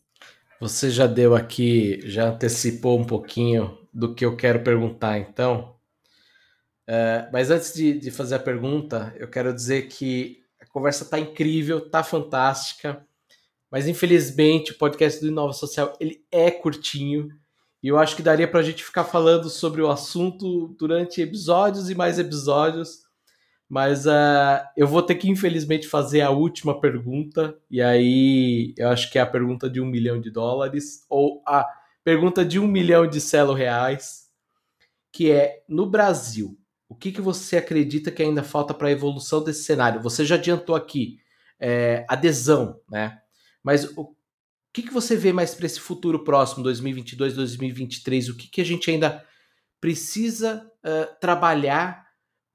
Você 0.60 0.90
já 0.90 1.06
deu 1.06 1.34
aqui, 1.34 2.00
já 2.04 2.28
antecipou 2.28 2.98
um 2.98 3.04
pouquinho 3.04 3.78
do 3.92 4.14
que 4.14 4.24
eu 4.24 4.36
quero 4.36 4.62
perguntar, 4.62 5.18
então. 5.18 5.74
É, 6.86 7.28
mas 7.32 7.50
antes 7.50 7.72
de, 7.72 7.98
de, 7.98 8.10
fazer 8.10 8.34
a 8.34 8.38
pergunta, 8.38 9.14
eu 9.16 9.26
quero 9.26 9.54
dizer 9.54 9.88
que 9.88 10.42
a 10.60 10.66
conversa 10.66 11.04
está 11.04 11.18
incrível, 11.18 11.78
está 11.78 12.02
fantástica, 12.02 13.06
mas 13.70 13.88
infelizmente 13.88 14.72
o 14.72 14.78
podcast 14.78 15.20
do 15.20 15.28
Inova 15.28 15.54
Social 15.54 15.96
ele 15.98 16.24
é 16.30 16.50
curtinho 16.50 17.28
e 17.82 17.88
eu 17.88 17.96
acho 17.96 18.14
que 18.14 18.22
daria 18.22 18.46
para 18.46 18.60
a 18.60 18.62
gente 18.62 18.84
ficar 18.84 19.04
falando 19.04 19.48
sobre 19.48 19.80
o 19.80 19.90
assunto 19.90 20.74
durante 20.78 21.22
episódios 21.22 21.88
e 21.88 21.94
mais 21.94 22.18
episódios. 22.18 23.04
Mas 23.70 24.04
uh, 24.04 24.58
eu 24.76 24.88
vou 24.88 25.00
ter 25.00 25.14
que, 25.14 25.30
infelizmente, 25.30 25.86
fazer 25.86 26.22
a 26.22 26.30
última 26.30 26.80
pergunta. 26.80 27.56
E 27.70 27.80
aí 27.80 28.74
eu 28.76 28.88
acho 28.88 29.08
que 29.12 29.16
é 29.16 29.22
a 29.22 29.26
pergunta 29.26 29.70
de 29.70 29.80
um 29.80 29.86
milhão 29.86 30.20
de 30.20 30.28
dólares, 30.28 31.06
ou 31.08 31.40
a 31.46 31.64
pergunta 32.02 32.44
de 32.44 32.58
um 32.58 32.66
milhão 32.66 33.06
de 33.06 33.20
celo 33.20 33.54
reais, 33.54 34.28
que 35.12 35.30
é 35.30 35.62
no 35.68 35.86
Brasil. 35.86 36.58
O 36.88 36.96
que, 36.96 37.12
que 37.12 37.20
você 37.20 37.58
acredita 37.58 38.10
que 38.10 38.20
ainda 38.20 38.42
falta 38.42 38.74
para 38.74 38.88
a 38.88 38.90
evolução 38.90 39.44
desse 39.44 39.62
cenário? 39.62 40.02
Você 40.02 40.24
já 40.24 40.34
adiantou 40.34 40.74
aqui 40.74 41.20
é, 41.60 42.04
adesão, 42.08 42.80
né? 42.90 43.20
Mas 43.62 43.84
o 43.96 44.16
que, 44.72 44.82
que 44.82 44.92
você 44.92 45.14
vê 45.14 45.32
mais 45.32 45.54
para 45.54 45.66
esse 45.66 45.78
futuro 45.78 46.24
próximo, 46.24 46.64
2022, 46.64 47.34
2023? 47.34 48.30
O 48.30 48.36
que, 48.36 48.48
que 48.48 48.60
a 48.60 48.64
gente 48.64 48.90
ainda 48.90 49.24
precisa 49.80 50.68
uh, 50.84 51.20
trabalhar 51.20 52.09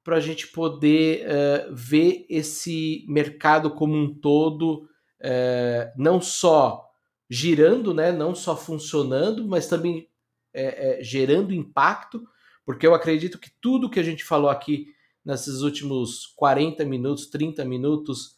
para 0.06 0.18
a 0.18 0.20
gente 0.20 0.50
poder 0.50 1.26
uh, 1.26 1.76
ver 1.76 2.28
esse 2.30 3.04
mercado 3.10 3.72
como 3.72 3.96
um 3.96 4.14
todo, 4.14 4.88
uh, 5.20 5.92
não 5.98 6.22
só 6.22 6.88
girando, 7.28 7.92
né, 7.92 8.12
não 8.12 8.36
só 8.36 8.56
funcionando, 8.56 9.48
mas 9.48 9.68
também 9.68 10.08
uh, 10.56 11.04
gerando 11.04 11.56
impacto, 11.56 12.24
porque 12.64 12.86
eu 12.86 12.94
acredito 12.94 13.40
que 13.40 13.50
tudo 13.60 13.90
que 13.90 14.00
a 14.00 14.04
gente 14.04 14.24
falou 14.24 14.48
aqui 14.48 14.94
nesses 15.26 15.62
últimos 15.62 16.28
40 16.36 16.86
minutos, 16.86 17.26
30 17.26 17.66
minutos, 17.66 18.38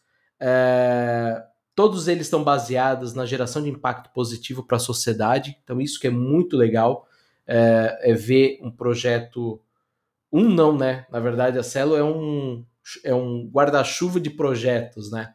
todos 1.75 2.07
eles 2.07 2.27
estão 2.27 2.43
baseados 2.45 3.13
na 3.13 3.25
geração 3.25 3.61
de 3.61 3.69
impacto 3.69 4.09
positivo 4.13 4.63
para 4.63 4.77
a 4.77 4.79
sociedade. 4.79 5.57
Então, 5.63 5.81
isso 5.81 5.99
que 5.99 6.07
é 6.07 6.09
muito 6.09 6.55
legal, 6.55 7.07
é 7.45 8.13
ver 8.13 8.57
um 8.61 8.71
projeto 8.71 9.61
um 10.31 10.49
não, 10.49 10.77
né? 10.77 11.05
Na 11.11 11.19
verdade, 11.19 11.57
a 11.57 11.63
Celo 11.63 11.95
é 11.95 12.03
um, 12.03 12.65
é 13.03 13.13
um 13.13 13.49
guarda-chuva 13.49 14.19
de 14.19 14.29
projetos, 14.29 15.11
né? 15.11 15.33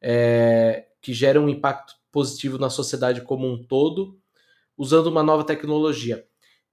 É, 0.00 0.86
que 1.00 1.12
geram 1.12 1.44
um 1.44 1.48
impacto 1.48 1.94
positivo 2.12 2.58
na 2.58 2.70
sociedade 2.70 3.22
como 3.22 3.46
um 3.50 3.62
todo, 3.62 4.18
usando 4.76 5.06
uma 5.06 5.22
nova 5.22 5.44
tecnologia. 5.44 6.24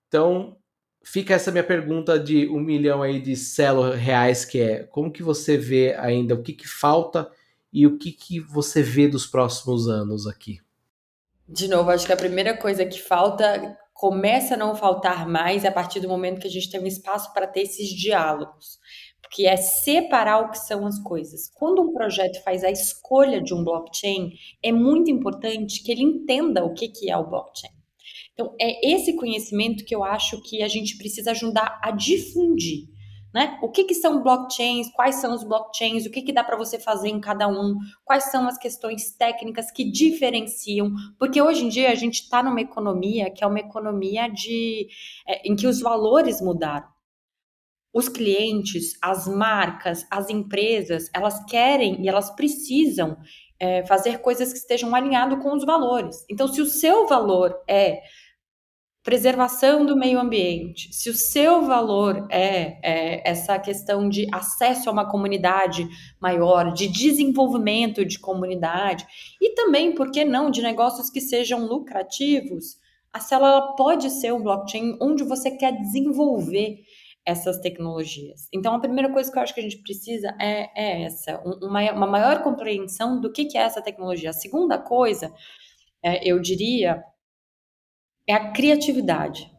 Então, 0.07 0.57
fica 1.03 1.33
essa 1.33 1.51
minha 1.51 1.63
pergunta 1.63 2.19
de 2.19 2.47
um 2.49 2.59
milhão 2.59 3.01
aí 3.01 3.19
de 3.19 3.35
Celo 3.35 3.91
reais, 3.91 4.45
que 4.45 4.59
é 4.59 4.83
como 4.83 5.11
que 5.11 5.23
você 5.23 5.57
vê 5.57 5.95
ainda, 5.95 6.35
o 6.35 6.43
que, 6.43 6.53
que 6.53 6.67
falta 6.67 7.29
e 7.71 7.87
o 7.87 7.97
que, 7.97 8.11
que 8.11 8.39
você 8.39 8.83
vê 8.83 9.07
dos 9.07 9.25
próximos 9.25 9.87
anos 9.87 10.27
aqui? 10.27 10.59
De 11.47 11.67
novo, 11.67 11.89
acho 11.89 12.05
que 12.05 12.13
a 12.13 12.17
primeira 12.17 12.55
coisa 12.55 12.85
que 12.85 13.01
falta 13.01 13.77
começa 14.01 14.55
a 14.55 14.57
não 14.57 14.73
faltar 14.73 15.29
mais 15.29 15.63
a 15.63 15.71
partir 15.71 15.99
do 15.99 16.09
momento 16.09 16.41
que 16.41 16.47
a 16.47 16.49
gente 16.49 16.71
tem 16.71 16.81
um 16.81 16.87
espaço 16.87 17.31
para 17.35 17.45
ter 17.45 17.61
esses 17.61 17.87
diálogos, 17.87 18.79
que 19.31 19.45
é 19.45 19.55
separar 19.55 20.39
o 20.39 20.49
que 20.49 20.57
são 20.57 20.87
as 20.87 20.97
coisas. 21.03 21.51
Quando 21.53 21.83
um 21.83 21.93
projeto 21.93 22.41
faz 22.43 22.63
a 22.63 22.71
escolha 22.71 23.39
de 23.39 23.53
um 23.53 23.63
blockchain, 23.63 24.31
é 24.63 24.71
muito 24.71 25.11
importante 25.11 25.83
que 25.83 25.91
ele 25.91 26.01
entenda 26.01 26.65
o 26.65 26.73
que, 26.73 26.87
que 26.87 27.11
é 27.11 27.15
o 27.15 27.29
blockchain. 27.29 27.69
Então, 28.33 28.55
é 28.59 28.91
esse 28.91 29.15
conhecimento 29.15 29.85
que 29.85 29.93
eu 29.93 30.03
acho 30.03 30.41
que 30.41 30.63
a 30.63 30.67
gente 30.67 30.97
precisa 30.97 31.29
ajudar 31.29 31.79
a 31.83 31.91
difundir. 31.91 32.87
Né? 33.33 33.57
O 33.61 33.69
que, 33.69 33.85
que 33.85 33.93
são 33.93 34.21
blockchains? 34.21 34.91
Quais 34.91 35.15
são 35.15 35.33
os 35.33 35.43
blockchains? 35.43 36.05
O 36.05 36.11
que, 36.11 36.21
que 36.21 36.33
dá 36.33 36.43
para 36.43 36.57
você 36.57 36.77
fazer 36.77 37.09
em 37.09 37.21
cada 37.21 37.47
um? 37.47 37.77
Quais 38.03 38.25
são 38.25 38.47
as 38.47 38.57
questões 38.57 39.11
técnicas 39.11 39.71
que 39.71 39.89
diferenciam? 39.89 40.91
Porque 41.17 41.41
hoje 41.41 41.65
em 41.65 41.69
dia 41.69 41.91
a 41.91 41.95
gente 41.95 42.23
está 42.23 42.43
numa 42.43 42.59
economia 42.59 43.31
que 43.31 43.43
é 43.43 43.47
uma 43.47 43.59
economia 43.59 44.27
de, 44.27 44.87
é, 45.25 45.47
em 45.49 45.55
que 45.55 45.65
os 45.65 45.79
valores 45.79 46.41
mudaram. 46.41 46.87
Os 47.93 48.07
clientes, 48.07 48.97
as 49.01 49.27
marcas, 49.27 50.05
as 50.09 50.29
empresas, 50.29 51.09
elas 51.13 51.43
querem 51.45 52.01
e 52.01 52.09
elas 52.09 52.29
precisam 52.31 53.17
é, 53.59 53.85
fazer 53.85 54.19
coisas 54.19 54.51
que 54.51 54.59
estejam 54.59 54.95
alinhadas 54.95 55.41
com 55.41 55.53
os 55.53 55.63
valores. 55.63 56.25
Então, 56.29 56.47
se 56.47 56.61
o 56.61 56.65
seu 56.65 57.05
valor 57.05 57.55
é 57.67 58.01
preservação 59.03 59.85
do 59.85 59.95
meio 59.95 60.19
ambiente, 60.19 60.93
se 60.93 61.09
o 61.09 61.13
seu 61.13 61.63
valor 61.63 62.27
é, 62.29 62.77
é, 62.83 63.29
essa 63.29 63.57
questão 63.57 64.07
de 64.07 64.27
acesso 64.31 64.89
a 64.89 64.93
uma 64.93 65.09
comunidade 65.09 65.87
maior, 66.21 66.71
de 66.71 66.87
desenvolvimento 66.87 68.05
de 68.05 68.19
comunidade 68.19 69.05
e 69.41 69.55
também, 69.55 69.95
por 69.95 70.11
que 70.11 70.23
não, 70.23 70.51
de 70.51 70.61
negócios 70.61 71.09
que 71.09 71.19
sejam 71.19 71.65
lucrativos, 71.65 72.79
a 73.11 73.19
célula 73.19 73.75
pode 73.75 74.09
ser 74.09 74.33
um 74.33 74.41
blockchain 74.41 74.97
onde 75.01 75.23
você 75.23 75.51
quer 75.51 75.73
desenvolver 75.73 76.77
essas 77.25 77.59
tecnologias. 77.59 78.47
Então, 78.53 78.73
a 78.73 78.79
primeira 78.79 79.11
coisa 79.11 79.31
que 79.31 79.37
eu 79.37 79.43
acho 79.43 79.53
que 79.53 79.59
a 79.59 79.63
gente 79.63 79.81
precisa 79.81 80.35
é, 80.39 80.69
é 80.75 81.03
essa, 81.03 81.41
uma, 81.61 81.91
uma, 81.91 82.07
maior 82.07 82.41
compreensão 82.41 83.19
do 83.19 83.31
que, 83.31 83.45
que 83.45 83.57
é 83.57 83.61
essa 83.61 83.81
tecnologia. 83.81 84.29
A 84.31 84.33
segunda 84.33 84.77
coisa, 84.77 85.31
é, 86.03 86.27
eu 86.27 86.39
diria, 86.39 87.03
é 88.27 88.33
a 88.33 88.51
criatividade. 88.51 89.51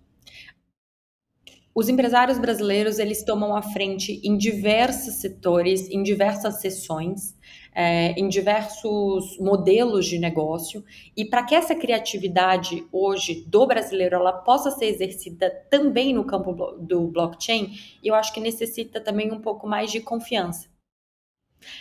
Os 1.74 1.88
empresários 1.88 2.38
brasileiros 2.38 2.98
eles 2.98 3.24
tomam 3.24 3.56
a 3.56 3.62
frente 3.62 4.20
em 4.22 4.36
diversos 4.36 5.14
setores, 5.14 5.88
em 5.88 6.02
diversas 6.02 6.60
sessões, 6.60 7.34
é, 7.74 8.12
em 8.12 8.28
diversos 8.28 9.38
modelos 9.38 10.04
de 10.06 10.18
negócio. 10.18 10.84
E 11.16 11.24
para 11.24 11.42
que 11.44 11.54
essa 11.54 11.74
criatividade 11.74 12.86
hoje 12.92 13.46
do 13.48 13.66
brasileiro 13.66 14.16
ela 14.16 14.32
possa 14.32 14.70
ser 14.70 14.86
exercida 14.86 15.50
também 15.70 16.12
no 16.12 16.24
campo 16.24 16.52
do 16.78 17.06
blockchain, 17.08 17.72
eu 18.04 18.14
acho 18.14 18.34
que 18.34 18.40
necessita 18.40 19.00
também 19.00 19.32
um 19.32 19.40
pouco 19.40 19.66
mais 19.66 19.90
de 19.90 20.00
confiança. 20.00 20.71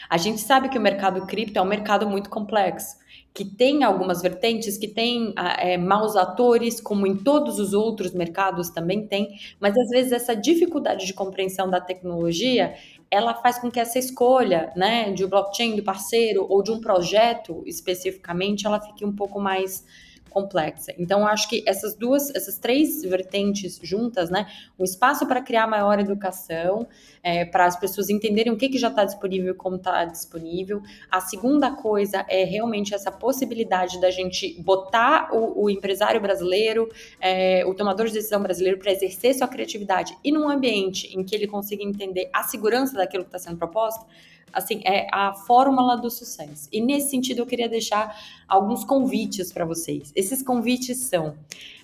A 0.09 0.17
gente 0.17 0.41
sabe 0.41 0.69
que 0.69 0.77
o 0.77 0.81
mercado 0.81 1.25
cripto 1.25 1.57
é 1.57 1.61
um 1.61 1.65
mercado 1.65 2.07
muito 2.07 2.29
complexo, 2.29 2.97
que 3.33 3.45
tem 3.45 3.83
algumas 3.83 4.21
vertentes, 4.21 4.77
que 4.77 4.87
tem 4.87 5.33
ah, 5.35 5.55
é, 5.59 5.77
maus 5.77 6.15
atores, 6.15 6.81
como 6.81 7.07
em 7.07 7.15
todos 7.15 7.59
os 7.59 7.73
outros 7.73 8.13
mercados 8.13 8.69
também 8.69 9.07
tem, 9.07 9.39
mas 9.59 9.77
às 9.77 9.89
vezes 9.89 10.11
essa 10.11 10.35
dificuldade 10.35 11.05
de 11.05 11.13
compreensão 11.13 11.69
da 11.69 11.79
tecnologia 11.79 12.75
ela 13.11 13.33
faz 13.33 13.59
com 13.59 13.69
que 13.69 13.79
essa 13.79 13.99
escolha, 13.99 14.71
né, 14.73 15.11
de 15.11 15.27
blockchain, 15.27 15.75
do 15.75 15.83
parceiro 15.83 16.45
ou 16.49 16.63
de 16.63 16.71
um 16.71 16.79
projeto 16.79 17.61
especificamente, 17.65 18.65
ela 18.65 18.79
fique 18.79 19.03
um 19.03 19.13
pouco 19.13 19.37
mais 19.37 19.85
complexa. 20.31 20.93
Então, 20.97 21.27
acho 21.27 21.47
que 21.47 21.63
essas 21.67 21.93
duas, 21.93 22.33
essas 22.33 22.57
três 22.57 23.03
vertentes 23.03 23.79
juntas, 23.83 24.29
né? 24.29 24.47
Um 24.79 24.83
espaço 24.83 25.27
para 25.27 25.41
criar 25.41 25.67
maior 25.67 25.99
educação, 25.99 26.87
é, 27.21 27.45
para 27.45 27.65
as 27.65 27.79
pessoas 27.79 28.09
entenderem 28.09 28.51
o 28.51 28.57
que, 28.57 28.69
que 28.69 28.77
já 28.77 28.87
está 28.87 29.05
disponível 29.05 29.53
e 29.53 29.57
como 29.57 29.75
está 29.75 30.05
disponível. 30.05 30.81
A 31.11 31.21
segunda 31.21 31.71
coisa 31.71 32.25
é 32.27 32.43
realmente 32.43 32.95
essa 32.95 33.11
possibilidade 33.11 33.99
da 33.99 34.09
gente 34.09 34.59
botar 34.61 35.29
o, 35.31 35.65
o 35.65 35.69
empresário 35.69 36.19
brasileiro, 36.19 36.89
é, 37.19 37.63
o 37.65 37.75
tomador 37.75 38.07
de 38.07 38.13
decisão 38.13 38.41
brasileiro, 38.41 38.79
para 38.79 38.91
exercer 38.91 39.35
sua 39.35 39.47
criatividade 39.47 40.17
e 40.23 40.31
num 40.31 40.49
ambiente 40.49 41.07
em 41.15 41.23
que 41.23 41.35
ele 41.35 41.47
consiga 41.47 41.83
entender 41.83 42.29
a 42.33 42.43
segurança 42.43 42.95
daquilo 42.95 43.23
que 43.23 43.29
está 43.29 43.39
sendo 43.39 43.57
proposto 43.57 44.05
assim, 44.53 44.81
é 44.83 45.07
a 45.11 45.33
fórmula 45.33 45.97
do 45.97 46.09
sucesso. 46.09 46.67
E 46.71 46.81
nesse 46.81 47.09
sentido 47.09 47.39
eu 47.39 47.45
queria 47.45 47.69
deixar 47.69 48.15
alguns 48.47 48.83
convites 48.83 49.51
para 49.51 49.65
vocês. 49.65 50.11
Esses 50.15 50.43
convites 50.43 50.97
são 50.97 51.35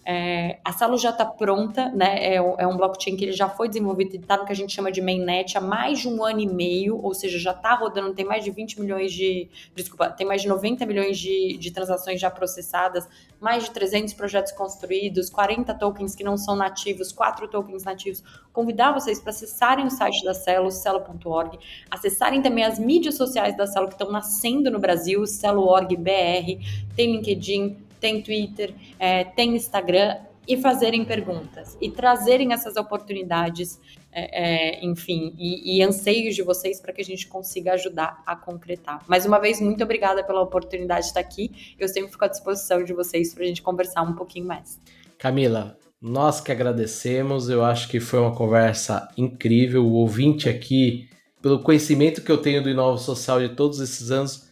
é, 0.09 0.59
a 0.63 0.71
Salo 0.71 0.97
já 0.97 1.09
está 1.09 1.25
pronta, 1.25 1.89
né? 1.89 2.17
É, 2.17 2.35
é, 2.35 2.65
um 2.65 2.77
blockchain 2.77 3.17
que 3.17 3.25
ele 3.25 3.33
já 3.33 3.49
foi 3.49 3.67
desenvolvido 3.67 4.15
e 4.15 4.17
está 4.17 4.37
no 4.37 4.45
que 4.45 4.53
a 4.53 4.55
gente 4.55 4.73
chama 4.73 4.89
de 4.89 5.01
mainnet 5.01 5.57
há 5.57 5.59
mais 5.59 5.99
de 5.99 6.07
um 6.07 6.23
ano 6.23 6.39
e 6.39 6.47
meio, 6.47 6.97
ou 7.03 7.13
seja, 7.13 7.37
já 7.37 7.51
está 7.51 7.75
rodando, 7.75 8.13
tem 8.13 8.23
mais 8.23 8.41
de 8.41 8.49
20 8.49 8.79
milhões 8.79 9.11
de. 9.11 9.49
Desculpa, 9.75 10.09
tem 10.09 10.25
mais 10.25 10.41
de 10.41 10.47
90 10.47 10.85
milhões 10.85 11.17
de, 11.17 11.57
de 11.57 11.71
transações 11.71 12.21
já 12.21 12.31
processadas, 12.31 13.05
mais 13.37 13.65
de 13.65 13.71
300 13.71 14.13
projetos 14.13 14.53
construídos, 14.53 15.29
40 15.29 15.73
tokens 15.73 16.15
que 16.15 16.23
não 16.23 16.37
são 16.37 16.55
nativos, 16.55 17.11
4 17.11 17.45
tokens 17.49 17.83
nativos. 17.83 18.23
Convidar 18.53 18.93
vocês 18.93 19.19
para 19.19 19.31
acessarem 19.31 19.87
o 19.87 19.91
site 19.91 20.23
da 20.23 20.33
Celo, 20.33 20.71
celo.org, 20.71 21.59
acessarem 21.91 22.41
também 22.41 22.56
as 22.63 22.79
mídias 22.79 23.15
sociais 23.15 23.55
da 23.55 23.67
Celo 23.67 23.87
que 23.87 23.93
estão 23.93 24.11
nascendo 24.11 24.69
no 24.71 24.79
Brasil, 24.79 25.25
Celo.org 25.25 25.95
BR, 25.95 26.63
tem 26.95 27.11
LinkedIn, 27.13 27.77
tem 27.99 28.21
Twitter, 28.21 28.73
é, 28.99 29.23
tem 29.23 29.55
Instagram, 29.55 30.17
e 30.47 30.55
fazerem 30.55 31.03
perguntas 31.03 31.77
e 31.81 31.91
trazerem 31.91 32.53
essas 32.53 32.77
oportunidades, 32.77 33.79
é, 34.11 34.77
é, 34.77 34.85
enfim, 34.85 35.35
e, 35.37 35.77
e, 35.77 35.83
anseios 35.83 36.35
de 36.35 36.41
vocês 36.41 36.79
para 36.79 36.93
que 36.93 37.01
a 37.01 37.03
gente 37.03 37.27
consiga 37.27 37.73
ajudar 37.73 38.23
a 38.25 38.35
concretar. 38.35 39.03
Mais 39.07 39.25
uma 39.25 39.39
vez, 39.39 39.59
muito 39.59 39.83
obrigada 39.83 40.23
pela 40.23 40.41
oportunidade 40.41 41.01
de 41.01 41.07
estar 41.07 41.19
aqui. 41.19 41.75
Eu 41.77 41.87
sempre 41.89 42.11
fico 42.11 42.23
à 42.23 42.29
disposição 42.29 42.83
de 42.83 42.93
vocês 42.93 43.33
para 43.33 43.43
a 43.43 43.47
gente 43.47 43.61
conversar 43.61 44.03
um 44.03 44.13
pouquinho 44.13 44.47
mais. 44.47 44.79
Camila, 45.17 45.77
nós 46.01 46.39
que 46.39 46.51
agradecemos. 46.51 47.49
Eu 47.49 47.63
acho 47.65 47.89
que 47.89 47.99
foi 47.99 48.19
uma 48.19 48.33
conversa 48.33 49.09
incrível. 49.17 49.85
O 49.85 49.93
ouvinte 49.93 50.47
aqui, 50.47 51.09
pelo 51.47 51.59
conhecimento 51.59 52.21
que 52.21 52.29
eu 52.29 52.37
tenho 52.37 52.61
do 52.61 52.69
Inova 52.69 52.97
Social 52.97 53.39
de 53.39 53.55
todos 53.55 53.79
esses 53.79 54.11
anos, 54.11 54.47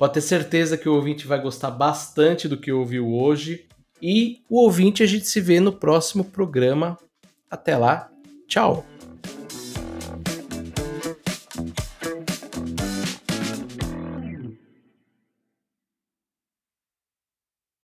Pode 0.00 0.14
ter 0.14 0.22
certeza 0.22 0.78
que 0.78 0.88
o 0.88 0.94
ouvinte 0.94 1.26
vai 1.26 1.38
gostar 1.38 1.70
bastante 1.70 2.48
do 2.48 2.56
que 2.56 2.72
ouviu 2.72 3.12
hoje. 3.12 3.66
E 4.00 4.38
o 4.48 4.62
ouvinte, 4.62 5.02
a 5.02 5.06
gente 5.06 5.26
se 5.26 5.42
vê 5.42 5.60
no 5.60 5.72
próximo 5.72 6.24
programa. 6.24 6.96
Até 7.50 7.76
lá, 7.76 8.08
tchau! 8.48 8.86